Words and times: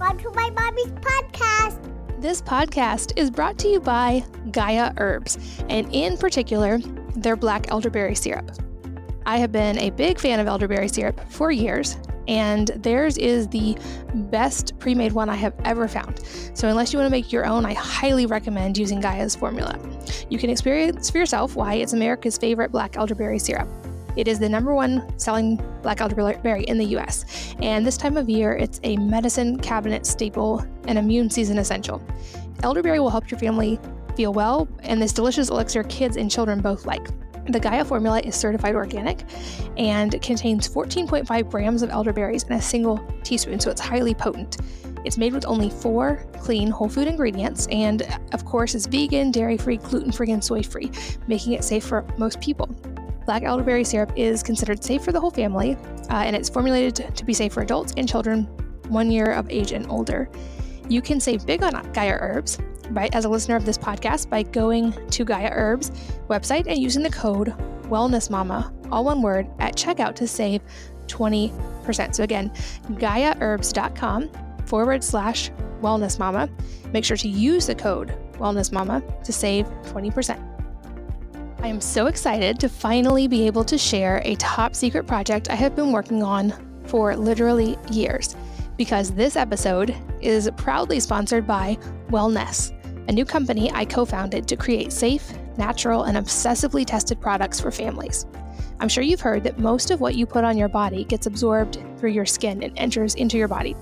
Welcome 0.00 0.18
to 0.20 0.30
my 0.30 0.48
mommy's 0.48 0.92
podcast. 0.92 2.22
This 2.22 2.40
podcast 2.40 3.12
is 3.16 3.30
brought 3.30 3.58
to 3.58 3.68
you 3.68 3.80
by 3.80 4.24
Gaia 4.50 4.94
Herbs, 4.96 5.36
and 5.68 5.94
in 5.94 6.16
particular, 6.16 6.78
their 7.16 7.36
black 7.36 7.70
elderberry 7.70 8.14
syrup. 8.14 8.50
I 9.26 9.36
have 9.36 9.52
been 9.52 9.78
a 9.78 9.90
big 9.90 10.18
fan 10.18 10.40
of 10.40 10.46
elderberry 10.46 10.88
syrup 10.88 11.20
for 11.28 11.52
years, 11.52 11.98
and 12.28 12.68
theirs 12.76 13.18
is 13.18 13.46
the 13.48 13.76
best 14.14 14.78
pre 14.78 14.94
made 14.94 15.12
one 15.12 15.28
I 15.28 15.36
have 15.36 15.54
ever 15.66 15.86
found. 15.86 16.20
So, 16.54 16.66
unless 16.68 16.94
you 16.94 16.98
want 16.98 17.06
to 17.06 17.14
make 17.14 17.30
your 17.30 17.44
own, 17.44 17.66
I 17.66 17.74
highly 17.74 18.24
recommend 18.24 18.78
using 18.78 19.00
Gaia's 19.00 19.36
formula. 19.36 19.78
You 20.30 20.38
can 20.38 20.48
experience 20.48 21.10
for 21.10 21.18
yourself 21.18 21.56
why 21.56 21.74
it's 21.74 21.92
America's 21.92 22.38
favorite 22.38 22.72
black 22.72 22.96
elderberry 22.96 23.38
syrup. 23.38 23.68
It 24.20 24.28
is 24.28 24.38
the 24.38 24.50
number 24.50 24.74
one 24.74 25.18
selling 25.18 25.56
black 25.80 26.02
elderberry 26.02 26.64
in 26.64 26.76
the 26.76 26.84
US, 26.98 27.54
and 27.62 27.86
this 27.86 27.96
time 27.96 28.18
of 28.18 28.28
year, 28.28 28.52
it's 28.52 28.78
a 28.82 28.98
medicine 28.98 29.58
cabinet 29.58 30.04
staple 30.04 30.62
and 30.86 30.98
immune 30.98 31.30
season 31.30 31.56
essential. 31.56 32.02
Elderberry 32.62 33.00
will 33.00 33.08
help 33.08 33.30
your 33.30 33.40
family 33.40 33.80
feel 34.18 34.34
well, 34.34 34.68
and 34.82 35.00
this 35.00 35.14
delicious 35.14 35.48
elixir 35.48 35.84
kids 35.84 36.18
and 36.18 36.30
children 36.30 36.60
both 36.60 36.84
like. 36.84 37.06
The 37.46 37.58
Gaia 37.58 37.82
formula 37.82 38.20
is 38.20 38.34
certified 38.36 38.74
organic 38.74 39.24
and 39.78 40.12
contains 40.20 40.68
14.5 40.68 41.50
grams 41.50 41.80
of 41.80 41.88
elderberries 41.88 42.42
in 42.42 42.52
a 42.52 42.60
single 42.60 43.02
teaspoon, 43.22 43.58
so 43.58 43.70
it's 43.70 43.80
highly 43.80 44.12
potent. 44.12 44.58
It's 45.02 45.16
made 45.16 45.32
with 45.32 45.46
only 45.46 45.70
four 45.70 46.26
clean 46.34 46.68
whole 46.70 46.90
food 46.90 47.08
ingredients, 47.08 47.68
and 47.68 48.02
of 48.34 48.44
course, 48.44 48.74
is 48.74 48.84
vegan, 48.84 49.30
dairy 49.30 49.56
free, 49.56 49.78
gluten 49.78 50.12
free, 50.12 50.30
and 50.30 50.44
soy 50.44 50.62
free, 50.62 50.90
making 51.26 51.54
it 51.54 51.64
safe 51.64 51.84
for 51.84 52.04
most 52.18 52.38
people. 52.42 52.68
Black 53.26 53.42
elderberry 53.42 53.84
syrup 53.84 54.12
is 54.16 54.42
considered 54.42 54.82
safe 54.82 55.04
for 55.04 55.12
the 55.12 55.20
whole 55.20 55.30
family, 55.30 55.76
uh, 56.10 56.22
and 56.24 56.34
it's 56.34 56.48
formulated 56.48 57.16
to 57.16 57.24
be 57.24 57.32
safe 57.32 57.52
for 57.52 57.62
adults 57.62 57.92
and 57.96 58.08
children 58.08 58.44
one 58.88 59.10
year 59.10 59.32
of 59.32 59.48
age 59.50 59.72
and 59.72 59.88
older. 59.90 60.28
You 60.88 61.00
can 61.00 61.20
save 61.20 61.46
big 61.46 61.62
on 61.62 61.92
Gaia 61.92 62.18
Herbs 62.18 62.58
by, 62.90 63.08
as 63.12 63.24
a 63.24 63.28
listener 63.28 63.56
of 63.56 63.64
this 63.64 63.78
podcast 63.78 64.28
by 64.28 64.42
going 64.42 64.92
to 65.10 65.24
Gaia 65.24 65.50
Herbs 65.52 65.90
website 66.28 66.66
and 66.66 66.78
using 66.78 67.02
the 67.02 67.10
code 67.10 67.54
WellnessMama, 67.84 68.88
all 68.90 69.04
one 69.04 69.22
word, 69.22 69.48
at 69.58 69.76
checkout 69.76 70.14
to 70.16 70.26
save 70.26 70.60
20%. 71.06 72.14
So 72.14 72.24
again, 72.24 72.50
GaiaHerbs.com 72.90 74.30
forward 74.66 75.04
slash 75.04 75.50
WellnessMama. 75.80 76.50
Make 76.92 77.04
sure 77.04 77.16
to 77.16 77.28
use 77.28 77.66
the 77.66 77.74
code 77.74 78.16
WellnessMama 78.34 79.24
to 79.24 79.32
save 79.32 79.66
20%. 79.66 80.59
I 81.62 81.68
am 81.68 81.80
so 81.82 82.06
excited 82.06 82.58
to 82.60 82.70
finally 82.70 83.28
be 83.28 83.46
able 83.46 83.64
to 83.64 83.76
share 83.76 84.22
a 84.24 84.34
top 84.36 84.74
secret 84.74 85.06
project 85.06 85.50
I 85.50 85.54
have 85.56 85.76
been 85.76 85.92
working 85.92 86.22
on 86.22 86.54
for 86.86 87.14
literally 87.14 87.76
years 87.90 88.34
because 88.78 89.10
this 89.10 89.36
episode 89.36 89.94
is 90.22 90.50
proudly 90.56 91.00
sponsored 91.00 91.46
by 91.46 91.76
Wellnesse, 92.08 92.72
a 93.08 93.12
new 93.12 93.26
company 93.26 93.70
I 93.72 93.84
co 93.84 94.06
founded 94.06 94.48
to 94.48 94.56
create 94.56 94.90
safe, 94.90 95.34
natural, 95.58 96.04
and 96.04 96.16
obsessively 96.16 96.86
tested 96.86 97.20
products 97.20 97.60
for 97.60 97.70
families. 97.70 98.24
I'm 98.80 98.88
sure 98.88 99.04
you've 99.04 99.20
heard 99.20 99.44
that 99.44 99.58
most 99.58 99.90
of 99.90 100.00
what 100.00 100.14
you 100.14 100.24
put 100.24 100.44
on 100.44 100.56
your 100.56 100.68
body 100.68 101.04
gets 101.04 101.26
absorbed 101.26 101.78
through 101.98 102.12
your 102.12 102.24
skin 102.24 102.62
and 102.62 102.72
enters 102.78 103.14
into 103.16 103.36
your 103.36 103.48
body. 103.48 103.76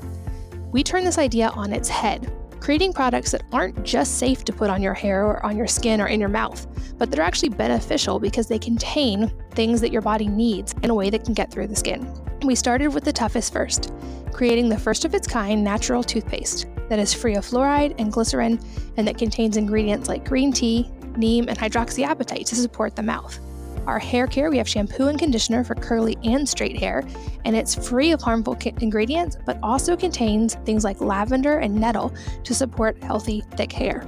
We 0.72 0.82
turn 0.82 1.04
this 1.04 1.16
idea 1.16 1.50
on 1.50 1.72
its 1.72 1.88
head 1.88 2.28
creating 2.61 2.92
products 2.92 3.31
that 3.31 3.42
aren't 3.53 3.83
just 3.84 4.19
safe 4.19 4.45
to 4.45 4.53
put 4.53 4.70
on 4.70 4.83
your 4.83 4.95
hair 4.95 5.25
or 5.25 5.45
on 5.45 5.56
your 5.56 5.67
skin 5.67 6.01
or 6.01 6.06
in 6.06 6.20
your 6.20 6.28
mouth, 6.28 6.67
but 6.98 7.11
they're 7.11 7.25
actually 7.25 7.48
beneficial 7.48 8.19
because 8.19 8.47
they 8.47 8.59
contain 8.59 9.33
things 9.53 9.81
that 9.81 9.92
your 9.92 10.03
body 10.03 10.28
needs 10.28 10.75
in 10.83 10.91
a 10.91 10.95
way 10.95 11.11
that 11.11 11.25
can 11.25 11.34
get 11.34 11.51
through 11.51 11.67
the 11.67 11.77
skin. 11.77 12.12
We 12.42 12.55
started 12.55 12.89
with 12.89 13.05
the 13.05 13.12
toughest 13.12 13.53
first, 13.53 13.92
creating 14.33 14.69
the 14.69 14.79
first 14.79 15.05
of 15.05 15.14
its 15.14 15.27
kind 15.27 15.64
natural 15.64 16.03
toothpaste 16.03 16.67
that 16.89 16.98
is 16.98 17.12
free 17.12 17.34
of 17.34 17.45
fluoride 17.45 17.95
and 17.98 18.12
glycerin 18.12 18.61
and 18.97 19.06
that 19.06 19.19
contains 19.19 19.56
ingredients 19.56 20.09
like 20.09 20.25
green 20.25 20.53
tea, 20.53 20.91
neem, 21.17 21.48
and 21.48 21.59
hydroxyapatite 21.59 22.47
to 22.47 22.57
support 22.57 22.97
the 22.97 23.02
mouth. 23.02 23.39
Our 23.88 23.98
hair 23.98 24.26
care, 24.26 24.50
we 24.50 24.58
have 24.58 24.68
shampoo 24.68 25.08
and 25.08 25.18
conditioner 25.18 25.64
for 25.64 25.74
curly 25.74 26.18
and 26.22 26.46
straight 26.46 26.78
hair, 26.78 27.02
and 27.46 27.56
it's 27.56 27.88
free 27.88 28.12
of 28.12 28.20
harmful 28.20 28.54
ingredients, 28.82 29.38
but 29.46 29.58
also 29.62 29.96
contains 29.96 30.56
things 30.66 30.84
like 30.84 31.00
lavender 31.00 31.60
and 31.60 31.74
nettle 31.74 32.12
to 32.44 32.54
support 32.54 33.02
healthy, 33.02 33.42
thick 33.56 33.72
hair. 33.72 34.06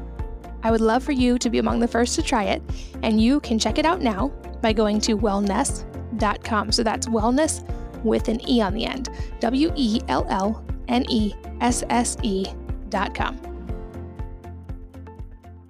I 0.62 0.70
would 0.70 0.82
love 0.82 1.02
for 1.02 1.12
you 1.12 1.38
to 1.38 1.48
be 1.48 1.60
among 1.60 1.80
the 1.80 1.88
first 1.88 2.14
to 2.16 2.22
try 2.22 2.44
it, 2.44 2.62
and 3.02 3.22
you 3.22 3.40
can 3.40 3.58
check 3.58 3.78
it 3.78 3.86
out 3.86 4.02
now 4.02 4.28
by 4.60 4.74
going 4.74 5.00
to 5.00 5.16
wellnesse.com. 5.16 6.72
So 6.72 6.82
that's 6.82 7.06
wellness 7.06 7.64
with 8.04 8.28
an 8.28 8.46
E 8.46 8.60
on 8.60 8.74
the 8.74 8.84
end. 8.84 9.08
W 9.40 9.72
E 9.76 10.02
L 10.08 10.26
L 10.28 10.62
N 10.88 11.06
E 11.08 11.32
S 11.62 11.84
S 11.88 12.18
E.com. 12.22 13.49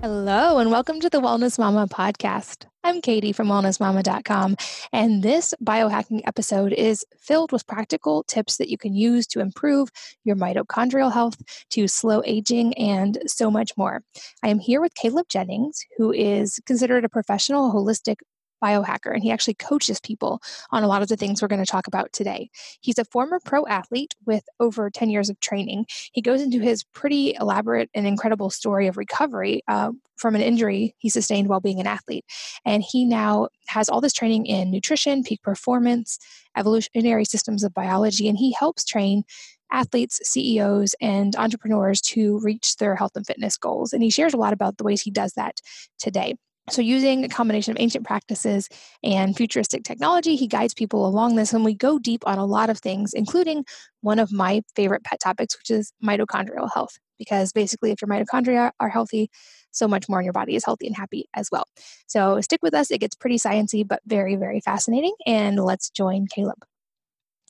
Hello, 0.02 0.56
and 0.56 0.70
welcome 0.70 0.98
to 1.00 1.10
the 1.10 1.20
Wellness 1.20 1.58
Mama 1.58 1.86
podcast. 1.86 2.64
I'm 2.82 3.02
Katie 3.02 3.34
from 3.34 3.48
wellnessmama.com, 3.48 4.56
and 4.94 5.22
this 5.22 5.52
biohacking 5.62 6.22
episode 6.24 6.72
is 6.72 7.04
filled 7.20 7.52
with 7.52 7.66
practical 7.66 8.22
tips 8.22 8.56
that 8.56 8.70
you 8.70 8.78
can 8.78 8.94
use 8.94 9.26
to 9.26 9.40
improve 9.40 9.90
your 10.24 10.36
mitochondrial 10.36 11.12
health, 11.12 11.42
to 11.72 11.86
slow 11.86 12.22
aging, 12.24 12.72
and 12.78 13.18
so 13.26 13.50
much 13.50 13.76
more. 13.76 14.02
I 14.42 14.48
am 14.48 14.58
here 14.58 14.80
with 14.80 14.94
Caleb 14.94 15.26
Jennings, 15.28 15.84
who 15.98 16.12
is 16.14 16.58
considered 16.64 17.04
a 17.04 17.10
professional 17.10 17.70
holistic 17.70 18.16
biohacker, 18.62 19.12
and 19.12 19.22
he 19.22 19.30
actually 19.30 19.54
coaches 19.54 20.00
people 20.00 20.40
on 20.70 20.82
a 20.82 20.86
lot 20.88 21.02
of 21.02 21.08
the 21.08 21.16
things 21.16 21.40
we're 21.40 21.48
going 21.48 21.64
to 21.64 21.70
talk 21.70 21.86
about 21.86 22.12
today. 22.12 22.50
He's 22.80 22.98
a 22.98 23.04
former 23.04 23.40
pro 23.44 23.66
athlete 23.66 24.14
with 24.26 24.44
over 24.58 24.90
10 24.90 25.10
years 25.10 25.30
of 25.30 25.40
training. 25.40 25.86
He 26.12 26.22
goes 26.22 26.40
into 26.40 26.60
his 26.60 26.84
pretty 26.84 27.34
elaborate 27.40 27.90
and 27.94 28.06
incredible 28.06 28.50
story 28.50 28.86
of 28.86 28.96
recovery 28.96 29.62
uh, 29.68 29.92
from 30.16 30.34
an 30.34 30.42
injury 30.42 30.94
he 30.98 31.08
sustained 31.08 31.48
while 31.48 31.60
being 31.60 31.80
an 31.80 31.86
athlete. 31.86 32.24
And 32.64 32.82
he 32.82 33.04
now 33.04 33.48
has 33.68 33.88
all 33.88 34.00
this 34.00 34.12
training 34.12 34.46
in 34.46 34.70
nutrition, 34.70 35.22
peak 35.22 35.42
performance, 35.42 36.18
evolutionary 36.56 37.24
systems 37.24 37.64
of 37.64 37.74
biology, 37.74 38.28
and 38.28 38.36
he 38.36 38.52
helps 38.52 38.84
train 38.84 39.24
athletes, 39.72 40.20
CEOs, 40.24 40.94
and 41.00 41.36
entrepreneurs 41.36 42.00
to 42.00 42.38
reach 42.40 42.76
their 42.76 42.96
health 42.96 43.12
and 43.14 43.26
fitness 43.26 43.56
goals. 43.56 43.92
And 43.92 44.02
he 44.02 44.10
shares 44.10 44.34
a 44.34 44.36
lot 44.36 44.52
about 44.52 44.76
the 44.76 44.84
ways 44.84 45.00
he 45.00 45.10
does 45.10 45.34
that 45.34 45.60
today. 45.98 46.34
So, 46.70 46.82
using 46.82 47.24
a 47.24 47.28
combination 47.28 47.72
of 47.72 47.80
ancient 47.80 48.06
practices 48.06 48.68
and 49.02 49.36
futuristic 49.36 49.82
technology, 49.82 50.36
he 50.36 50.46
guides 50.46 50.72
people 50.72 51.06
along 51.06 51.34
this. 51.34 51.52
And 51.52 51.64
we 51.64 51.74
go 51.74 51.98
deep 51.98 52.22
on 52.26 52.38
a 52.38 52.46
lot 52.46 52.70
of 52.70 52.78
things, 52.78 53.12
including 53.12 53.64
one 54.02 54.20
of 54.20 54.30
my 54.32 54.62
favorite 54.76 55.02
pet 55.02 55.18
topics, 55.20 55.58
which 55.58 55.70
is 55.70 55.92
mitochondrial 56.02 56.72
health. 56.72 56.98
Because 57.18 57.52
basically, 57.52 57.90
if 57.90 58.00
your 58.00 58.08
mitochondria 58.08 58.70
are 58.78 58.88
healthy, 58.88 59.30
so 59.72 59.88
much 59.88 60.08
more 60.08 60.20
in 60.20 60.24
your 60.24 60.32
body 60.32 60.54
is 60.54 60.64
healthy 60.64 60.86
and 60.86 60.96
happy 60.96 61.28
as 61.34 61.48
well. 61.50 61.64
So, 62.06 62.40
stick 62.40 62.60
with 62.62 62.74
us. 62.74 62.90
It 62.90 62.98
gets 62.98 63.16
pretty 63.16 63.36
sciencey, 63.38 63.86
but 63.86 64.00
very, 64.06 64.36
very 64.36 64.60
fascinating. 64.60 65.14
And 65.26 65.58
let's 65.58 65.90
join 65.90 66.28
Caleb. 66.28 66.64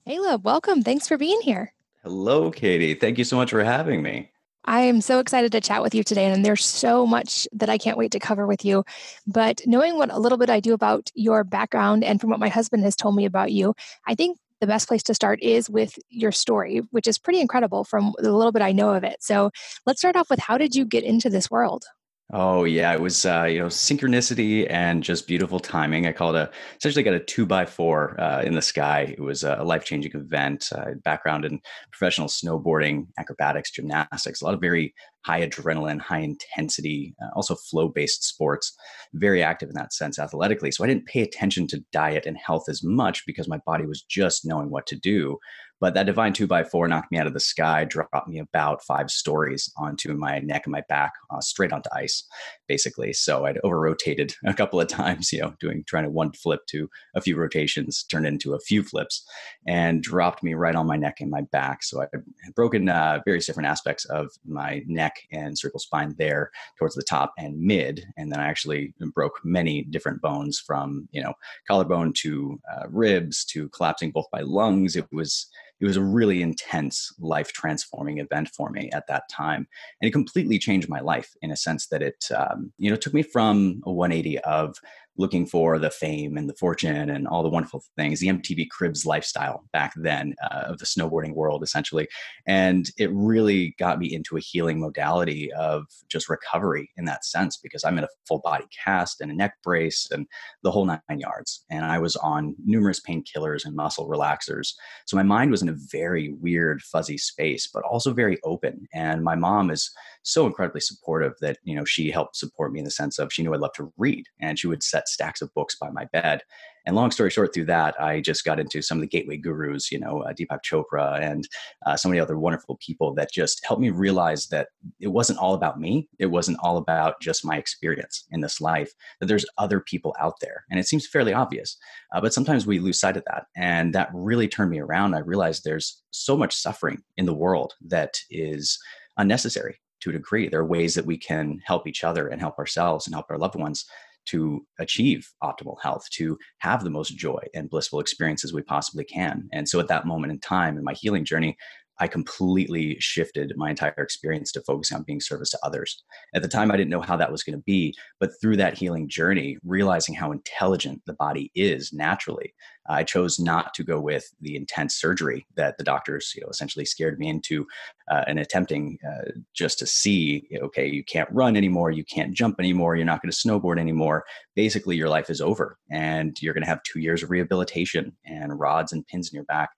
Caleb, 0.07 0.45
welcome. 0.47 0.83
Thanks 0.83 1.07
for 1.07 1.19
being 1.19 1.41
here. 1.43 1.75
Hello, 2.03 2.51
Katie. 2.51 2.95
Thank 2.95 3.19
you 3.19 3.25
so 3.25 3.37
much 3.37 3.51
for 3.51 3.63
having 3.63 4.03
me. 4.03 4.31
I 4.65 4.81
am 4.83 5.01
so 5.01 5.19
excited 5.19 5.53
to 5.53 5.61
chat 5.61 5.83
with 5.83 5.95
you 5.95 6.05
today, 6.05 6.27
and 6.27 6.45
there's 6.45 6.65
so 6.65 7.07
much 7.07 7.49
that 7.53 7.71
I 7.71 7.79
can't 7.79 7.97
wait 7.97 8.13
to 8.13 8.21
cover 8.21 8.47
with 8.47 8.65
you. 8.65 8.85
But 9.27 9.63
knowing 9.67 9.97
what 9.97 10.13
a 10.13 10.19
little 10.19 10.39
bit 10.39 10.51
I 10.51 10.61
do 10.61 10.75
about 10.75 11.11
your 11.15 11.45
background 11.45 12.05
and 12.05 12.21
from 12.21 12.31
what 12.31 12.41
my 12.41 12.49
husband 12.49 12.85
has 12.85 12.95
told 12.95 13.17
me 13.17 13.25
about 13.25 13.53
you, 13.53 13.75
I 14.07 14.15
think 14.15 14.39
the 14.61 14.67
best 14.67 14.89
place 14.89 15.03
to 15.05 15.15
start 15.15 15.43
is 15.43 15.71
with 15.71 15.99
your 16.11 16.33
story, 16.33 16.83
which 16.91 17.07
is 17.07 17.19
pretty 17.19 17.41
incredible 17.41 17.85
from 17.85 18.13
the 18.19 18.33
little 18.33 18.53
bit 18.53 18.63
I 18.63 18.73
know 18.73 18.91
of 18.91 19.05
it. 19.05 19.17
So 19.21 19.51
let's 19.87 20.01
start 20.01 20.17
off 20.17 20.29
with 20.29 20.39
how 20.39 20.59
did 20.59 20.75
you 20.75 20.85
get 20.85 21.05
into 21.05 21.31
this 21.31 21.51
world? 21.51 21.87
Oh 22.33 22.63
yeah, 22.63 22.93
it 22.93 23.01
was 23.01 23.27
uh, 23.27 23.43
you 23.51 23.59
know 23.59 23.67
synchronicity 23.67 24.65
and 24.71 25.03
just 25.03 25.27
beautiful 25.27 25.59
timing. 25.59 26.07
I 26.07 26.13
called 26.13 26.37
a 26.37 26.49
essentially 26.79 27.03
got 27.03 27.15
a 27.15 27.19
two 27.19 27.45
by 27.45 27.67
four 27.67 28.21
uh, 28.21 28.43
in 28.43 28.55
the 28.55 28.63
sky. 28.63 29.13
It 29.17 29.21
was 29.21 29.43
a 29.43 29.57
life 29.65 29.85
changing 29.85 30.13
event. 30.15 30.69
Uh, 30.73 30.93
background 31.03 31.45
in 31.45 31.61
professional 31.91 32.29
snowboarding, 32.29 33.09
acrobatics, 33.19 33.73
gymnastics, 33.73 34.43
a 34.43 34.45
lot 34.45 34.55
of 34.55 34.61
very 34.61 34.95
high 35.25 35.47
adrenaline, 35.47 36.01
high 36.01 36.21
intensity, 36.21 37.15
uh, 37.23 37.29
also 37.35 37.55
flow 37.55 37.89
based 37.89 38.25
sports. 38.25 38.77
Very 39.15 39.43
active 39.43 39.69
in 39.69 39.75
that 39.75 39.93
sense 39.93 40.19
athletically. 40.19 40.71
So 40.71 40.85
I 40.85 40.87
didn't 40.87 41.07
pay 41.07 41.23
attention 41.23 41.67
to 41.69 41.85
diet 41.93 42.27
and 42.27 42.37
health 42.37 42.69
as 42.69 42.83
much 42.83 43.25
because 43.27 43.49
my 43.49 43.59
body 43.67 43.87
was 43.87 44.03
just 44.03 44.47
knowing 44.47 44.71
what 44.71 44.87
to 44.87 44.97
do. 44.97 45.39
But 45.81 45.95
that 45.95 46.05
divine 46.05 46.35
two 46.35 46.47
by 46.47 46.63
four 46.63 46.87
knocked 46.87 47.11
me 47.11 47.19
out 47.19 47.27
of 47.27 47.33
the 47.33 47.41
sky, 47.41 47.85
dropped 47.85 48.29
me 48.29 48.39
about 48.39 48.85
five 48.85 49.11
stories 49.11 49.73
onto 49.79 50.13
my 50.13 50.39
neck 50.41 50.63
and 50.67 50.73
my 50.73 50.83
back, 50.89 51.13
uh, 51.31 51.41
straight 51.41 51.73
onto 51.73 51.89
ice, 51.95 52.23
basically. 52.69 53.15
So 53.15 53.47
I'd 53.47 53.59
over 53.65 53.81
rotated 53.81 54.35
a 54.45 54.53
couple 54.53 54.79
of 54.81 54.89
times, 54.89 55.33
you 55.33 55.41
know, 55.41 55.55
doing 55.59 55.83
trying 55.87 56.05
to 56.05 56.11
one 56.11 56.33
flip 56.33 56.61
to 56.69 56.89
a 57.17 57.23
few 57.23 57.37
rotations, 57.37 58.05
turned 58.05 58.27
into 58.27 58.53
a 58.53 58.61
few 58.61 58.83
flips, 58.83 59.27
and 59.67 60.03
dropped 60.03 60.43
me 60.43 60.53
right 60.53 60.75
on 60.75 60.87
my 60.87 60.97
neck 60.97 61.17
and 61.21 61.31
my 61.31 61.43
back. 61.51 61.83
So 61.83 62.03
I 62.03 62.07
had 62.45 62.55
broken 62.55 62.91
uh, 62.91 63.21
various 63.25 63.47
different 63.47 63.69
aspects 63.69 64.05
of 64.05 64.31
my 64.47 64.83
neck 64.87 65.10
and 65.33 65.59
cervical 65.59 65.81
spine 65.81 66.15
there 66.19 66.51
towards 66.79 66.95
the 66.95 67.03
top 67.03 67.33
and 67.39 67.61
mid, 67.61 68.05
and 68.17 68.31
then 68.33 68.41
I 68.41 68.47
actually 68.47 68.95
broke 69.15 69.41
many 69.45 69.83
different 69.83 70.21
bones 70.21 70.59
from 70.59 71.09
you 71.13 71.23
know 71.23 71.35
collarbone 71.69 72.13
to 72.19 72.61
uh, 72.73 72.87
ribs 72.89 73.45
to 73.47 73.69
collapsing 73.71 74.11
both 74.11 74.27
my 74.33 74.41
lungs. 74.41 74.97
It 74.97 75.07
was 75.13 75.49
it 75.81 75.87
was 75.87 75.97
a 75.97 76.03
really 76.03 76.43
intense 76.43 77.13
life 77.19 77.53
transforming 77.53 78.19
event 78.19 78.49
for 78.49 78.71
me 78.71 78.91
at 78.93 79.07
that 79.09 79.29
time 79.31 79.67
and 80.01 80.09
it 80.09 80.13
completely 80.13 80.59
changed 80.59 80.89
my 80.89 81.01
life 81.01 81.35
in 81.43 81.51
a 81.51 81.57
sense 81.57 81.87
that 81.87 82.03
it 82.03 82.27
um, 82.37 82.73
you 82.79 82.91
know 82.91 82.97
took 82.97 83.15
me 83.15 83.23
from 83.23 83.83
a 83.87 83.93
180 83.93 84.39
of 84.41 84.77
looking 85.21 85.45
for 85.45 85.79
the 85.79 85.91
fame 85.91 86.39
and 86.39 86.49
the 86.49 86.55
fortune 86.55 87.11
and 87.11 87.29
all 87.29 87.43
the 87.43 87.49
wonderful 87.49 87.85
things, 87.95 88.21
the 88.21 88.29
MTV 88.29 88.71
Cribs 88.71 89.05
lifestyle 89.05 89.63
back 89.71 89.93
then 89.97 90.35
uh, 90.43 90.63
of 90.67 90.79
the 90.79 90.87
snowboarding 90.87 91.35
world, 91.35 91.63
essentially. 91.63 92.09
And 92.47 92.91
it 92.97 93.11
really 93.13 93.75
got 93.79 93.99
me 93.99 94.13
into 94.13 94.39
a 94.39 94.41
healing 94.41 94.81
modality 94.81 95.53
of 95.53 95.85
just 96.09 96.31
recovery 96.31 96.91
in 96.97 97.05
that 97.05 97.27
sense 97.27 97.59
because 97.59 97.85
I'm 97.85 97.99
in 97.99 98.05
a 98.05 98.09
full 98.27 98.41
body 98.41 98.65
cast 98.85 99.21
and 99.21 99.31
a 99.31 99.35
neck 99.35 99.55
brace 99.63 100.09
and 100.11 100.27
the 100.63 100.71
whole 100.71 100.87
nine 100.87 101.01
yards. 101.11 101.65
And 101.71 101.85
I 101.85 101.99
was 101.99 102.17
on 102.17 102.57
numerous 102.65 103.01
painkillers 103.01 103.67
and 103.67 103.77
muscle 103.77 104.09
relaxers. 104.09 104.73
So 105.07 105.19
my 105.19 105.23
mind 105.23 105.51
was 105.51 105.61
in 105.61 105.69
a 105.69 105.77
very 105.93 106.33
weird, 106.41 106.81
fuzzy 106.81 107.19
space, 107.19 107.69
but 107.73 107.83
also 107.85 108.15
very 108.15 108.39
open. 108.43 108.89
And 108.95 109.23
my 109.23 109.35
mom 109.35 109.71
is 109.71 109.93
so 110.23 110.47
incredibly 110.47 110.81
supportive 110.81 111.35
that 111.41 111.59
you 111.65 111.75
know 111.75 111.85
she 111.85 112.11
helped 112.11 112.37
support 112.37 112.73
me 112.73 112.79
in 112.79 112.85
the 112.85 112.91
sense 112.91 113.19
of 113.19 113.33
she 113.33 113.43
knew 113.43 113.55
I 113.55 113.59
loved 113.59 113.77
to 113.77 113.93
read 113.97 114.27
and 114.41 114.59
she 114.59 114.67
would 114.67 114.83
set 114.83 115.09
stacks 115.11 115.43
of 115.43 115.53
books 115.55 115.77
by 115.77 115.91
my 115.91 116.07
bed. 116.07 116.43
And 116.87 116.97
long 116.97 117.11
story 117.11 117.31
short, 117.31 117.53
through 117.53 117.67
that, 117.67 118.01
I 118.01 118.21
just 118.21 118.45
got 118.45 118.59
into 118.59 118.81
some 118.81 118.99
of 118.99 119.03
the 119.03 119.07
gateway 119.07 119.37
gurus, 119.37 119.93
you 119.93 119.99
know, 119.99 120.23
uh, 120.23 120.33
Deepak 120.33 120.61
Chopra 120.65 121.21
and 121.21 121.47
uh, 121.85 121.97
so 121.97 122.09
many 122.09 122.19
other 122.19 122.39
wonderful 122.39 122.79
people 122.81 123.15
that 123.15 123.31
just 123.33 123.61
helped 123.67 123.83
me 123.83 123.91
realize 123.91 124.49
that 124.49 124.69
it 124.99 125.09
wasn't 125.09 125.39
all 125.39 125.55
about 125.55 125.79
me. 125.79 126.09
It 126.19 126.27
wasn't 126.27 126.59
all 126.63 126.79
about 126.79 127.21
just 127.21 127.45
my 127.45 127.59
experience 127.59 128.25
in 128.31 128.41
this 128.41 128.61
life, 128.61 128.93
that 129.21 129.27
there's 129.27 129.45
other 129.59 129.81
people 129.81 130.17
out 130.19 130.41
there. 130.41 130.65
And 130.71 130.81
it 130.81 130.87
seems 130.87 131.07
fairly 131.07 131.35
obvious, 131.35 131.77
uh, 132.15 132.21
but 132.21 132.33
sometimes 132.33 132.67
we 132.67 132.79
lose 132.79 132.99
sight 132.99 133.17
of 133.17 133.25
that. 133.27 133.45
And 133.57 133.95
that 133.95 134.09
really 134.15 134.49
turned 134.49 134.71
me 134.71 134.81
around. 134.81 135.15
I 135.15 135.21
realized 135.21 135.65
there's 135.65 136.03
so 136.11 136.37
much 136.37 136.57
suffering 136.57 137.03
in 137.19 137.27
the 137.27 137.35
world 137.35 137.75
that 137.83 138.19
is 138.31 138.79
unnecessary 139.19 139.81
to 140.01 140.11
a 140.11 140.15
degree. 140.15 140.49
There 140.49 140.61
are 140.61 140.67
ways 140.67 140.95
that 140.95 141.07
we 141.07 141.19
can 141.19 141.61
help 141.65 141.87
each 141.87 142.05
other 142.05 142.29
and 142.29 142.41
help 142.41 142.59
ourselves 142.59 143.07
and 143.07 143.15
help 143.15 143.27
our 143.29 143.39
loved 143.39 143.55
ones 143.55 143.85
to 144.27 144.65
achieve 144.79 145.29
optimal 145.43 145.77
health, 145.83 146.07
to 146.13 146.39
have 146.59 146.85
the 146.85 146.91
most 146.91 147.17
joy 147.17 147.41
and 147.55 147.71
blissful 147.71 148.01
experiences 148.01 148.53
we 148.53 148.63
possibly 148.63 149.05
can. 149.05 149.49
And 149.53 149.69
so 149.69 149.81
at 149.81 149.89
that 149.89 150.07
moment 150.07 150.33
in 150.33 150.39
time 150.41 150.77
in 150.77 150.85
my 150.85 150.95
healing 150.95 151.25
journey, 151.25 151.57
I 152.01 152.09
completely 152.09 152.97
shifted 152.99 153.53
my 153.57 153.71
entire 153.71 153.95
experience 153.99 154.51
to 154.53 154.63
focusing 154.63 154.97
on 154.97 155.05
being 155.05 155.21
service 155.21 155.51
to 155.51 155.59
others. 155.63 156.03
At 156.35 156.43
the 156.43 156.49
time, 156.49 156.71
I 156.71 156.77
didn't 156.77 156.91
know 156.91 157.03
how 157.03 157.17
that 157.17 157.31
was 157.31 157.43
going 157.43 157.59
to 157.59 157.63
be, 157.65 157.95
but 158.19 158.31
through 158.41 158.57
that 158.57 158.77
healing 158.77 159.09
journey, 159.09 159.59
realizing 159.65 160.15
how 160.15 160.33
intelligent 160.33 161.03
the 161.07 161.13
body 161.13 161.53
is 161.55 161.93
naturally, 161.93 162.55
I 162.89 163.05
chose 163.05 163.39
not 163.39 163.75
to 163.75 163.85
go 163.85 164.01
with 164.01 164.25
the 164.41 164.57
intense 164.57 164.97
surgery 164.97 165.47
that 165.57 165.79
the 165.79 165.85
doctors, 165.85 166.33
you 166.35 166.43
know, 166.43 166.49
essentially 166.49 166.85
scared 166.85 167.19
me 167.19 167.29
into, 167.29 167.67
uh, 168.11 168.25
and 168.27 168.39
attempting 168.39 168.99
uh, 169.07 169.31
just 169.55 169.79
to 169.79 169.87
see, 169.87 170.49
okay, 170.61 170.89
you 170.89 171.05
can't 171.05 171.29
run 171.31 171.57
anymore, 171.57 171.91
you 171.91 172.05
can't 172.05 172.35
jump 172.35 172.57
anymore, 172.59 172.97
you're 172.97 173.05
not 173.05 173.23
going 173.23 173.31
to 173.31 173.37
snowboard 173.37 173.79
anymore. 173.79 174.25
Basically, 174.57 174.97
your 174.97 175.09
life 175.09 175.31
is 175.31 175.41
over, 175.41 175.79
and 175.91 176.37
you're 176.41 176.55
going 176.55 176.65
to 176.65 176.69
have 176.69 176.83
two 176.83 176.99
years 176.99 177.23
of 177.23 177.31
rehabilitation 177.31 178.17
and 178.25 178.59
rods 178.59 178.93
and 178.93 179.07
pins 179.07 179.31
in 179.31 179.37
your 179.37 179.45
back 179.45 179.71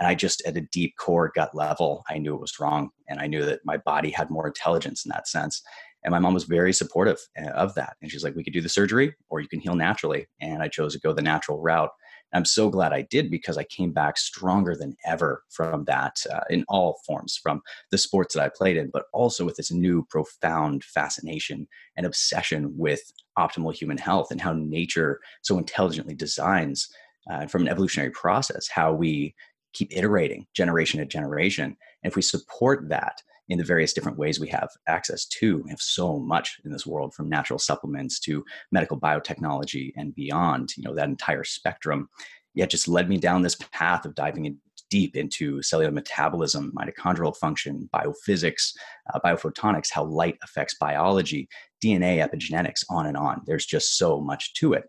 and 0.00 0.08
I 0.08 0.14
just, 0.14 0.42
at 0.46 0.56
a 0.56 0.60
deep 0.60 0.94
core 0.98 1.30
gut 1.34 1.54
level, 1.54 2.04
I 2.08 2.18
knew 2.18 2.34
it 2.34 2.40
was 2.40 2.58
wrong. 2.58 2.90
And 3.08 3.20
I 3.20 3.26
knew 3.26 3.44
that 3.44 3.60
my 3.64 3.76
body 3.76 4.10
had 4.10 4.30
more 4.30 4.46
intelligence 4.46 5.04
in 5.04 5.10
that 5.10 5.28
sense. 5.28 5.62
And 6.02 6.12
my 6.12 6.18
mom 6.18 6.34
was 6.34 6.44
very 6.44 6.72
supportive 6.72 7.18
uh, 7.40 7.50
of 7.50 7.74
that. 7.74 7.96
And 8.02 8.10
she's 8.10 8.24
like, 8.24 8.34
we 8.34 8.44
could 8.44 8.52
do 8.52 8.60
the 8.60 8.68
surgery 8.68 9.14
or 9.30 9.40
you 9.40 9.48
can 9.48 9.60
heal 9.60 9.76
naturally. 9.76 10.26
And 10.40 10.62
I 10.62 10.68
chose 10.68 10.92
to 10.94 11.00
go 11.00 11.12
the 11.12 11.22
natural 11.22 11.60
route. 11.60 11.90
And 12.32 12.40
I'm 12.40 12.44
so 12.44 12.68
glad 12.68 12.92
I 12.92 13.02
did 13.02 13.30
because 13.30 13.56
I 13.56 13.64
came 13.64 13.92
back 13.92 14.18
stronger 14.18 14.74
than 14.74 14.96
ever 15.06 15.44
from 15.50 15.84
that 15.84 16.16
uh, 16.30 16.40
in 16.50 16.64
all 16.68 17.00
forms, 17.06 17.38
from 17.40 17.62
the 17.90 17.98
sports 17.98 18.34
that 18.34 18.42
I 18.42 18.50
played 18.54 18.76
in, 18.76 18.90
but 18.92 19.04
also 19.12 19.44
with 19.44 19.56
this 19.56 19.70
new 19.70 20.04
profound 20.10 20.82
fascination 20.82 21.68
and 21.96 22.04
obsession 22.04 22.76
with 22.76 23.00
optimal 23.38 23.72
human 23.72 23.98
health 23.98 24.32
and 24.32 24.40
how 24.40 24.52
nature 24.52 25.20
so 25.42 25.56
intelligently 25.56 26.14
designs 26.14 26.88
uh, 27.30 27.46
from 27.46 27.62
an 27.62 27.68
evolutionary 27.68 28.10
process 28.10 28.68
how 28.68 28.92
we 28.92 29.34
keep 29.74 29.94
iterating 29.94 30.46
generation 30.54 31.00
to 31.00 31.06
generation. 31.06 31.64
And 32.02 32.10
if 32.10 32.16
we 32.16 32.22
support 32.22 32.88
that 32.88 33.20
in 33.48 33.58
the 33.58 33.64
various 33.64 33.92
different 33.92 34.18
ways 34.18 34.40
we 34.40 34.48
have 34.48 34.70
access 34.88 35.26
to, 35.26 35.58
we 35.58 35.70
have 35.70 35.80
so 35.80 36.18
much 36.18 36.58
in 36.64 36.72
this 36.72 36.86
world 36.86 37.14
from 37.14 37.28
natural 37.28 37.58
supplements 37.58 38.18
to 38.20 38.44
medical 38.72 38.98
biotechnology 38.98 39.92
and 39.96 40.14
beyond, 40.14 40.70
you 40.76 40.82
know, 40.82 40.94
that 40.94 41.08
entire 41.08 41.44
spectrum. 41.44 42.08
Yet 42.54 42.70
just 42.70 42.88
led 42.88 43.08
me 43.08 43.18
down 43.18 43.42
this 43.42 43.56
path 43.72 44.06
of 44.06 44.14
diving 44.14 44.46
in 44.46 44.58
deep 44.90 45.16
into 45.16 45.60
cellular 45.60 45.90
metabolism, 45.90 46.72
mitochondrial 46.76 47.36
function, 47.36 47.88
biophysics, 47.92 48.72
uh, 49.12 49.18
biophotonics, 49.24 49.90
how 49.90 50.04
light 50.04 50.38
affects 50.42 50.76
biology, 50.78 51.48
DNA 51.84 52.24
epigenetics, 52.24 52.84
on 52.88 53.06
and 53.06 53.16
on. 53.16 53.42
There's 53.44 53.66
just 53.66 53.98
so 53.98 54.20
much 54.20 54.54
to 54.54 54.72
it. 54.72 54.84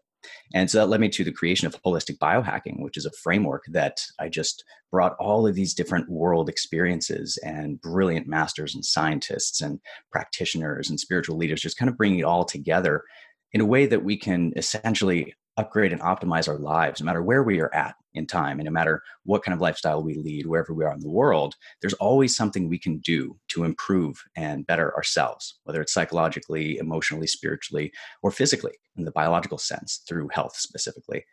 And 0.54 0.70
so 0.70 0.80
that 0.80 0.88
led 0.88 1.02
me 1.02 1.10
to 1.10 1.24
the 1.24 1.32
creation 1.32 1.68
of 1.68 1.82
holistic 1.84 2.18
biohacking, 2.18 2.82
which 2.82 2.98
is 2.98 3.06
a 3.06 3.12
framework 3.12 3.64
that 3.72 4.06
I 4.20 4.30
just 4.30 4.64
brought 4.92 5.16
all 5.20 5.48
of 5.48 5.56
these 5.56 5.74
different 5.74 6.10
world 6.10 6.50
experiences 6.50 7.38
and 7.44 7.82
brilliant 7.82 8.28
masters 8.28 8.76
and 8.76 8.86
scientists 8.86 9.62
and 9.62 9.80
practitioners 10.12 10.90
and 10.90 11.00
spiritual 11.00 11.38
leaders, 11.38 11.62
just 11.62 11.78
kind 11.78 11.90
of 11.90 11.98
bringing 11.98 12.20
it 12.20 12.26
all 12.26 12.46
together 12.46 13.04
in 13.52 13.62
a 13.62 13.66
way 13.66 13.86
that 13.86 14.04
we 14.04 14.18
can 14.18 14.54
essentially 14.56 15.34
upgrade 15.58 15.92
and 15.92 16.02
optimize 16.02 16.48
our 16.48 16.58
lives 16.58 17.00
no 17.00 17.06
matter 17.06 17.24
where 17.24 17.44
we 17.44 17.60
are 17.60 17.74
at 17.74 17.96
in 18.14 18.26
time 18.26 18.60
and 18.60 18.66
no 18.66 18.72
matter 18.72 19.02
what 19.24 19.44
kind 19.44 19.54
of 19.54 19.62
lifestyle 19.62 20.04
we 20.04 20.16
lead 20.16 20.46
wherever 20.46 20.74
we 20.74 20.84
are 20.84 20.94
in 20.94 21.00
the 21.00 21.10
world 21.10 21.56
there's 21.82 21.94
always 21.96 22.36
something 22.36 22.68
we 22.68 22.80
can 22.80 22.98
do 23.00 23.38
to 23.48 23.64
improve 23.64 24.22
and 24.36 24.68
better 24.68 24.94
ourselves 24.96 25.60
whether 25.64 25.82
it's 25.82 25.94
psychologically 25.94 26.78
emotionally 26.78 27.28
spiritually 27.28 27.92
or 28.24 28.32
physically 28.32 28.74
in 28.98 29.06
the 29.06 29.12
biological 29.12 29.58
sense 29.58 30.02
through 30.08 30.30
health 30.34 30.56
specifically 30.56 31.24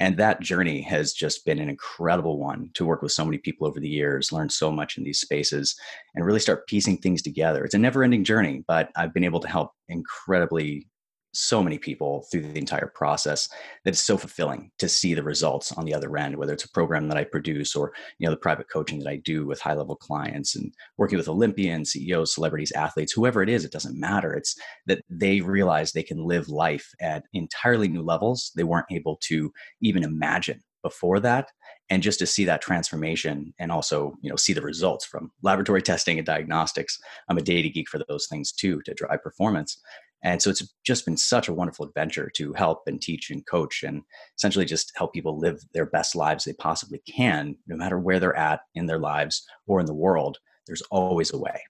and 0.00 0.16
that 0.16 0.40
journey 0.40 0.80
has 0.80 1.12
just 1.12 1.44
been 1.44 1.58
an 1.58 1.68
incredible 1.68 2.38
one 2.38 2.70
to 2.72 2.86
work 2.86 3.02
with 3.02 3.12
so 3.12 3.22
many 3.22 3.36
people 3.36 3.66
over 3.66 3.78
the 3.78 3.88
years, 3.88 4.32
learn 4.32 4.48
so 4.48 4.72
much 4.72 4.96
in 4.96 5.04
these 5.04 5.20
spaces, 5.20 5.76
and 6.14 6.24
really 6.24 6.40
start 6.40 6.66
piecing 6.66 6.96
things 6.96 7.20
together. 7.20 7.62
It's 7.62 7.74
a 7.74 7.78
never 7.78 8.02
ending 8.02 8.24
journey, 8.24 8.64
but 8.66 8.88
I've 8.96 9.12
been 9.12 9.24
able 9.24 9.40
to 9.40 9.48
help 9.48 9.72
incredibly 9.88 10.88
so 11.32 11.62
many 11.62 11.78
people 11.78 12.26
through 12.30 12.42
the 12.42 12.58
entire 12.58 12.92
process 12.94 13.48
that 13.84 13.90
it's 13.90 14.04
so 14.04 14.16
fulfilling 14.16 14.70
to 14.78 14.88
see 14.88 15.14
the 15.14 15.22
results 15.22 15.72
on 15.72 15.84
the 15.84 15.94
other 15.94 16.16
end 16.16 16.36
whether 16.36 16.52
it's 16.52 16.64
a 16.64 16.70
program 16.70 17.08
that 17.08 17.16
i 17.16 17.24
produce 17.24 17.74
or 17.74 17.92
you 18.18 18.26
know 18.26 18.30
the 18.30 18.36
private 18.36 18.68
coaching 18.68 18.98
that 18.98 19.08
i 19.08 19.16
do 19.16 19.46
with 19.46 19.60
high 19.60 19.74
level 19.74 19.96
clients 19.96 20.56
and 20.56 20.74
working 20.98 21.16
with 21.16 21.28
olympians 21.28 21.92
ceos 21.92 22.34
celebrities 22.34 22.72
athletes 22.72 23.12
whoever 23.12 23.42
it 23.42 23.48
is 23.48 23.64
it 23.64 23.72
doesn't 23.72 23.98
matter. 23.98 24.34
It's 24.34 24.56
that 24.86 25.02
they 25.08 25.40
realize 25.40 25.92
they 25.92 26.02
can 26.02 26.24
live 26.24 26.48
life 26.48 26.90
at 27.00 27.24
entirely 27.32 27.88
new 27.88 28.02
levels 28.02 28.52
they 28.56 28.64
weren't 28.64 28.86
able 28.90 29.16
to 29.22 29.52
even 29.80 30.02
imagine 30.02 30.60
before 30.82 31.20
that. 31.20 31.48
And 31.90 32.02
just 32.02 32.18
to 32.20 32.26
see 32.26 32.44
that 32.46 32.62
transformation 32.62 33.52
and 33.58 33.70
also 33.70 34.16
you 34.22 34.30
know 34.30 34.36
see 34.36 34.52
the 34.52 34.62
results 34.62 35.04
from 35.04 35.30
laboratory 35.42 35.82
testing 35.90 36.18
and 36.18 36.26
diagnostics 36.26 36.98
i'm 37.28 37.38
a 37.38 37.42
data 37.42 37.68
geek 37.68 37.88
for 37.88 38.00
those 38.08 38.28
things 38.28 38.52
too 38.52 38.80
to 38.84 38.94
drive 38.94 39.22
performance 39.22 39.80
and 40.22 40.42
so 40.42 40.50
it's 40.50 40.62
just 40.84 41.04
been 41.04 41.16
such 41.16 41.48
a 41.48 41.54
wonderful 41.54 41.86
adventure 41.86 42.30
to 42.36 42.52
help 42.52 42.82
and 42.86 43.00
teach 43.00 43.30
and 43.30 43.46
coach 43.46 43.82
and 43.82 44.02
essentially 44.36 44.64
just 44.64 44.92
help 44.96 45.12
people 45.12 45.38
live 45.38 45.60
their 45.72 45.86
best 45.86 46.14
lives 46.14 46.44
they 46.44 46.52
possibly 46.52 47.00
can, 47.08 47.56
no 47.66 47.76
matter 47.76 47.98
where 47.98 48.20
they're 48.20 48.36
at 48.36 48.60
in 48.74 48.86
their 48.86 48.98
lives 48.98 49.46
or 49.66 49.80
in 49.80 49.86
the 49.86 49.94
world. 49.94 50.38
There's 50.66 50.82
always 50.90 51.32
a 51.32 51.38
way. 51.38 51.62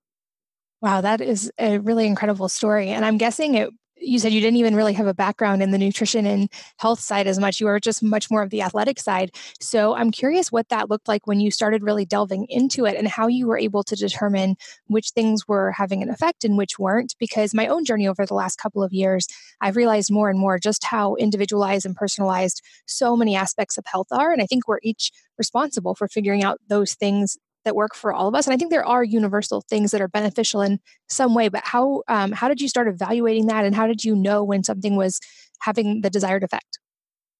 Wow, 0.82 1.02
that 1.02 1.20
is 1.20 1.52
a 1.58 1.78
really 1.78 2.06
incredible 2.06 2.48
story. 2.48 2.88
And 2.88 3.04
I'm 3.04 3.18
guessing 3.18 3.54
it 3.54 3.70
you 4.00 4.18
said 4.18 4.32
you 4.32 4.40
didn't 4.40 4.56
even 4.56 4.74
really 4.74 4.92
have 4.94 5.06
a 5.06 5.14
background 5.14 5.62
in 5.62 5.70
the 5.70 5.78
nutrition 5.78 6.26
and 6.26 6.48
health 6.78 7.00
side 7.00 7.26
as 7.26 7.38
much. 7.38 7.60
You 7.60 7.66
were 7.66 7.80
just 7.80 8.02
much 8.02 8.30
more 8.30 8.42
of 8.42 8.50
the 8.50 8.62
athletic 8.62 8.98
side. 8.98 9.30
So 9.60 9.94
I'm 9.94 10.10
curious 10.10 10.50
what 10.50 10.68
that 10.68 10.90
looked 10.90 11.08
like 11.08 11.26
when 11.26 11.40
you 11.40 11.50
started 11.50 11.82
really 11.82 12.04
delving 12.04 12.46
into 12.48 12.86
it 12.86 12.96
and 12.96 13.08
how 13.08 13.26
you 13.26 13.46
were 13.46 13.58
able 13.58 13.82
to 13.84 13.96
determine 13.96 14.56
which 14.86 15.10
things 15.10 15.46
were 15.46 15.72
having 15.72 16.02
an 16.02 16.10
effect 16.10 16.44
and 16.44 16.56
which 16.56 16.78
weren't. 16.78 17.14
Because 17.18 17.54
my 17.54 17.66
own 17.66 17.84
journey 17.84 18.08
over 18.08 18.26
the 18.26 18.34
last 18.34 18.56
couple 18.56 18.82
of 18.82 18.92
years, 18.92 19.26
I've 19.60 19.76
realized 19.76 20.10
more 20.10 20.30
and 20.30 20.38
more 20.38 20.58
just 20.58 20.84
how 20.84 21.14
individualized 21.16 21.86
and 21.86 21.94
personalized 21.94 22.62
so 22.86 23.16
many 23.16 23.36
aspects 23.36 23.76
of 23.78 23.84
health 23.86 24.08
are. 24.10 24.32
And 24.32 24.42
I 24.42 24.46
think 24.46 24.66
we're 24.66 24.78
each 24.82 25.12
responsible 25.38 25.94
for 25.94 26.08
figuring 26.08 26.42
out 26.42 26.58
those 26.68 26.94
things 26.94 27.38
that 27.64 27.76
work 27.76 27.94
for 27.94 28.12
all 28.12 28.28
of 28.28 28.34
us 28.34 28.46
and 28.46 28.54
i 28.54 28.56
think 28.56 28.70
there 28.70 28.86
are 28.86 29.04
universal 29.04 29.62
things 29.68 29.90
that 29.90 30.00
are 30.00 30.08
beneficial 30.08 30.60
in 30.60 30.78
some 31.08 31.34
way 31.34 31.48
but 31.48 31.62
how 31.64 32.02
um, 32.08 32.32
how 32.32 32.48
did 32.48 32.60
you 32.60 32.68
start 32.68 32.88
evaluating 32.88 33.46
that 33.46 33.64
and 33.64 33.74
how 33.74 33.86
did 33.86 34.04
you 34.04 34.14
know 34.14 34.42
when 34.42 34.62
something 34.62 34.96
was 34.96 35.18
having 35.60 36.00
the 36.00 36.10
desired 36.10 36.42
effect 36.42 36.78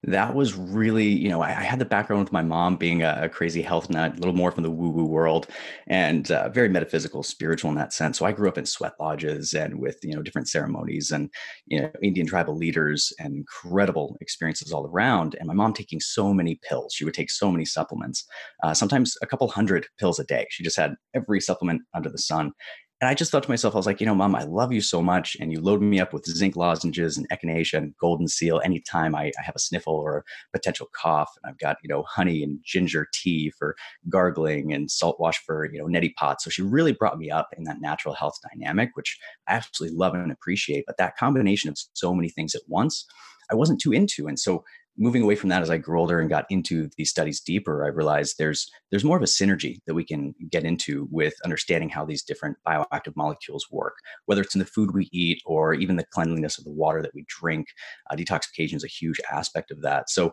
that 0.05 0.35
was 0.35 0.55
really, 0.55 1.07
you 1.07 1.29
know, 1.29 1.43
I, 1.43 1.49
I, 1.49 1.63
had 1.63 1.79
the 1.79 1.85
background 1.85 2.23
with 2.25 2.33
my 2.33 2.41
mom 2.41 2.77
being 2.77 3.03
a, 3.03 3.19
a, 3.23 3.29
crazy 3.29 3.61
health 3.61 3.91
nut, 3.91 4.13
a 4.13 4.19
little 4.19 4.35
more 4.35 4.51
from 4.51 4.63
the 4.63 4.71
woo 4.71 4.89
woo 4.89 5.05
world, 5.05 5.47
and 5.89 6.31
uh, 6.31 6.49
very 6.49 6.71
metaphysical, 6.71 7.23
spiritual 7.23 7.71
in 7.71 7.77
that 7.77 7.93
sense. 7.93 8.19
So 8.19 8.25
I 8.25 8.33
grew 8.33 8.49
up 8.49 8.57
in 8.57 8.65
sweat 8.65 8.95
lodges 8.99 9.53
and 9.53 9.79
with 9.79 9.99
you 10.03 10.15
know 10.15 10.23
different 10.23 10.49
ceremonies 10.49 11.11
and 11.11 11.29
you 11.67 11.83
know 11.83 11.91
Indian 12.03 12.27
tribal 12.27 12.57
leaders 12.57 13.13
and 13.19 13.37
incredible 13.37 14.17
experiences 14.23 14.73
all 14.73 14.87
around. 14.87 15.37
And 15.39 15.47
my 15.47 15.55
mom 15.55 15.75
taking 15.75 16.01
so 16.01 16.33
many 16.33 16.59
pills, 16.67 16.95
she 16.95 17.05
would 17.05 17.15
take 17.15 17.31
so 17.31 17.51
many 17.51 17.67
supplements, 17.67 18.25
uh, 18.63 18.73
sometimes 18.73 19.17
a 19.21 19.27
couple 19.27 19.49
hundred 19.49 19.87
pills 19.99 20.19
a 20.19 20.25
day. 20.25 20.47
She 20.49 20.65
just 20.65 20.79
had 20.79 20.95
every 21.15 21.41
supplement 21.41 21.83
under 21.95 22.09
the 22.09 22.19
sun. 22.19 22.53
And 23.01 23.09
I 23.09 23.15
just 23.15 23.31
thought 23.33 23.43
to 23.45 23.49
myself, 23.49 23.75
I 23.75 23.79
was 23.79 23.87
like, 23.87 23.99
you 23.99 24.05
know, 24.05 24.15
mom, 24.15 24.35
I 24.35 24.43
love 24.43 24.73
you 24.73 24.83
so 24.83 25.01
much. 25.01 25.35
And 25.41 25.51
you 25.51 25.61
load 25.61 25.81
me 25.81 26.01
up 26.01 26.13
with 26.13 26.27
zinc 26.27 26.55
lozenges 26.55 27.17
and 27.17 27.27
echinacea 27.31 27.79
and 27.79 27.95
golden 27.99 28.29
seal 28.29 28.61
anytime 28.63 29.15
I, 29.15 29.33
I 29.39 29.43
have 29.43 29.57
a 29.57 29.61
sniffle 29.61 29.95
or 29.95 30.19
a 30.19 30.59
potential 30.59 30.87
cough. 30.95 31.31
And 31.43 31.51
I've 31.51 31.59
got, 31.59 31.79
you 31.83 31.89
know, 31.89 32.03
honey 32.03 32.43
and 32.43 32.59
ginger 32.63 33.09
tea 33.15 33.53
for 33.59 33.75
gargling 34.11 34.75
and 34.75 34.91
salt 34.91 35.19
wash 35.19 35.39
for, 35.39 35.71
you 35.73 35.79
know, 35.81 35.87
neti 35.87 36.15
pot. 36.15 36.43
So 36.43 36.51
she 36.51 36.61
really 36.61 36.93
brought 36.93 37.17
me 37.17 37.31
up 37.31 37.49
in 37.57 37.65
that 37.65 37.81
natural 37.81 38.15
health 38.15 38.39
dynamic, 38.53 38.91
which 38.95 39.19
I 39.49 39.55
absolutely 39.55 39.97
love 39.97 40.13
and 40.13 40.31
appreciate. 40.31 40.85
But 40.87 40.99
that 40.99 41.17
combination 41.17 41.71
of 41.71 41.79
so 41.95 42.15
many 42.15 42.29
things 42.29 42.55
at 42.55 42.63
once, 42.69 43.07
I 43.51 43.55
wasn't 43.55 43.81
too 43.81 43.93
into. 43.93 44.27
And 44.27 44.39
so 44.39 44.63
moving 44.97 45.23
away 45.23 45.35
from 45.35 45.49
that 45.49 45.63
as 45.63 45.71
I 45.71 45.79
grew 45.79 45.99
older 45.99 46.21
and 46.21 46.29
got 46.29 46.47
into 46.51 46.91
these 46.97 47.11
studies 47.11 47.41
deeper, 47.41 47.85
I 47.85 47.89
realized 47.89 48.37
there's 48.39 48.71
there's 48.91 49.05
more 49.05 49.17
of 49.17 49.23
a 49.23 49.27
synergy 49.27 49.79
that 49.87 49.95
we 49.95 50.05
can 50.05 50.35
get 50.51 50.65
into 50.65 51.09
with 51.11 51.35
understanding 51.45 51.89
how 51.89 52.05
these 52.05 52.23
different 52.23 52.57
bioactive 52.67 53.17
molecules 53.17 53.67
work, 53.71 53.95
whether 54.27 54.43
it's 54.43 54.55
in 54.55 54.59
the 54.59 54.65
food 54.65 54.93
we 54.93 55.09
eat 55.13 55.41
or 55.47 55.75
even 55.75 55.97
the 55.97 56.07
cleanliness 56.13 56.59
of 56.59 56.65
the 56.65 56.73
water 56.73 57.03
that 57.03 57.15
we 57.15 57.25
drink. 57.29 57.69
Uh, 58.11 58.17
detoxification 58.17 58.75
is 58.75 58.85
a 58.85 58.89
huge 58.89 59.21
aspect 59.33 59.71
of 59.71 59.83
that. 59.83 60.11
So 60.11 60.33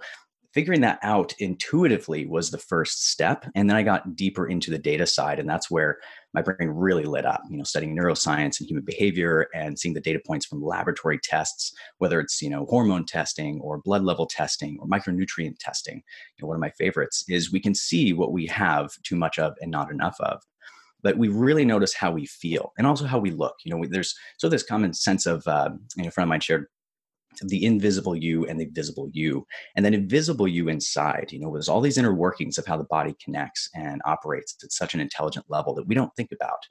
figuring 0.57 0.81
that 0.81 0.97
out 1.03 1.35
intuitively 1.37 2.25
was 2.25 2.49
the 2.49 2.57
first 2.57 3.11
step 3.11 3.45
and 3.53 3.69
then 3.69 3.77
i 3.77 3.83
got 3.83 4.15
deeper 4.15 4.47
into 4.47 4.71
the 4.71 4.79
data 4.79 5.05
side 5.05 5.37
and 5.37 5.47
that's 5.47 5.69
where 5.69 5.99
my 6.33 6.41
brain 6.41 6.67
really 6.69 7.03
lit 7.03 7.27
up 7.27 7.43
you 7.47 7.57
know 7.59 7.63
studying 7.63 7.95
neuroscience 7.95 8.59
and 8.59 8.67
human 8.67 8.83
behavior 8.83 9.49
and 9.53 9.77
seeing 9.77 9.93
the 9.93 10.01
data 10.01 10.19
points 10.25 10.47
from 10.47 10.63
laboratory 10.63 11.19
tests 11.23 11.71
whether 11.99 12.19
it's 12.19 12.41
you 12.41 12.49
know 12.49 12.65
hormone 12.65 13.05
testing 13.05 13.61
or 13.61 13.77
blood 13.83 14.01
level 14.01 14.25
testing 14.25 14.79
or 14.81 14.87
micronutrient 14.87 15.59
testing 15.59 15.97
you 15.97 16.41
know, 16.41 16.47
one 16.47 16.57
of 16.57 16.61
my 16.61 16.71
favorites 16.71 17.23
is 17.29 17.51
we 17.51 17.59
can 17.59 17.75
see 17.75 18.11
what 18.11 18.31
we 18.31 18.47
have 18.47 18.89
too 19.03 19.15
much 19.15 19.37
of 19.37 19.53
and 19.61 19.69
not 19.69 19.91
enough 19.91 20.15
of 20.21 20.41
but 21.03 21.19
we 21.19 21.27
really 21.27 21.65
notice 21.65 21.93
how 21.93 22.09
we 22.09 22.25
feel 22.25 22.73
and 22.77 22.87
also 22.87 23.05
how 23.05 23.19
we 23.19 23.29
look. 23.29 23.53
You 23.63 23.75
know, 23.75 23.85
there's 23.87 24.15
so 24.37 24.49
this 24.49 24.63
common 24.63 24.93
sense 24.93 25.27
of 25.27 25.45
uh, 25.47 25.69
you 25.95 26.03
know, 26.03 26.09
a 26.09 26.11
friend 26.11 26.25
of 26.25 26.29
mine 26.29 26.39
shared 26.39 26.65
the 27.43 27.63
invisible 27.63 28.15
you 28.15 28.45
and 28.45 28.59
the 28.59 28.65
visible 28.65 29.09
you 29.11 29.45
and 29.75 29.85
then 29.85 29.93
invisible 29.93 30.47
you 30.47 30.69
inside 30.69 31.27
you 31.31 31.39
know 31.39 31.51
there's 31.51 31.69
all 31.69 31.81
these 31.81 31.97
inner 31.97 32.13
workings 32.13 32.57
of 32.57 32.65
how 32.65 32.77
the 32.77 32.83
body 32.85 33.15
connects 33.23 33.69
and 33.75 34.01
operates 34.05 34.55
at 34.63 34.71
such 34.71 34.93
an 34.93 35.01
intelligent 35.01 35.45
level 35.49 35.73
that 35.75 35.87
we 35.87 35.95
don't 35.95 36.15
think 36.15 36.31
about. 36.31 36.65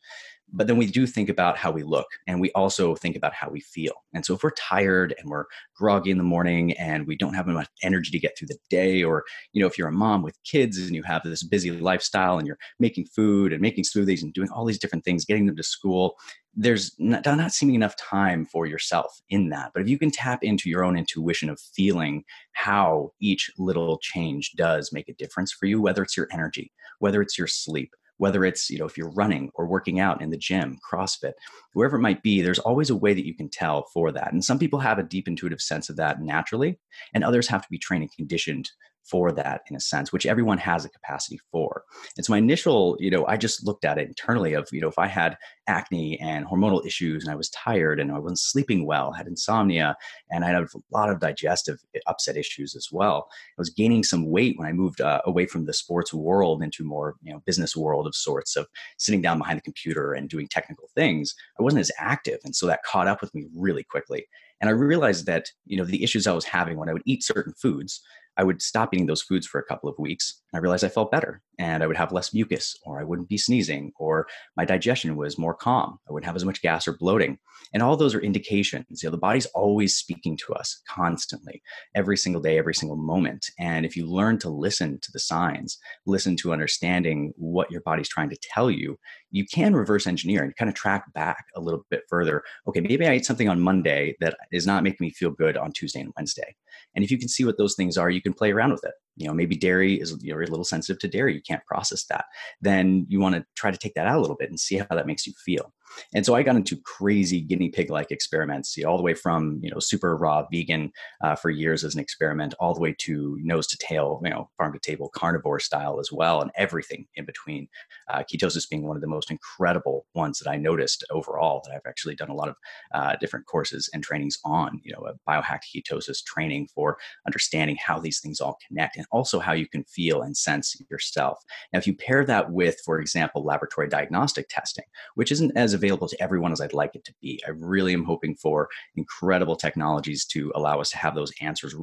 But 0.52 0.68
then 0.68 0.76
we 0.76 0.86
do 0.86 1.08
think 1.08 1.28
about 1.28 1.58
how 1.58 1.72
we 1.72 1.82
look 1.82 2.06
and 2.28 2.40
we 2.40 2.52
also 2.52 2.94
think 2.94 3.16
about 3.16 3.34
how 3.34 3.50
we 3.50 3.60
feel. 3.60 4.04
And 4.14 4.24
so 4.24 4.34
if 4.34 4.44
we're 4.44 4.52
tired 4.52 5.12
and 5.18 5.28
we're 5.28 5.46
groggy 5.74 6.12
in 6.12 6.18
the 6.18 6.24
morning 6.24 6.72
and 6.74 7.04
we 7.04 7.16
don't 7.16 7.34
have 7.34 7.48
enough 7.48 7.68
energy 7.82 8.12
to 8.12 8.18
get 8.20 8.38
through 8.38 8.48
the 8.48 8.58
day 8.70 9.02
or 9.02 9.24
you 9.52 9.60
know 9.60 9.66
if 9.66 9.76
you're 9.76 9.88
a 9.88 9.92
mom 9.92 10.22
with 10.22 10.38
kids 10.44 10.78
and 10.78 10.94
you 10.94 11.02
have 11.02 11.22
this 11.24 11.42
busy 11.42 11.72
lifestyle 11.72 12.38
and 12.38 12.46
you're 12.46 12.58
making 12.78 13.06
food 13.06 13.52
and 13.52 13.60
making 13.60 13.82
smoothies 13.82 14.22
and 14.22 14.32
doing 14.34 14.48
all 14.50 14.64
these 14.64 14.78
different 14.78 15.04
things 15.04 15.24
getting 15.24 15.46
them 15.46 15.56
to 15.56 15.62
school 15.62 16.14
there's 16.56 16.92
not, 16.98 17.24
not 17.24 17.52
seeming 17.52 17.74
enough 17.74 17.96
time 17.96 18.46
for 18.46 18.66
yourself 18.66 19.20
in 19.28 19.50
that. 19.50 19.72
But 19.74 19.82
if 19.82 19.88
you 19.88 19.98
can 19.98 20.10
tap 20.10 20.42
into 20.42 20.70
your 20.70 20.82
own 20.82 20.96
intuition 20.96 21.50
of 21.50 21.60
feeling 21.60 22.24
how 22.52 23.12
each 23.20 23.50
little 23.58 23.98
change 23.98 24.52
does 24.56 24.90
make 24.92 25.08
a 25.08 25.14
difference 25.14 25.52
for 25.52 25.66
you, 25.66 25.80
whether 25.80 26.02
it's 26.02 26.16
your 26.16 26.28
energy, 26.32 26.72
whether 26.98 27.20
it's 27.20 27.36
your 27.36 27.46
sleep, 27.46 27.90
whether 28.18 28.44
it's 28.44 28.70
you 28.70 28.78
know 28.78 28.86
if 28.86 28.96
you're 28.96 29.10
running 29.10 29.50
or 29.54 29.66
working 29.66 30.00
out 30.00 30.22
in 30.22 30.30
the 30.30 30.36
gym 30.36 30.78
crossfit 30.90 31.32
wherever 31.74 31.96
it 31.96 32.00
might 32.00 32.22
be 32.22 32.40
there's 32.40 32.58
always 32.58 32.90
a 32.90 32.96
way 32.96 33.12
that 33.12 33.26
you 33.26 33.34
can 33.34 33.48
tell 33.48 33.86
for 33.92 34.10
that 34.10 34.32
and 34.32 34.44
some 34.44 34.58
people 34.58 34.78
have 34.78 34.98
a 34.98 35.02
deep 35.02 35.28
intuitive 35.28 35.60
sense 35.60 35.90
of 35.90 35.96
that 35.96 36.22
naturally 36.22 36.78
and 37.14 37.22
others 37.22 37.48
have 37.48 37.62
to 37.62 37.68
be 37.70 37.78
trained 37.78 38.02
and 38.02 38.12
conditioned 38.12 38.70
for 39.08 39.32
that 39.32 39.62
in 39.70 39.76
a 39.76 39.80
sense 39.80 40.12
which 40.12 40.26
everyone 40.26 40.58
has 40.58 40.84
a 40.84 40.88
capacity 40.88 41.38
for. 41.50 41.82
And 42.16 42.24
so 42.24 42.32
my 42.32 42.38
initial 42.38 42.96
you 43.00 43.10
know 43.10 43.26
i 43.26 43.36
just 43.36 43.64
looked 43.66 43.84
at 43.84 43.98
it 43.98 44.08
internally 44.08 44.54
of 44.54 44.68
you 44.72 44.80
know 44.80 44.88
if 44.88 44.98
i 44.98 45.06
had 45.06 45.36
acne 45.68 46.18
and 46.20 46.46
hormonal 46.46 46.84
issues 46.86 47.24
and 47.24 47.32
i 47.32 47.36
was 47.36 47.50
tired 47.50 47.98
and 48.00 48.12
i 48.12 48.18
wasn't 48.18 48.38
sleeping 48.38 48.86
well 48.86 49.12
had 49.12 49.26
insomnia 49.26 49.96
and 50.30 50.44
i 50.44 50.48
had 50.48 50.62
a 50.62 50.66
lot 50.92 51.10
of 51.10 51.20
digestive 51.20 51.78
upset 52.06 52.36
issues 52.36 52.74
as 52.74 52.88
well 52.92 53.28
i 53.30 53.60
was 53.60 53.70
gaining 53.70 54.02
some 54.02 54.30
weight 54.30 54.58
when 54.58 54.68
i 54.68 54.72
moved 54.72 55.00
uh, 55.00 55.20
away 55.24 55.46
from 55.46 55.66
the 55.66 55.72
sports 55.72 56.12
world 56.12 56.62
into 56.62 56.84
more 56.84 57.14
you 57.22 57.32
know 57.32 57.42
business 57.46 57.76
world 57.76 58.06
of 58.06 58.14
sorts 58.14 58.56
of 58.56 58.66
sitting 58.98 59.22
down 59.22 59.38
behind 59.38 59.56
the 59.58 59.62
computer 59.62 60.12
and 60.12 60.28
doing 60.28 60.48
technical 60.48 60.88
things 60.94 61.34
i 61.58 61.62
wasn't 61.62 61.80
as 61.80 61.92
active. 61.98 62.38
And 62.44 62.54
so 62.54 62.66
that 62.66 62.82
caught 62.84 63.08
up 63.08 63.20
with 63.20 63.34
me 63.34 63.46
really 63.54 63.84
quickly. 63.84 64.26
And 64.60 64.70
i 64.70 64.72
realized 64.72 65.26
that 65.26 65.46
you 65.66 65.76
know 65.76 65.84
the 65.84 66.02
issues 66.02 66.26
i 66.26 66.32
was 66.32 66.44
having 66.44 66.78
when 66.78 66.88
i 66.88 66.92
would 66.92 67.02
eat 67.04 67.22
certain 67.22 67.52
foods 67.52 68.00
I 68.36 68.44
would 68.44 68.62
stop 68.62 68.92
eating 68.92 69.06
those 69.06 69.22
foods 69.22 69.46
for 69.46 69.58
a 69.58 69.64
couple 69.64 69.88
of 69.88 69.98
weeks. 69.98 70.42
I 70.54 70.58
realized 70.58 70.84
I 70.84 70.88
felt 70.88 71.10
better 71.10 71.42
and 71.58 71.82
I 71.82 71.86
would 71.86 71.96
have 71.96 72.12
less 72.12 72.34
mucus, 72.34 72.76
or 72.84 73.00
I 73.00 73.04
wouldn't 73.04 73.28
be 73.28 73.38
sneezing, 73.38 73.92
or 73.98 74.26
my 74.56 74.64
digestion 74.64 75.16
was 75.16 75.38
more 75.38 75.54
calm. 75.54 75.98
I 76.08 76.12
wouldn't 76.12 76.26
have 76.26 76.36
as 76.36 76.44
much 76.44 76.60
gas 76.60 76.86
or 76.86 76.96
bloating. 76.96 77.38
And 77.72 77.82
all 77.82 77.96
those 77.96 78.14
are 78.14 78.20
indications. 78.20 79.02
You 79.02 79.08
know, 79.08 79.12
the 79.12 79.18
body's 79.18 79.46
always 79.46 79.94
speaking 79.94 80.36
to 80.46 80.52
us 80.54 80.80
constantly, 80.88 81.62
every 81.94 82.16
single 82.16 82.42
day, 82.42 82.58
every 82.58 82.74
single 82.74 82.96
moment. 82.96 83.50
And 83.58 83.86
if 83.86 83.96
you 83.96 84.06
learn 84.06 84.38
to 84.40 84.50
listen 84.50 84.98
to 85.00 85.12
the 85.12 85.18
signs, 85.18 85.78
listen 86.06 86.36
to 86.36 86.52
understanding 86.52 87.32
what 87.36 87.70
your 87.70 87.80
body's 87.80 88.08
trying 88.08 88.30
to 88.30 88.38
tell 88.42 88.70
you, 88.70 88.98
you 89.36 89.44
can 89.44 89.76
reverse 89.76 90.06
engineer 90.06 90.42
and 90.42 90.56
kind 90.56 90.68
of 90.68 90.74
track 90.74 91.12
back 91.12 91.44
a 91.54 91.60
little 91.60 91.84
bit 91.90 92.02
further. 92.08 92.42
Okay, 92.66 92.80
maybe 92.80 93.06
I 93.06 93.12
ate 93.12 93.26
something 93.26 93.48
on 93.48 93.60
Monday 93.60 94.16
that 94.20 94.36
is 94.50 94.66
not 94.66 94.82
making 94.82 95.04
me 95.04 95.10
feel 95.10 95.30
good 95.30 95.56
on 95.56 95.72
Tuesday 95.72 96.00
and 96.00 96.12
Wednesday. 96.16 96.56
And 96.94 97.04
if 97.04 97.10
you 97.10 97.18
can 97.18 97.28
see 97.28 97.44
what 97.44 97.58
those 97.58 97.74
things 97.74 97.98
are, 97.98 98.08
you 98.08 98.22
can 98.22 98.32
play 98.32 98.50
around 98.50 98.72
with 98.72 98.84
it. 98.84 98.94
You 99.16 99.26
know, 99.28 99.34
maybe 99.34 99.56
dairy 99.56 99.94
is 99.94 100.16
you're 100.20 100.42
a 100.42 100.46
little 100.46 100.64
sensitive 100.64 100.98
to 101.00 101.08
dairy, 101.08 101.34
you 101.34 101.42
can't 101.42 101.64
process 101.66 102.04
that. 102.06 102.26
Then 102.60 103.06
you 103.08 103.20
want 103.20 103.34
to 103.34 103.44
try 103.54 103.70
to 103.70 103.78
take 103.78 103.94
that 103.94 104.06
out 104.06 104.18
a 104.18 104.20
little 104.20 104.36
bit 104.36 104.50
and 104.50 104.60
see 104.60 104.76
how 104.76 104.86
that 104.90 105.06
makes 105.06 105.26
you 105.26 105.32
feel. 105.44 105.72
And 106.14 106.26
so 106.26 106.34
I 106.34 106.42
got 106.42 106.56
into 106.56 106.76
crazy 106.76 107.40
guinea 107.40 107.68
pig 107.68 107.90
like 107.90 108.10
experiments, 108.10 108.76
you 108.76 108.84
know, 108.84 108.90
all 108.90 108.96
the 108.96 109.02
way 109.02 109.14
from, 109.14 109.60
you 109.62 109.70
know, 109.70 109.78
super 109.78 110.16
raw 110.16 110.44
vegan 110.52 110.92
uh, 111.22 111.36
for 111.36 111.50
years 111.50 111.84
as 111.84 111.94
an 111.94 112.00
experiment, 112.00 112.54
all 112.60 112.74
the 112.74 112.80
way 112.80 112.94
to 113.00 113.38
nose 113.40 113.66
to 113.68 113.78
tail, 113.78 114.20
you 114.24 114.30
know, 114.30 114.50
farm 114.56 114.72
to 114.72 114.78
table 114.78 115.10
carnivore 115.14 115.60
style 115.60 115.98
as 116.00 116.10
well, 116.12 116.40
and 116.42 116.50
everything 116.56 117.06
in 117.14 117.24
between. 117.24 117.68
Uh, 118.08 118.22
ketosis 118.30 118.68
being 118.68 118.86
one 118.86 118.96
of 118.96 119.00
the 119.00 119.08
most 119.08 119.30
incredible 119.30 120.06
ones 120.14 120.38
that 120.38 120.50
I 120.50 120.56
noticed 120.56 121.04
overall 121.10 121.62
that 121.64 121.74
I've 121.74 121.88
actually 121.88 122.14
done 122.14 122.30
a 122.30 122.34
lot 122.34 122.48
of 122.48 122.56
uh, 122.94 123.16
different 123.20 123.46
courses 123.46 123.88
and 123.92 124.02
trainings 124.02 124.38
on, 124.44 124.80
you 124.84 124.92
know, 124.92 125.06
a 125.06 125.30
biohacked 125.30 125.64
ketosis 125.74 126.22
training 126.24 126.68
for 126.74 126.98
understanding 127.26 127.76
how 127.84 127.98
these 127.98 128.20
things 128.20 128.40
all 128.40 128.58
connect 128.66 128.96
and 128.96 129.05
also 129.10 129.38
how 129.38 129.52
you 129.52 129.68
can 129.68 129.84
feel 129.84 130.22
and 130.22 130.36
sense 130.36 130.76
yourself. 130.90 131.42
Now, 131.72 131.78
if 131.78 131.86
you 131.86 131.94
pair 131.94 132.24
that 132.24 132.50
with, 132.50 132.80
for 132.84 133.00
example, 133.00 133.44
laboratory 133.44 133.88
diagnostic 133.88 134.48
testing, 134.48 134.84
which 135.14 135.32
isn't 135.32 135.56
as 135.56 135.74
available 135.74 136.08
to 136.08 136.22
everyone 136.22 136.52
as 136.52 136.60
I'd 136.60 136.72
like 136.72 136.94
it 136.94 137.04
to 137.04 137.14
be. 137.20 137.42
I 137.46 137.50
really 137.50 137.92
am 137.92 138.04
hoping 138.04 138.36
for 138.36 138.68
incredible 138.96 139.56
technologies 139.56 140.24
to 140.26 140.52
allow 140.54 140.80
us 140.80 140.90
to 140.90 140.98
have 140.98 141.14
those 141.14 141.32
answers 141.40 141.74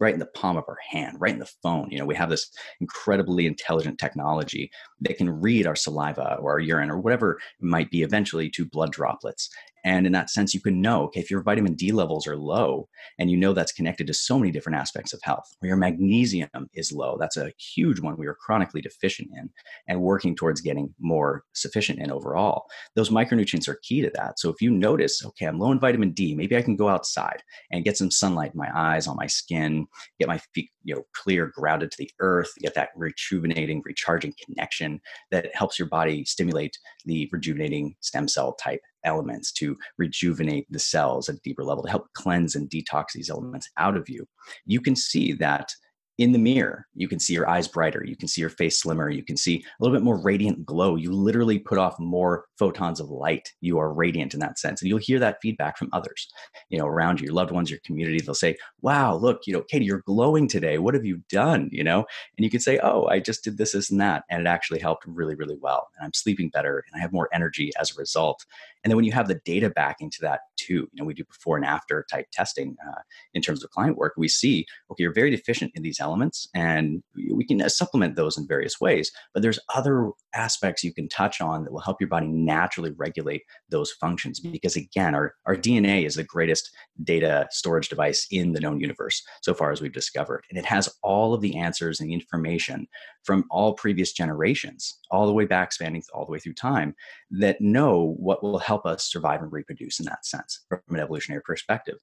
right 0.00 0.12
in 0.12 0.20
the 0.20 0.26
palm 0.26 0.56
of 0.56 0.64
our 0.68 0.78
hand, 0.90 1.16
right 1.18 1.32
in 1.32 1.38
the 1.38 1.50
phone. 1.62 1.88
You 1.90 1.98
know, 1.98 2.04
we 2.04 2.14
have 2.14 2.30
this 2.30 2.50
incredibly 2.80 3.46
intelligent 3.46 3.98
technology 3.98 4.70
that 5.00 5.16
can 5.16 5.30
read 5.30 5.66
our 5.66 5.76
saliva 5.76 6.36
or 6.40 6.52
our 6.52 6.60
urine 6.60 6.90
or 6.90 6.98
whatever 6.98 7.38
it 7.58 7.64
might 7.64 7.90
be 7.90 8.02
eventually 8.02 8.50
to 8.50 8.66
blood 8.66 8.92
droplets 8.92 9.48
and 9.84 10.06
in 10.06 10.12
that 10.12 10.30
sense, 10.30 10.54
you 10.54 10.60
can 10.60 10.80
know, 10.80 11.04
okay, 11.04 11.20
if 11.20 11.30
your 11.30 11.42
vitamin 11.42 11.74
D 11.74 11.92
levels 11.92 12.26
are 12.26 12.36
low 12.36 12.88
and 13.18 13.30
you 13.30 13.36
know 13.36 13.52
that's 13.52 13.72
connected 13.72 14.06
to 14.06 14.14
so 14.14 14.38
many 14.38 14.50
different 14.50 14.78
aspects 14.78 15.12
of 15.12 15.20
health, 15.22 15.44
or 15.62 15.68
your 15.68 15.76
magnesium 15.76 16.48
is 16.74 16.92
low, 16.92 17.16
that's 17.18 17.36
a 17.36 17.52
huge 17.58 18.00
one 18.00 18.16
we 18.16 18.26
are 18.26 18.36
chronically 18.44 18.80
deficient 18.80 19.28
in 19.36 19.48
and 19.86 20.00
working 20.00 20.34
towards 20.34 20.60
getting 20.60 20.94
more 21.00 21.44
sufficient 21.52 21.98
in 22.00 22.10
overall. 22.10 22.66
Those 22.96 23.10
micronutrients 23.10 23.68
are 23.68 23.78
key 23.82 24.02
to 24.02 24.10
that. 24.14 24.38
So 24.38 24.50
if 24.50 24.60
you 24.60 24.70
notice, 24.70 25.24
okay, 25.24 25.46
I'm 25.46 25.58
low 25.58 25.72
in 25.72 25.80
vitamin 25.80 26.10
D, 26.10 26.34
maybe 26.34 26.56
I 26.56 26.62
can 26.62 26.76
go 26.76 26.88
outside 26.88 27.42
and 27.70 27.84
get 27.84 27.96
some 27.96 28.10
sunlight 28.10 28.52
in 28.52 28.58
my 28.58 28.70
eyes, 28.74 29.06
on 29.06 29.16
my 29.16 29.26
skin, 29.26 29.86
get 30.18 30.28
my 30.28 30.38
feet, 30.54 30.70
you 30.84 30.94
know, 30.94 31.04
clear, 31.14 31.52
grounded 31.54 31.90
to 31.92 31.98
the 31.98 32.10
earth, 32.20 32.50
get 32.60 32.74
that 32.74 32.90
rejuvenating, 32.96 33.82
recharging 33.84 34.34
connection 34.44 35.00
that 35.30 35.54
helps 35.54 35.78
your 35.78 35.88
body 35.88 36.24
stimulate 36.24 36.78
the 37.04 37.28
rejuvenating 37.32 37.94
stem 38.00 38.28
cell 38.28 38.54
type 38.54 38.80
elements 39.04 39.52
to 39.52 39.76
rejuvenate 39.96 40.66
the 40.70 40.78
cells 40.78 41.28
at 41.28 41.36
a 41.36 41.40
deeper 41.40 41.64
level 41.64 41.82
to 41.82 41.90
help 41.90 42.06
cleanse 42.14 42.54
and 42.54 42.70
detox 42.70 43.06
these 43.14 43.30
elements 43.30 43.68
out 43.76 43.96
of 43.96 44.08
you 44.08 44.26
you 44.66 44.80
can 44.80 44.96
see 44.96 45.32
that 45.32 45.72
in 46.18 46.32
the 46.32 46.38
mirror, 46.38 46.84
you 46.94 47.06
can 47.06 47.20
see 47.20 47.32
your 47.32 47.48
eyes 47.48 47.68
brighter. 47.68 48.04
You 48.04 48.16
can 48.16 48.26
see 48.26 48.40
your 48.40 48.50
face 48.50 48.82
slimmer. 48.82 49.08
You 49.08 49.22
can 49.22 49.36
see 49.36 49.58
a 49.58 49.62
little 49.82 49.96
bit 49.96 50.02
more 50.02 50.20
radiant 50.20 50.66
glow. 50.66 50.96
You 50.96 51.12
literally 51.12 51.60
put 51.60 51.78
off 51.78 51.96
more 52.00 52.46
photons 52.58 52.98
of 52.98 53.08
light. 53.08 53.52
You 53.60 53.78
are 53.78 53.92
radiant 53.92 54.34
in 54.34 54.40
that 54.40 54.58
sense. 54.58 54.82
And 54.82 54.88
you'll 54.88 54.98
hear 54.98 55.20
that 55.20 55.38
feedback 55.40 55.78
from 55.78 55.90
others, 55.92 56.28
you 56.70 56.78
know, 56.78 56.86
around 56.86 57.20
you, 57.20 57.26
your 57.26 57.34
loved 57.34 57.52
ones, 57.52 57.70
your 57.70 57.78
community. 57.84 58.20
They'll 58.20 58.34
say, 58.34 58.56
wow, 58.82 59.14
look, 59.14 59.46
you 59.46 59.52
know, 59.52 59.62
Katie, 59.62 59.84
you're 59.84 60.02
glowing 60.06 60.48
today. 60.48 60.78
What 60.78 60.94
have 60.94 61.04
you 61.04 61.22
done? 61.30 61.68
You 61.70 61.84
know, 61.84 62.04
and 62.36 62.44
you 62.44 62.50
can 62.50 62.60
say, 62.60 62.80
oh, 62.82 63.06
I 63.06 63.20
just 63.20 63.44
did 63.44 63.56
this, 63.56 63.72
this, 63.72 63.92
and 63.92 64.00
that. 64.00 64.24
And 64.28 64.40
it 64.40 64.48
actually 64.48 64.80
helped 64.80 65.04
really, 65.06 65.36
really 65.36 65.56
well. 65.60 65.88
And 65.96 66.06
I'm 66.06 66.14
sleeping 66.14 66.48
better 66.48 66.84
and 66.90 66.98
I 66.98 67.00
have 67.00 67.12
more 67.12 67.28
energy 67.32 67.70
as 67.80 67.92
a 67.92 68.00
result. 68.00 68.44
And 68.84 68.90
then 68.90 68.96
when 68.96 69.04
you 69.04 69.12
have 69.12 69.28
the 69.28 69.40
data 69.44 69.70
backing 69.70 70.10
to 70.10 70.18
that 70.22 70.40
too, 70.56 70.88
you 70.92 71.00
know, 71.00 71.04
we 71.04 71.14
do 71.14 71.24
before 71.24 71.56
and 71.56 71.64
after 71.64 72.04
type 72.10 72.26
testing 72.32 72.76
uh, 72.86 73.00
in 73.34 73.42
terms 73.42 73.64
of 73.64 73.70
client 73.70 73.96
work, 73.96 74.14
we 74.16 74.28
see, 74.28 74.66
okay, 74.90 75.02
you're 75.02 75.12
very 75.12 75.30
deficient 75.30 75.72
in 75.74 75.82
these 75.82 76.00
elements 76.00 76.48
and 76.54 77.02
we 77.32 77.44
can 77.44 77.62
uh, 77.62 77.68
supplement 77.68 78.16
those 78.16 78.36
in 78.36 78.46
various 78.46 78.80
ways. 78.80 79.10
But 79.34 79.42
there's 79.42 79.58
other 79.74 80.10
aspects 80.34 80.84
you 80.84 80.92
can 80.92 81.08
touch 81.08 81.40
on 81.40 81.64
that 81.64 81.72
will 81.72 81.80
help 81.80 82.00
your 82.00 82.08
body 82.08 82.28
naturally 82.28 82.92
regulate 82.96 83.42
those 83.68 83.92
functions. 83.92 84.40
Because 84.40 84.76
again, 84.76 85.14
our, 85.14 85.34
our 85.46 85.56
DNA 85.56 86.04
is 86.04 86.14
the 86.14 86.24
greatest 86.24 86.70
data 87.02 87.46
storage 87.50 87.88
device 87.88 88.26
in 88.30 88.52
the 88.52 88.60
known 88.60 88.80
universe 88.80 89.22
so 89.42 89.54
far 89.54 89.72
as 89.72 89.80
we've 89.80 89.92
discovered. 89.92 90.44
And 90.50 90.58
it 90.58 90.66
has 90.66 90.88
all 91.02 91.34
of 91.34 91.40
the 91.40 91.56
answers 91.56 92.00
and 92.00 92.08
the 92.08 92.14
information 92.14 92.86
from 93.24 93.44
all 93.50 93.74
previous 93.74 94.12
generations, 94.12 94.98
all 95.10 95.26
the 95.26 95.32
way 95.32 95.44
back, 95.44 95.72
spanning 95.72 96.02
all 96.14 96.24
the 96.24 96.32
way 96.32 96.38
through 96.38 96.54
time, 96.54 96.94
that 97.30 97.60
know 97.60 98.14
what 98.18 98.42
will 98.42 98.58
help 98.58 98.86
us 98.86 99.10
survive 99.10 99.42
and 99.42 99.52
reproduce 99.52 100.00
in 100.00 100.06
that 100.06 100.24
sense 100.24 100.64
from 100.68 100.80
an 100.90 101.00
evolutionary 101.00 101.42
perspective. 101.42 101.96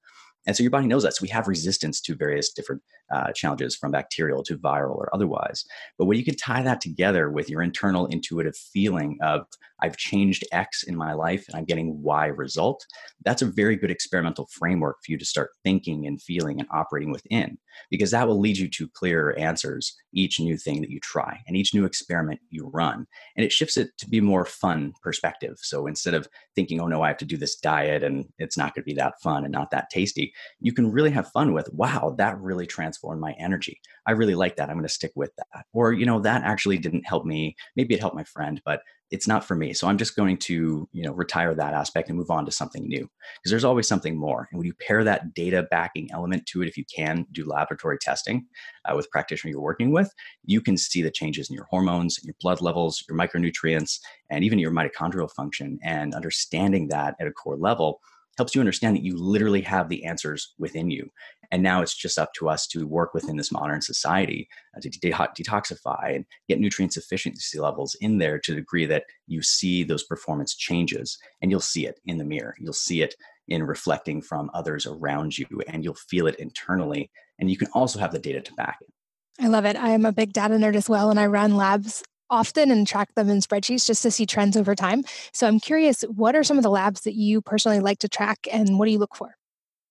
And 0.48 0.56
so 0.56 0.62
your 0.62 0.70
body 0.70 0.88
knows 0.88 1.04
that. 1.04 1.16
So 1.16 1.24
we 1.24 1.30
have 1.30 1.48
resistance 1.48 2.00
to 2.02 2.16
various 2.16 2.52
different 2.52 2.84
uh, 3.12 3.32
challenges 3.32 3.76
from 3.76 3.92
bacterial 3.92 4.44
to 4.44 4.58
viral 4.58 4.96
or 4.96 5.10
otherwise. 5.14 5.66
But 5.98 6.06
when 6.06 6.18
you 6.18 6.26
can 6.26 6.36
tie 6.36 6.62
that 6.62 6.82
together 6.82 7.32
with 7.32 7.50
your 7.50 7.64
internal 7.64 8.06
intuitive 8.08 8.56
feeling 8.56 9.18
of, 9.22 9.48
I've 9.86 9.98
changed 9.98 10.44
X 10.52 10.84
in 10.84 10.96
my 10.96 11.14
life 11.14 11.46
and 11.48 11.56
I'm 11.56 11.66
getting 11.66 12.02
Y 12.02 12.26
result, 12.26 12.84
that's 13.24 13.44
a 13.44 13.46
very 13.46 13.76
good 13.76 13.92
experimental 13.92 14.48
framework 14.52 14.98
for 15.06 15.12
you 15.12 15.18
to 15.18 15.26
start 15.26 15.52
thinking 15.64 16.08
and 16.08 16.22
feeling 16.22 16.60
and 16.60 16.68
operating 16.74 17.12
within, 17.12 17.58
because 17.92 18.12
that 18.12 18.28
will 18.28 18.40
lead 18.40 18.58
you 18.58 18.68
to 18.70 18.90
clearer 18.96 19.38
answers 19.38 19.96
each 20.12 20.40
new 20.40 20.58
thing 20.58 20.82
that 20.82 20.90
you 20.90 21.00
try 21.02 21.40
and 21.48 21.56
each 21.56 21.74
new 21.74 21.86
experiment 21.86 22.40
you 22.50 22.70
run. 22.74 23.06
And 23.38 23.46
it 23.46 23.52
shifts 23.52 23.78
it 23.78 23.90
to 24.00 24.10
be 24.10 24.22
more 24.22 24.46
fun 24.46 24.94
perspective. 25.04 25.58
So 25.62 25.86
instead 25.86 26.16
of 26.16 26.28
thinking, 26.56 26.82
oh 26.82 26.88
no, 26.88 27.04
I 27.04 27.10
have 27.10 27.18
to 27.18 27.26
do 27.26 27.38
this 27.38 27.56
diet 27.56 28.04
and 28.04 28.26
it's 28.40 28.58
not 28.58 28.74
going 28.74 28.84
to 28.84 28.92
be 28.92 28.96
that 28.96 29.22
fun 29.22 29.44
and 29.44 29.52
not 29.52 29.72
that 29.72 29.90
tasty, 29.92 30.34
you 30.60 30.74
can 30.74 30.92
really 30.92 31.12
have 31.12 31.32
fun 31.32 31.54
with, 31.54 31.70
wow, 31.74 32.16
that 32.18 32.40
really 32.40 32.66
transformed 32.66 33.22
my 33.22 33.36
energy. 33.40 33.80
I 34.08 34.12
really 34.12 34.36
like 34.36 34.56
that. 34.56 34.70
I'm 34.70 34.76
going 34.76 34.88
to 34.88 34.94
stick 34.94 35.12
with 35.16 35.32
that. 35.38 35.66
Or, 35.74 35.94
you 35.94 36.06
know, 36.06 36.20
that 36.22 36.44
actually 36.44 36.80
didn't 36.80 37.06
help 37.06 37.26
me. 37.26 37.56
Maybe 37.76 37.94
it 37.94 38.00
helped 38.00 38.16
my 38.16 38.24
friend, 38.24 38.62
but 38.66 38.82
it's 39.12 39.28
not 39.28 39.46
for 39.46 39.56
me. 39.56 39.74
So 39.74 39.88
I'm 39.88 39.98
just 39.98 40.16
going 40.16 40.38
to, 40.38 40.90
you 40.92 41.04
know, 41.04 41.14
retire 41.14 41.54
that 41.54 41.74
aspect 41.74 42.10
and 42.10 42.18
move 42.18 42.32
on 42.32 42.46
to 42.46 42.52
something 42.52 42.88
new 42.88 43.02
because 43.02 43.50
there's 43.52 43.64
always 43.64 43.88
something 43.88 44.18
more. 44.18 44.48
And 44.52 44.58
when 44.58 44.66
you 44.66 44.74
pair 44.74 45.04
that 45.04 45.34
data 45.34 45.68
backing 45.70 46.10
element 46.12 46.48
to 46.48 46.62
it, 46.62 46.68
if 46.68 46.78
you 46.78 46.86
can 46.94 47.26
do 47.32 47.46
laboratory 47.46 47.98
testing 48.00 48.48
uh, 48.86 48.96
with 48.96 49.10
practitioner 49.12 49.52
you're 49.52 49.62
working 49.62 49.92
with, 49.92 50.12
you 50.44 50.60
can 50.60 50.76
see 50.76 51.02
the 51.02 51.12
changes 51.12 51.50
in 51.50 51.56
your 51.56 51.68
hormones, 51.70 52.20
your 52.24 52.36
blood 52.42 52.62
levels, 52.62 53.04
your 53.08 53.18
micronutrients, 53.18 54.00
and 54.30 54.44
even 54.44 54.60
your 54.60 54.72
mitochondrial 54.72 55.32
function. 55.32 55.78
And 55.84 56.16
understanding 56.16 56.88
that 56.88 57.16
at 57.20 57.28
a 57.28 57.32
core 57.32 57.58
level 57.58 58.02
helps 58.38 58.54
you 58.54 58.62
understand 58.62 58.96
that 58.96 59.04
you 59.04 59.18
literally 59.18 59.62
have 59.62 59.90
the 59.90 60.04
answers 60.06 60.54
within 60.58 60.90
you. 60.90 61.10
And 61.52 61.62
now 61.64 61.82
it's 61.82 61.96
just 61.96 62.18
up 62.18 62.34
to 62.34 62.50
us 62.50 62.68
to 62.68 62.88
work 62.88 63.14
within 63.14 63.38
this 63.38 63.52
modern 63.52 63.82
society 63.82 64.48
uh, 64.76 64.82
to 64.82 64.90
de- 64.90 65.12
detoxify 65.12 66.16
and 66.16 66.26
get 66.50 66.60
nutrient 66.60 66.94
sufficiency 66.94 67.60
levels 67.60 67.96
in 68.02 68.18
there 68.18 68.40
to 68.40 68.52
the 68.52 68.62
degree 68.62 68.86
that 68.88 69.06
you 69.28 69.42
see 69.42 69.84
those 69.84 70.04
performance 70.04 70.56
changes. 70.56 71.18
And 71.42 71.52
you'll 71.52 71.60
see 71.60 71.86
it 71.86 72.00
in 72.06 72.18
the 72.18 72.26
mirror. 72.26 72.56
You'll 72.60 72.74
see 72.74 73.02
it 73.02 73.16
in 73.48 73.64
reflecting 73.64 74.22
from 74.22 74.50
others 74.54 74.88
around 74.88 75.38
you, 75.38 75.46
and 75.68 75.84
you'll 75.84 75.94
feel 75.94 76.26
it 76.26 76.36
internally. 76.36 77.12
And 77.40 77.50
you 77.50 77.58
can 77.58 77.68
also 77.74 78.00
have 78.00 78.12
the 78.12 78.20
data 78.20 78.42
to 78.42 78.54
back 78.54 78.78
it. 78.82 78.92
I 79.40 79.48
love 79.48 79.66
it. 79.66 79.76
I 79.76 79.90
am 79.90 80.06
a 80.06 80.12
big 80.12 80.34
data 80.34 80.56
nerd 80.56 80.76
as 80.76 80.90
well, 80.90 81.12
and 81.12 81.20
I 81.20 81.28
run 81.28 81.56
labs 81.56 82.04
often 82.30 82.72
and 82.72 82.88
track 82.88 83.14
them 83.16 83.30
in 83.30 83.40
spreadsheets 83.40 83.86
just 83.86 84.02
to 84.04 84.12
see 84.12 84.26
trends 84.26 84.58
over 84.58 84.76
time. 84.76 85.04
So 85.34 85.48
I'm 85.48 85.60
curious, 85.60 86.02
what 86.04 86.36
are 86.36 86.44
some 86.44 86.58
of 86.58 86.64
the 86.64 86.70
labs 86.70 87.02
that 87.02 87.16
you 87.16 87.42
personally 87.42 87.80
like 87.80 88.00
to 88.00 88.10
track 88.10 88.48
and 88.52 88.78
what 88.80 88.86
do 88.86 88.92
you 88.92 89.00
look 89.00 89.16
for? 89.16 89.36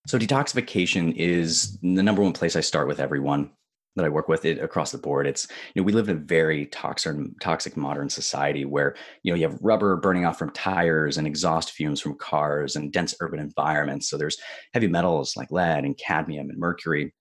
So 0.07 0.19
detoxification 0.19 1.15
is 1.15 1.79
the 1.79 2.03
number 2.03 2.21
one 2.21 2.33
place 2.33 2.55
I 2.55 2.61
start 2.61 2.87
with 2.87 2.99
everyone 2.99 3.51
that 3.95 4.05
I 4.05 4.09
work 4.09 4.27
with 4.27 4.45
it 4.45 4.59
across 4.59 4.91
the 4.91 4.97
board. 4.97 5.25
It's 5.25 5.47
you 5.73 5.81
know 5.81 5.85
we 5.85 5.93
live 5.93 6.09
in 6.09 6.17
a 6.17 6.19
very 6.19 6.67
toxic 6.67 7.15
toxic 7.41 7.77
modern 7.77 8.09
society 8.09 8.65
where 8.65 8.95
you 9.23 9.31
know 9.31 9.37
you 9.37 9.47
have 9.47 9.57
rubber 9.61 9.95
burning 9.95 10.25
off 10.25 10.37
from 10.37 10.51
tires 10.51 11.17
and 11.17 11.25
exhaust 11.25 11.71
fumes 11.71 12.01
from 12.01 12.17
cars 12.17 12.75
and 12.75 12.91
dense 12.91 13.15
urban 13.19 13.39
environments. 13.39 14.09
So 14.09 14.17
there's 14.17 14.37
heavy 14.73 14.87
metals 14.87 15.35
like 15.35 15.51
lead 15.51 15.85
and 15.85 15.97
cadmium 15.97 16.49
and 16.49 16.59
mercury 16.59 17.13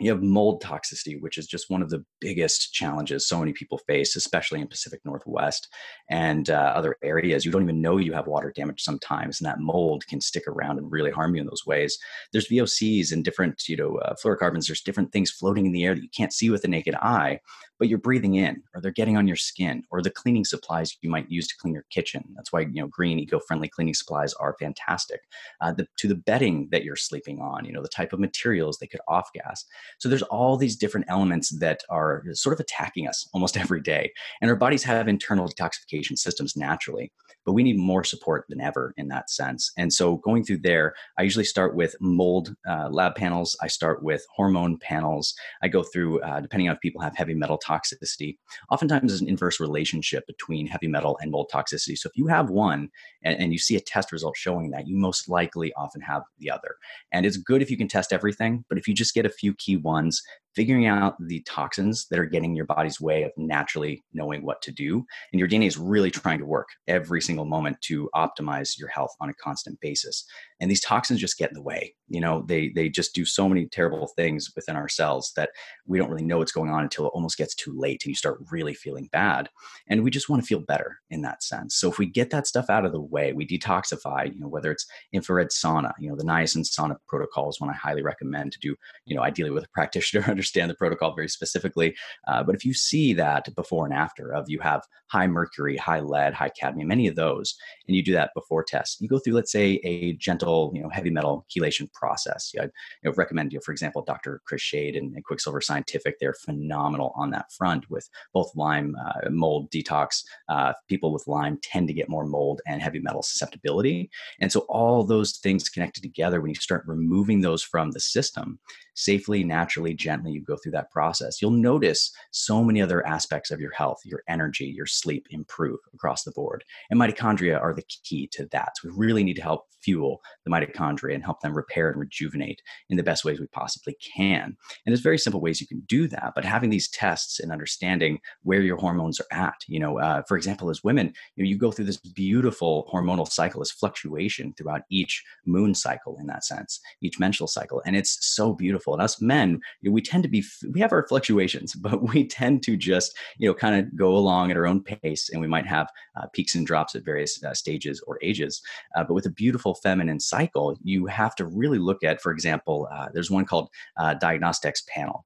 you 0.00 0.10
have 0.10 0.22
mold 0.22 0.62
toxicity, 0.62 1.20
which 1.20 1.36
is 1.36 1.46
just 1.46 1.68
one 1.68 1.82
of 1.82 1.90
the 1.90 2.04
biggest 2.20 2.72
challenges 2.72 3.28
so 3.28 3.38
many 3.38 3.52
people 3.52 3.78
face, 3.86 4.16
especially 4.16 4.60
in 4.60 4.66
Pacific 4.66 5.00
Northwest 5.04 5.68
and 6.08 6.48
uh, 6.48 6.72
other 6.74 6.96
areas. 7.02 7.44
You 7.44 7.52
don't 7.52 7.62
even 7.62 7.82
know 7.82 7.98
you 7.98 8.14
have 8.14 8.26
water 8.26 8.52
damage 8.54 8.80
sometimes, 8.82 9.40
and 9.40 9.46
that 9.46 9.60
mold 9.60 10.06
can 10.06 10.20
stick 10.20 10.44
around 10.48 10.78
and 10.78 10.90
really 10.90 11.10
harm 11.10 11.34
you 11.34 11.42
in 11.42 11.46
those 11.46 11.66
ways. 11.66 11.98
There's 12.32 12.48
VOCs 12.48 13.12
and 13.12 13.24
different, 13.24 13.62
you 13.68 13.76
know, 13.76 13.96
uh, 13.98 14.14
fluorocarbons. 14.24 14.66
There's 14.66 14.82
different 14.82 15.12
things 15.12 15.30
floating 15.30 15.66
in 15.66 15.72
the 15.72 15.84
air 15.84 15.94
that 15.94 16.02
you 16.02 16.10
can't 16.16 16.32
see 16.32 16.50
with 16.50 16.62
the 16.62 16.68
naked 16.68 16.94
eye, 16.96 17.40
but 17.80 17.88
you're 17.88 17.98
breathing 17.98 18.34
in, 18.34 18.62
or 18.74 18.80
they're 18.80 18.92
getting 18.92 19.16
on 19.16 19.26
your 19.26 19.36
skin, 19.36 19.82
or 19.90 20.02
the 20.02 20.10
cleaning 20.10 20.44
supplies 20.44 20.96
you 21.00 21.10
might 21.10 21.30
use 21.30 21.48
to 21.48 21.56
clean 21.56 21.72
your 21.72 21.86
kitchen. 21.90 22.22
That's 22.36 22.52
why 22.52 22.60
you 22.60 22.74
know 22.74 22.86
green, 22.86 23.18
eco-friendly 23.18 23.68
cleaning 23.68 23.94
supplies 23.94 24.34
are 24.34 24.54
fantastic. 24.60 25.22
Uh, 25.62 25.72
the, 25.72 25.88
to 25.96 26.06
the 26.06 26.14
bedding 26.14 26.68
that 26.70 26.84
you're 26.84 26.94
sleeping 26.94 27.40
on, 27.40 27.64
you 27.64 27.72
know, 27.72 27.82
the 27.82 27.88
type 27.88 28.12
of 28.12 28.20
materials 28.20 28.78
they 28.78 28.86
could 28.86 29.00
off 29.08 29.32
gas. 29.32 29.64
So 29.98 30.10
there's 30.10 30.22
all 30.22 30.58
these 30.58 30.76
different 30.76 31.06
elements 31.08 31.48
that 31.58 31.82
are 31.88 32.22
sort 32.34 32.52
of 32.52 32.60
attacking 32.60 33.08
us 33.08 33.26
almost 33.32 33.56
every 33.64 33.80
day. 33.80 34.12
And 34.42 34.50
our 34.50 34.56
bodies 34.56 34.84
have 34.84 35.08
internal 35.08 35.48
detoxification 35.48 36.18
systems 36.18 36.56
naturally, 36.56 37.10
but 37.44 37.52
we 37.52 37.62
need 37.62 37.78
more 37.78 38.04
support 38.04 38.44
than 38.48 38.60
ever 38.60 38.92
in 38.96 39.08
that 39.08 39.30
sense. 39.30 39.72
And 39.76 39.92
so 39.92 40.16
going 40.16 40.44
through 40.44 40.58
there, 40.58 40.94
I 41.18 41.22
usually 41.22 41.44
start 41.44 41.74
with 41.74 41.94
mold 42.00 42.54
uh, 42.68 42.88
lab 42.90 43.14
panels. 43.14 43.56
I 43.62 43.68
start 43.68 44.02
with 44.02 44.24
hormone 44.34 44.78
panels. 44.78 45.34
I 45.62 45.68
go 45.68 45.82
through, 45.82 46.20
uh, 46.20 46.40
depending 46.40 46.68
on 46.68 46.74
if 46.74 46.80
people 46.80 47.00
have 47.00 47.16
heavy 47.16 47.34
metal 47.34 47.58
toxicity. 47.66 48.36
Oftentimes 48.70 49.10
there's 49.10 49.20
an 49.20 49.28
inverse 49.28 49.60
relationship 49.60 50.26
between 50.26 50.66
heavy 50.66 50.88
metal 50.88 51.18
and 51.20 51.30
mold 51.30 51.50
toxicity. 51.52 51.96
So 51.96 52.08
if 52.08 52.16
you 52.16 52.26
have 52.26 52.50
one 52.50 52.90
and, 53.22 53.38
and 53.38 53.52
you 53.52 53.58
see 53.58 53.76
a 53.76 53.80
test 53.80 54.12
result 54.12 54.36
showing 54.36 54.70
that, 54.70 54.86
you 54.86 54.96
most 54.96 55.28
likely 55.28 55.72
often 55.74 56.00
have 56.02 56.22
the 56.38 56.50
other. 56.50 56.76
And 57.12 57.26
it's 57.26 57.36
good 57.36 57.62
if 57.62 57.70
you 57.70 57.76
can 57.76 57.88
test 57.88 58.12
everything, 58.12 58.64
but 58.68 58.78
if 58.78 58.86
you 58.86 58.94
just 58.94 59.14
get 59.14 59.26
a 59.26 59.30
few 59.30 59.54
key 59.54 59.76
ones, 59.76 60.22
figuring 60.54 60.86
out 60.86 61.14
the 61.20 61.40
toxins 61.42 62.06
that 62.10 62.18
are 62.18 62.26
getting 62.26 62.54
your 62.54 62.64
body's 62.64 63.00
way 63.00 63.22
of 63.22 63.32
naturally 63.36 64.02
knowing 64.12 64.44
what 64.44 64.60
to 64.62 64.72
do. 64.72 65.04
And 65.32 65.38
your 65.38 65.48
DNA 65.48 65.66
is 65.66 65.78
really 65.78 66.10
trying 66.10 66.38
to 66.38 66.46
work 66.46 66.68
every 66.88 67.20
single 67.20 67.44
moment 67.44 67.80
to 67.82 68.10
optimize 68.14 68.78
your 68.78 68.88
health 68.88 69.14
on 69.20 69.30
a 69.30 69.34
constant 69.34 69.80
basis. 69.80 70.24
And 70.60 70.70
these 70.70 70.80
toxins 70.80 71.20
just 71.20 71.38
get 71.38 71.50
in 71.50 71.54
the 71.54 71.62
way. 71.62 71.94
You 72.08 72.20
know, 72.20 72.44
they 72.46 72.70
they 72.74 72.88
just 72.88 73.14
do 73.14 73.24
so 73.24 73.48
many 73.48 73.66
terrible 73.66 74.08
things 74.16 74.50
within 74.54 74.76
our 74.76 74.88
cells 74.88 75.32
that 75.36 75.50
we 75.86 75.98
don't 75.98 76.10
really 76.10 76.24
know 76.24 76.38
what's 76.38 76.52
going 76.52 76.70
on 76.70 76.82
until 76.82 77.06
it 77.06 77.12
almost 77.14 77.38
gets 77.38 77.54
too 77.54 77.72
late 77.74 78.04
and 78.04 78.10
you 78.10 78.14
start 78.14 78.40
really 78.50 78.74
feeling 78.74 79.08
bad. 79.12 79.48
And 79.88 80.02
we 80.02 80.10
just 80.10 80.28
want 80.28 80.42
to 80.42 80.46
feel 80.46 80.60
better 80.60 80.98
in 81.10 81.22
that 81.22 81.42
sense. 81.42 81.76
So 81.76 81.90
if 81.90 81.98
we 81.98 82.06
get 82.06 82.30
that 82.30 82.46
stuff 82.46 82.68
out 82.68 82.84
of 82.84 82.92
the 82.92 83.00
way, 83.00 83.32
we 83.32 83.46
detoxify, 83.46 84.32
you 84.32 84.40
know, 84.40 84.48
whether 84.48 84.70
it's 84.70 84.86
infrared 85.12 85.48
sauna, 85.48 85.92
you 85.98 86.08
know, 86.08 86.16
the 86.16 86.24
niacin 86.24 86.64
sauna 86.64 86.96
protocol 87.08 87.48
is 87.48 87.60
one 87.60 87.70
I 87.70 87.74
highly 87.74 88.02
recommend 88.02 88.52
to 88.52 88.58
do, 88.58 88.76
you 89.06 89.16
know, 89.16 89.22
ideally 89.22 89.50
with 89.50 89.64
a 89.64 89.68
practitioner 89.74 90.24
understand 90.28 90.70
the 90.70 90.74
protocol 90.74 91.14
very 91.14 91.28
specifically. 91.28 91.94
Uh, 92.28 92.42
but 92.42 92.54
if 92.54 92.64
you 92.64 92.74
see 92.74 93.14
that 93.14 93.54
before 93.54 93.86
and 93.86 93.94
after 93.94 94.32
of 94.32 94.44
you 94.48 94.58
have 94.60 94.82
high 95.08 95.26
mercury, 95.26 95.76
high 95.76 96.00
lead, 96.00 96.34
high 96.34 96.50
cadmium, 96.50 96.90
any 96.90 97.06
of 97.06 97.16
those, 97.16 97.56
and 97.86 97.96
you 97.96 98.02
do 98.02 98.12
that 98.12 98.30
before 98.34 98.62
test, 98.62 99.00
you 99.00 99.08
go 99.08 99.18
through, 99.18 99.34
let's 99.34 99.52
say, 99.52 99.80
a 99.84 100.12
gentle, 100.14 100.49
you 100.74 100.82
know, 100.82 100.88
heavy 100.88 101.10
metal 101.10 101.46
chelation 101.50 101.92
process. 101.92 102.52
I 102.58 102.64
you 102.64 102.70
know, 103.04 103.12
recommend, 103.16 103.52
you 103.52 103.58
know, 103.58 103.62
for 103.64 103.72
example, 103.72 104.02
Dr. 104.02 104.40
Chris 104.46 104.62
Shade 104.62 104.96
and, 104.96 105.14
and 105.14 105.24
Quicksilver 105.24 105.60
Scientific. 105.60 106.16
They're 106.18 106.34
phenomenal 106.34 107.12
on 107.16 107.30
that 107.30 107.52
front 107.52 107.88
with 107.90 108.08
both 108.32 108.50
Lyme 108.54 108.96
uh, 109.04 109.30
mold 109.30 109.70
detox. 109.70 110.22
Uh, 110.48 110.72
people 110.88 111.12
with 111.12 111.26
Lyme 111.26 111.58
tend 111.62 111.88
to 111.88 111.94
get 111.94 112.08
more 112.08 112.26
mold 112.26 112.60
and 112.66 112.82
heavy 112.82 113.00
metal 113.00 113.22
susceptibility. 113.22 114.10
And 114.40 114.50
so 114.52 114.60
all 114.68 115.04
those 115.04 115.38
things 115.38 115.68
connected 115.68 116.02
together, 116.02 116.40
when 116.40 116.50
you 116.50 116.56
start 116.56 116.84
removing 116.86 117.40
those 117.40 117.62
from 117.62 117.92
the 117.92 118.00
system, 118.00 118.58
safely, 119.00 119.42
naturally, 119.42 119.94
gently, 119.94 120.32
you 120.32 120.42
go 120.42 120.56
through 120.56 120.72
that 120.72 120.90
process, 120.90 121.40
you'll 121.40 121.50
notice 121.50 122.12
so 122.30 122.62
many 122.62 122.82
other 122.82 123.06
aspects 123.06 123.50
of 123.50 123.60
your 123.60 123.72
health, 123.72 123.98
your 124.04 124.22
energy, 124.28 124.66
your 124.66 124.86
sleep 124.86 125.26
improve 125.30 125.78
across 125.94 126.24
the 126.24 126.32
board. 126.32 126.64
And 126.90 127.00
mitochondria 127.00 127.60
are 127.60 127.74
the 127.74 127.84
key 128.04 128.28
to 128.32 128.46
that. 128.52 128.76
So 128.76 128.88
we 128.88 128.94
really 128.96 129.24
need 129.24 129.36
to 129.36 129.42
help 129.42 129.66
fuel 129.82 130.20
the 130.44 130.50
mitochondria 130.50 131.14
and 131.14 131.24
help 131.24 131.40
them 131.40 131.56
repair 131.56 131.90
and 131.90 131.98
rejuvenate 131.98 132.60
in 132.90 132.96
the 132.96 133.02
best 133.02 133.24
ways 133.24 133.40
we 133.40 133.46
possibly 133.46 133.96
can. 134.14 134.42
And 134.44 134.56
there's 134.86 135.00
very 135.00 135.18
simple 135.18 135.40
ways 135.40 135.60
you 135.60 135.66
can 135.66 135.80
do 135.80 136.06
that, 136.08 136.32
but 136.34 136.44
having 136.44 136.70
these 136.70 136.88
tests 136.88 137.40
and 137.40 137.50
understanding 137.50 138.20
where 138.42 138.60
your 138.60 138.76
hormones 138.76 139.20
are 139.20 139.26
at, 139.32 139.64
you 139.66 139.80
know, 139.80 139.98
uh, 139.98 140.22
for 140.28 140.36
example, 140.36 140.70
as 140.70 140.84
women, 140.84 141.12
you 141.36 141.44
know, 141.44 141.48
you 141.48 141.56
go 141.56 141.72
through 141.72 141.86
this 141.86 141.96
beautiful 141.96 142.88
hormonal 142.92 143.28
cycle, 143.28 143.60
this 143.60 143.70
fluctuation 143.70 144.52
throughout 144.54 144.82
each 144.90 145.24
moon 145.46 145.74
cycle 145.74 146.16
in 146.20 146.26
that 146.26 146.44
sense, 146.44 146.80
each 147.00 147.18
menstrual 147.18 147.48
cycle. 147.48 147.82
And 147.86 147.96
it's 147.96 148.18
so 148.20 148.52
beautiful. 148.52 148.89
And 148.92 149.02
us 149.02 149.20
men, 149.20 149.60
we 149.82 150.02
tend 150.02 150.22
to 150.22 150.28
be, 150.28 150.44
we 150.72 150.80
have 150.80 150.92
our 150.92 151.06
fluctuations, 151.06 151.74
but 151.80 152.02
we 152.02 152.26
tend 152.26 152.62
to 152.64 152.76
just, 152.76 153.16
you 153.38 153.48
know, 153.48 153.54
kind 153.54 153.76
of 153.76 153.96
go 153.96 154.16
along 154.16 154.50
at 154.50 154.56
our 154.56 154.66
own 154.66 154.82
pace 154.82 155.30
and 155.30 155.40
we 155.40 155.48
might 155.48 155.66
have 155.66 155.90
uh, 156.16 156.26
peaks 156.32 156.54
and 156.54 156.66
drops 156.66 156.94
at 156.94 157.04
various 157.04 157.42
uh, 157.44 157.54
stages 157.54 158.02
or 158.06 158.18
ages. 158.22 158.62
Uh, 158.96 159.04
but 159.04 159.14
with 159.14 159.26
a 159.26 159.30
beautiful 159.30 159.74
feminine 159.74 160.20
cycle, 160.20 160.76
you 160.82 161.06
have 161.06 161.34
to 161.36 161.46
really 161.46 161.78
look 161.78 162.02
at, 162.04 162.20
for 162.20 162.32
example, 162.32 162.88
uh, 162.92 163.08
there's 163.12 163.30
one 163.30 163.44
called 163.44 163.68
uh, 163.98 164.14
Diagnostics 164.14 164.82
Panel. 164.88 165.24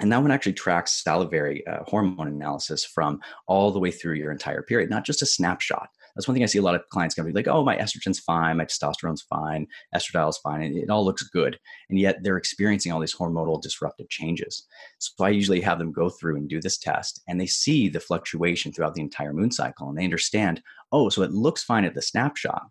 And 0.00 0.10
that 0.10 0.20
one 0.20 0.32
actually 0.32 0.54
tracks 0.54 1.04
salivary 1.04 1.64
uh, 1.66 1.84
hormone 1.84 2.26
analysis 2.26 2.84
from 2.84 3.20
all 3.46 3.70
the 3.70 3.78
way 3.78 3.92
through 3.92 4.14
your 4.14 4.32
entire 4.32 4.62
period, 4.62 4.90
not 4.90 5.04
just 5.04 5.22
a 5.22 5.26
snapshot. 5.26 5.88
That's 6.14 6.28
one 6.28 6.34
thing 6.34 6.42
I 6.42 6.46
see 6.46 6.58
a 6.58 6.62
lot 6.62 6.74
of 6.74 6.88
clients 6.90 7.14
be 7.14 7.32
like, 7.32 7.48
oh, 7.48 7.64
my 7.64 7.76
estrogen's 7.76 8.20
fine, 8.20 8.56
my 8.56 8.64
testosterone's 8.64 9.22
fine, 9.22 9.66
estradiol's 9.94 10.38
fine, 10.38 10.62
and 10.62 10.76
it 10.76 10.90
all 10.90 11.04
looks 11.04 11.22
good. 11.24 11.58
And 11.90 11.98
yet 11.98 12.22
they're 12.22 12.36
experiencing 12.36 12.92
all 12.92 13.00
these 13.00 13.14
hormonal 13.14 13.60
disruptive 13.60 14.08
changes. 14.08 14.64
So 14.98 15.24
I 15.24 15.30
usually 15.30 15.60
have 15.60 15.78
them 15.78 15.92
go 15.92 16.08
through 16.08 16.36
and 16.36 16.48
do 16.48 16.60
this 16.60 16.78
test, 16.78 17.20
and 17.26 17.40
they 17.40 17.46
see 17.46 17.88
the 17.88 18.00
fluctuation 18.00 18.72
throughout 18.72 18.94
the 18.94 19.02
entire 19.02 19.32
moon 19.32 19.50
cycle, 19.50 19.88
and 19.88 19.98
they 19.98 20.04
understand, 20.04 20.62
oh, 20.92 21.08
so 21.08 21.22
it 21.22 21.32
looks 21.32 21.64
fine 21.64 21.84
at 21.84 21.94
the 21.94 22.02
snapshot, 22.02 22.66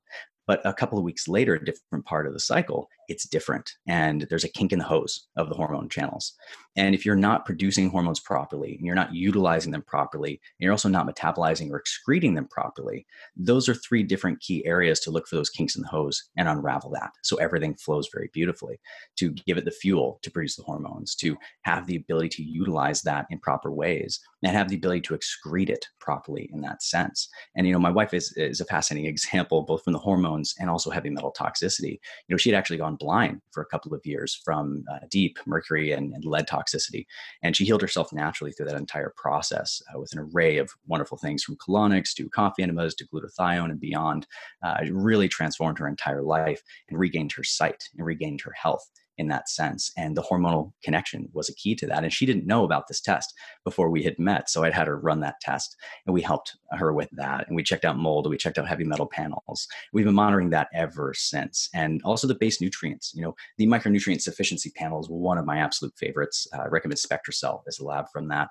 but 0.45 0.61
a 0.65 0.73
couple 0.73 0.97
of 0.97 1.05
weeks 1.05 1.27
later, 1.27 1.53
a 1.53 1.63
different 1.63 2.05
part 2.05 2.27
of 2.27 2.33
the 2.33 2.39
cycle, 2.39 2.89
it's 3.07 3.27
different. 3.27 3.71
And 3.87 4.27
there's 4.29 4.43
a 4.43 4.49
kink 4.49 4.73
in 4.73 4.79
the 4.79 4.85
hose 4.85 5.27
of 5.37 5.49
the 5.49 5.55
hormone 5.55 5.89
channels. 5.89 6.33
And 6.75 6.95
if 6.95 7.05
you're 7.05 7.15
not 7.15 7.45
producing 7.45 7.89
hormones 7.89 8.19
properly 8.19 8.75
and 8.75 8.85
you're 8.85 8.95
not 8.95 9.13
utilizing 9.13 9.71
them 9.71 9.83
properly, 9.83 10.31
and 10.31 10.39
you're 10.59 10.71
also 10.71 10.89
not 10.89 11.07
metabolizing 11.07 11.69
or 11.69 11.77
excreting 11.77 12.33
them 12.33 12.47
properly, 12.47 13.05
those 13.35 13.69
are 13.69 13.75
three 13.75 14.03
different 14.03 14.39
key 14.39 14.65
areas 14.65 14.99
to 15.01 15.11
look 15.11 15.27
for 15.27 15.35
those 15.35 15.49
kinks 15.49 15.75
in 15.75 15.83
the 15.83 15.87
hose 15.87 16.23
and 16.35 16.47
unravel 16.47 16.89
that. 16.91 17.11
So 17.23 17.37
everything 17.37 17.75
flows 17.75 18.09
very 18.11 18.29
beautifully 18.33 18.79
to 19.17 19.31
give 19.31 19.57
it 19.57 19.65
the 19.65 19.71
fuel 19.71 20.19
to 20.23 20.31
produce 20.31 20.55
the 20.55 20.63
hormones, 20.63 21.15
to 21.15 21.37
have 21.63 21.85
the 21.85 21.95
ability 21.95 22.29
to 22.29 22.43
utilize 22.43 23.01
that 23.03 23.27
in 23.29 23.39
proper 23.39 23.71
ways 23.71 24.19
and 24.43 24.55
have 24.55 24.69
the 24.69 24.75
ability 24.75 25.01
to 25.01 25.15
excrete 25.15 25.69
it 25.69 25.85
properly 25.99 26.49
in 26.53 26.61
that 26.61 26.81
sense. 26.81 27.29
And, 27.55 27.67
you 27.67 27.73
know, 27.73 27.79
my 27.79 27.91
wife 27.91 28.13
is, 28.13 28.33
is 28.35 28.59
a 28.59 28.65
fascinating 28.65 29.09
example, 29.09 29.61
both 29.61 29.83
from 29.83 29.93
the 29.93 29.99
hormones 29.99 30.55
and 30.59 30.69
also 30.69 30.89
heavy 30.89 31.09
metal 31.09 31.33
toxicity. 31.37 31.99
You 32.27 32.33
know, 32.33 32.37
she 32.37 32.49
had 32.49 32.57
actually 32.57 32.77
gone 32.77 32.95
blind 32.95 33.41
for 33.51 33.61
a 33.61 33.67
couple 33.67 33.93
of 33.93 34.01
years 34.05 34.41
from 34.43 34.83
uh, 34.91 34.99
deep 35.11 35.37
mercury 35.45 35.91
and, 35.91 36.13
and 36.13 36.25
lead 36.25 36.47
toxicity 36.47 36.62
toxicity. 36.63 37.05
And 37.41 37.55
she 37.55 37.65
healed 37.65 37.81
herself 37.81 38.13
naturally 38.13 38.51
through 38.51 38.67
that 38.67 38.77
entire 38.77 39.13
process 39.15 39.81
uh, 39.93 39.99
with 39.99 40.13
an 40.13 40.19
array 40.19 40.57
of 40.57 40.71
wonderful 40.87 41.17
things 41.17 41.43
from 41.43 41.57
colonics 41.57 42.13
to 42.15 42.29
coffee 42.29 42.63
enemas 42.63 42.95
to 42.95 43.07
glutathione 43.07 43.71
and 43.71 43.79
beyond. 43.79 44.27
Uh, 44.63 44.77
it 44.81 44.93
really 44.93 45.27
transformed 45.27 45.79
her 45.79 45.87
entire 45.87 46.21
life 46.21 46.61
and 46.89 46.99
regained 46.99 47.31
her 47.33 47.43
sight 47.43 47.83
and 47.97 48.05
regained 48.05 48.41
her 48.41 48.53
health 48.53 48.89
in 49.17 49.27
that 49.27 49.49
sense. 49.49 49.91
And 49.97 50.17
the 50.17 50.23
hormonal 50.23 50.73
connection 50.83 51.29
was 51.33 51.49
a 51.49 51.55
key 51.55 51.75
to 51.75 51.87
that. 51.87 52.03
And 52.03 52.11
she 52.11 52.25
didn't 52.25 52.47
know 52.47 52.63
about 52.63 52.87
this 52.87 53.01
test 53.01 53.33
before 53.63 53.89
we 53.89 54.03
had 54.03 54.17
met. 54.17 54.49
So 54.49 54.63
I'd 54.63 54.73
had 54.73 54.87
her 54.87 54.97
run 54.97 55.19
that 55.21 55.39
test 55.41 55.75
and 56.05 56.13
we 56.13 56.21
helped 56.21 56.57
her 56.71 56.93
with 56.93 57.09
that. 57.13 57.47
And 57.47 57.55
we 57.55 57.63
checked 57.63 57.85
out 57.85 57.97
mold, 57.97 58.29
we 58.29 58.37
checked 58.37 58.57
out 58.57 58.67
heavy 58.67 58.83
metal 58.83 59.07
panels. 59.07 59.67
We've 59.91 60.05
been 60.05 60.15
monitoring 60.15 60.49
that 60.51 60.69
ever 60.73 61.13
since. 61.15 61.69
And 61.73 62.01
also 62.03 62.27
the 62.27 62.35
base 62.35 62.61
nutrients. 62.61 63.13
You 63.15 63.23
know, 63.23 63.35
the 63.57 63.67
micronutrient 63.67 64.21
sufficiency 64.21 64.71
panel 64.75 64.99
is 64.99 65.09
one 65.09 65.37
of 65.37 65.45
my 65.45 65.57
absolute 65.57 65.93
favorites. 65.97 66.47
Uh, 66.53 66.61
I 66.63 66.67
recommend 66.67 66.99
SpectraCell 66.99 67.61
as 67.67 67.79
a 67.79 67.85
lab 67.85 68.05
from 68.11 68.27
that 68.29 68.49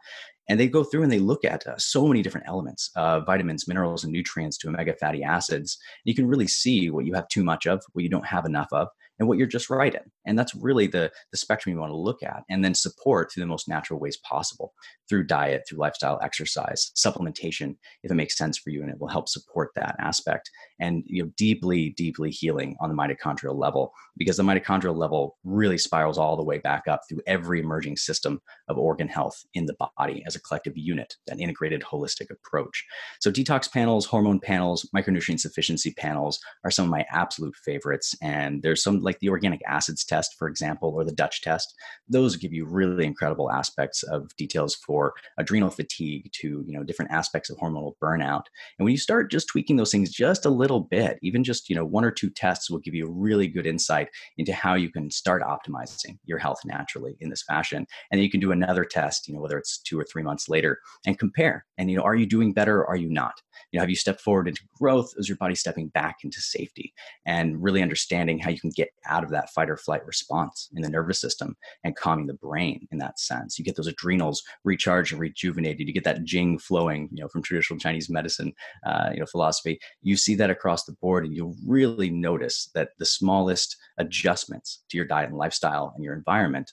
and 0.49 0.59
they 0.59 0.69
go 0.69 0.85
through 0.85 1.03
and 1.03 1.13
they 1.13 1.19
look 1.19 1.45
at 1.45 1.67
uh, 1.67 1.77
so 1.79 2.07
many 2.07 2.23
different 2.23 2.49
elements 2.49 2.91
uh, 2.97 3.21
vitamins 3.21 3.69
minerals 3.69 4.05
and 4.05 4.13
nutrients 4.13 4.59
to 4.59 4.69
omega 4.69 4.95
fatty 4.95 5.23
acids 5.23 5.79
you 6.05 6.15
can 6.15 6.27
really 6.27 6.47
see 6.47 6.91
what 6.91 7.05
you 7.05 7.15
have 7.15 7.29
too 7.29 7.45
much 7.45 7.67
of 7.67 7.83
what 7.93 8.03
you 8.03 8.11
don't 8.11 8.27
have 8.27 8.45
enough 8.45 8.69
of 8.73 8.89
and 9.19 9.29
what 9.29 9.39
you're 9.39 9.47
just 9.47 9.71
right 9.71 9.95
in. 9.95 10.01
And 10.27 10.39
that's 10.39 10.55
really 10.55 10.87
the, 10.87 11.11
the 11.31 11.39
spectrum 11.39 11.75
you 11.75 11.81
want 11.81 11.91
to 11.91 11.97
look 11.97 12.23
at 12.23 12.43
and 12.49 12.65
then 12.65 12.75
support 12.75 13.31
through 13.31 13.43
the 13.43 13.49
most 13.49 13.69
natural 13.69 14.01
ways 14.01 14.19
possible 14.29 14.73
through 15.09 15.25
diet, 15.25 15.63
through 15.69 15.79
lifestyle, 15.79 16.19
exercise, 16.23 16.91
supplementation, 16.97 17.77
if 18.03 18.11
it 18.11 18.15
makes 18.15 18.37
sense 18.37 18.59
for 18.59 18.71
you, 18.71 18.83
and 18.83 18.91
it 18.91 18.99
will 18.99 19.09
help 19.09 19.29
support 19.29 19.71
that 19.75 19.97
aspect. 19.99 20.51
And 20.81 21.03
you 21.07 21.23
know, 21.23 21.31
deeply, 21.37 21.91
deeply 21.91 22.31
healing 22.31 22.77
on 22.81 22.89
the 22.89 22.95
mitochondrial 22.95 23.59
level, 23.59 23.93
because 24.17 24.37
the 24.37 24.43
mitochondrial 24.43 24.97
level 24.97 25.37
really 25.45 25.79
spirals 25.79 26.19
all 26.19 26.37
the 26.37 26.45
way 26.45 26.59
back 26.59 26.85
up 26.89 27.03
through 27.09 27.21
every 27.27 27.61
emerging 27.61 27.97
system 27.97 28.41
of 28.69 28.79
organ 28.79 29.09
health 29.09 29.39
in 29.55 29.67
the 29.67 29.77
body 29.99 30.23
as 30.27 30.35
a 30.35 30.41
collective 30.41 30.77
unit, 30.77 31.15
that 31.27 31.41
integrated 31.41 31.83
holistic 31.83 32.27
approach. 32.31 32.85
So 33.21 33.31
detox 33.31 33.71
panels, 33.71 34.07
hormone 34.07 34.41
panels, 34.41 34.89
micronutrient 34.97 35.41
sufficiency 35.41 35.93
panels 35.97 36.41
are 36.65 36.71
some 36.71 36.87
of 36.87 36.91
my 36.91 37.05
absolute 37.11 37.55
favorites. 37.65 38.15
And 38.23 38.63
there's 38.63 38.83
some 38.83 39.01
like 39.03 39.19
the 39.21 39.29
organic 39.29 39.61
acids 39.67 40.05
test, 40.05 40.35
for 40.39 40.49
example, 40.49 40.91
or 40.91 41.05
the 41.05 41.13
Dutch 41.13 41.43
test. 41.43 41.75
Those 42.09 42.37
give 42.37 42.53
you 42.53 42.67
really 42.67 43.05
incredible 43.05 43.51
aspects 43.51 44.03
of 44.05 44.35
details 44.37 44.75
for 44.75 45.15
adrenal 45.39 45.71
fatigue 45.71 46.31
to 46.41 46.65
you 46.67 46.77
know 46.77 46.85
different 46.85 47.11
aspects 47.11 47.51
of 47.51 47.59
hormonal 47.59 47.95
burnout. 48.03 48.45
And 48.79 48.85
when 48.85 48.93
you 48.93 48.99
start 48.99 49.31
just 49.31 49.49
tweaking 49.49 49.77
those 49.77 49.91
things 49.91 50.11
just 50.11 50.47
a 50.47 50.51
little 50.51 50.81
bit, 50.81 51.19
even 51.23 51.45
just 51.45 51.69
you 51.69 51.77
know 51.77 51.85
one 51.85 52.05
or 52.05 52.11
two 52.11 52.31
tests 52.31 52.71
will 52.71 52.79
give 52.79 52.95
you 52.95 53.11
really 53.11 53.49
good 53.49 53.67
insight 53.67 54.09
into 54.39 54.53
how 54.53 54.75
you 54.75 54.91
can 54.91 55.11
start 55.11 55.43
optimizing 55.43 56.19
your 56.25 56.39
health 56.39 56.61
naturally 56.65 57.17
in 57.21 57.31
this 57.31 57.43
fashion. 57.43 57.87
And 58.11 58.19
then 58.19 58.23
you 58.23 58.31
can 58.31 58.41
do 58.41 58.53
another 58.53 58.85
test, 58.85 59.29
you 59.29 59.35
know, 59.35 59.41
whether 59.41 59.59
it's 59.59 59.79
two 59.79 59.99
or 59.99 60.05
three 60.05 60.23
months 60.23 60.49
later, 60.49 60.79
and 61.07 61.19
compare. 61.19 61.65
And 61.79 61.91
you 61.91 61.97
know, 61.97 62.05
are 62.05 62.15
you 62.15 62.27
doing 62.27 62.53
better? 62.53 62.79
Or 62.79 62.91
are 62.91 62.97
you 62.97 63.11
not? 63.11 63.35
You 63.71 63.79
know, 63.79 63.83
have 63.83 63.91
you 63.91 63.97
stepped 63.97 64.21
forward 64.21 64.49
into 64.49 64.63
growth? 64.79 65.13
Is 65.17 65.29
your 65.29 65.37
body 65.37 65.55
stepping 65.55 65.89
back 65.89 66.19
into 66.25 66.41
safety? 66.41 66.93
And 67.27 67.63
really 67.63 67.83
understanding 67.83 68.39
how 68.39 68.51
you 68.51 68.61
can 68.61 68.71
get 68.71 68.91
out 69.07 69.25
of 69.25 69.31
that 69.31 69.51
fight 69.51 69.71
or 69.71 69.77
flight 69.77 70.05
response 70.07 70.69
in 70.75 70.83
the 70.83 70.89
nervous 70.89 71.21
system 71.21 71.57
and 71.85 71.97
calming 71.97 72.27
the 72.27 72.35
brain 72.35 72.87
in 72.91 72.99
that 72.99 73.19
sense. 73.19 73.59
You 73.59 73.65
get 73.65 73.77
those 73.77 73.87
adrenals 73.87 74.43
recharged 74.65 75.13
and 75.13 75.21
rejuvenated. 75.21 75.87
You 75.87 75.95
get 75.95 76.05
that 76.05 76.25
jing 76.25 76.59
flowing, 76.59 77.09
you 77.13 77.23
know, 77.23 77.29
from 77.29 77.43
traditional 77.43 77.79
Chinese 77.79 78.11
medicine, 78.11 78.53
uh, 78.87 79.11
you 79.13 79.21
know, 79.21 79.27
philosophy. 79.27 79.81
You 80.03 80.17
see 80.17 80.35
that 80.37 80.51
across 80.51 80.85
the 80.85 80.97
board, 81.01 81.25
and 81.25 81.35
you'll 81.35 81.57
really 81.67 82.11
notice 82.11 82.71
that 82.75 82.91
the 82.99 83.07
smallest 83.07 83.77
adjustments 83.99 84.83
to 84.91 84.97
your 84.97 85.07
diet 85.07 85.29
and 85.29 85.39
lifestyle 85.39 85.93
and 85.95 86.05
your 86.05 86.15
environment 86.15 86.73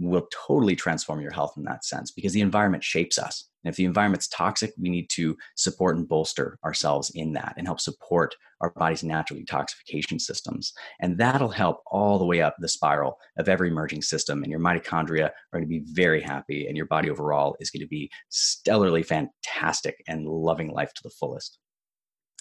will 0.00 0.26
totally 0.32 0.74
transform 0.74 1.20
your 1.20 1.30
health 1.30 1.54
in 1.56 1.64
that 1.64 1.84
sense 1.84 2.10
because 2.10 2.32
the 2.32 2.40
environment 2.40 2.82
shapes 2.82 3.18
us. 3.18 3.44
And 3.62 3.70
if 3.70 3.76
the 3.76 3.84
environment's 3.84 4.28
toxic, 4.28 4.72
we 4.78 4.88
need 4.88 5.10
to 5.10 5.36
support 5.56 5.96
and 5.96 6.08
bolster 6.08 6.58
ourselves 6.64 7.10
in 7.14 7.34
that 7.34 7.54
and 7.58 7.66
help 7.66 7.80
support 7.80 8.34
our 8.62 8.70
body's 8.70 9.02
natural 9.02 9.38
detoxification 9.38 10.20
systems. 10.20 10.72
And 11.00 11.18
that'll 11.18 11.50
help 11.50 11.82
all 11.86 12.18
the 12.18 12.24
way 12.24 12.40
up 12.40 12.56
the 12.58 12.68
spiral 12.68 13.18
of 13.38 13.48
every 13.48 13.68
emerging 13.68 14.02
system. 14.02 14.42
And 14.42 14.50
your 14.50 14.60
mitochondria 14.60 15.26
are 15.26 15.60
going 15.60 15.64
to 15.64 15.68
be 15.68 15.84
very 15.92 16.22
happy, 16.22 16.66
and 16.66 16.76
your 16.76 16.86
body 16.86 17.10
overall 17.10 17.56
is 17.60 17.70
going 17.70 17.82
to 17.82 17.88
be 17.88 18.10
stellarly 18.32 19.04
fantastic 19.04 20.02
and 20.08 20.26
loving 20.26 20.72
life 20.72 20.94
to 20.94 21.02
the 21.02 21.10
fullest. 21.10 21.58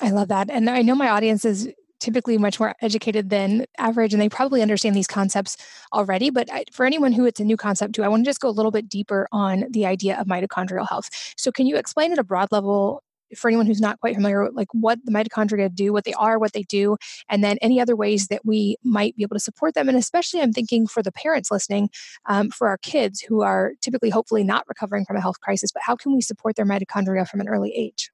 I 0.02 0.12
love 0.12 0.30
that. 0.30 0.50
And 0.50 0.70
I 0.70 0.82
know 0.82 0.96
my 0.96 1.10
audience 1.10 1.44
is 1.44 1.70
typically 2.00 2.38
much 2.38 2.60
more 2.60 2.76
educated 2.82 3.30
than 3.30 3.66
average 3.78 4.14
and 4.14 4.22
they 4.22 4.30
probably 4.30 4.62
understand 4.62 4.96
these 4.96 5.08
concepts 5.08 5.58
already 5.94 6.30
but 6.30 6.52
I, 6.52 6.66
for 6.72 6.86
anyone 6.86 7.12
who 7.12 7.26
it's 7.26 7.40
a 7.40 7.44
new 7.46 7.58
concept 7.58 7.96
to 7.96 8.04
i 8.04 8.08
want 8.08 8.24
to 8.24 8.30
just 8.30 8.40
go 8.40 8.50
a 8.50 8.52
little 8.52 8.72
bit 8.72 8.90
deeper 8.90 9.28
on 9.32 9.66
the 9.70 9.86
idea 9.86 10.20
of 10.20 10.28
mitochondrial 10.28 10.88
health. 10.88 11.10
So 11.38 11.52
can 11.52 11.66
you 11.66 11.78
explain 11.78 12.12
at 12.12 12.20
a 12.20 12.24
broad 12.24 12.52
level 12.52 13.04
for 13.36 13.48
anyone 13.48 13.68
who's 13.68 13.80
not 13.80 14.00
quite 14.00 14.16
familiar 14.16 14.50
like 14.52 14.70
what 14.72 14.98
the 15.06 15.12
mitochondria 15.12 15.74
do 15.74 15.94
what 15.94 16.04
they 16.04 16.14
are 16.14 16.40
what 16.40 16.54
they 16.54 16.64
do 16.64 16.98
and 17.30 17.44
then 17.44 17.60
any 17.62 17.80
other 17.80 17.96
ways 17.96 18.28
that 18.28 18.44
we 18.44 18.76
might 18.84 19.16
be 19.16 19.22
able 19.22 19.36
to 19.36 19.40
support 19.40 19.76
them? 19.76 19.88
And 19.88 19.98
especially 19.98 20.42
i'm 20.42 20.54
thinking 20.54 20.88
for 20.88 21.04
the 21.04 21.12
parents 21.12 21.52
listening 21.52 21.90
um, 22.26 22.50
for 22.50 22.68
our 22.68 22.78
kids 22.78 23.22
who 23.22 23.42
are 23.42 23.74
typically 23.82 24.10
hopefully 24.10 24.44
not 24.44 24.66
recovering 24.68 25.06
from 25.06 25.16
a 25.16 25.22
health 25.22 25.40
crisis 25.42 25.72
but 25.72 25.84
how 25.84 25.96
can 25.96 26.14
we 26.14 26.22
support 26.22 26.56
their 26.56 26.66
mitochondria 26.66 27.28
from 27.28 27.40
an 27.40 27.48
early 27.48 27.72
age 27.76 28.10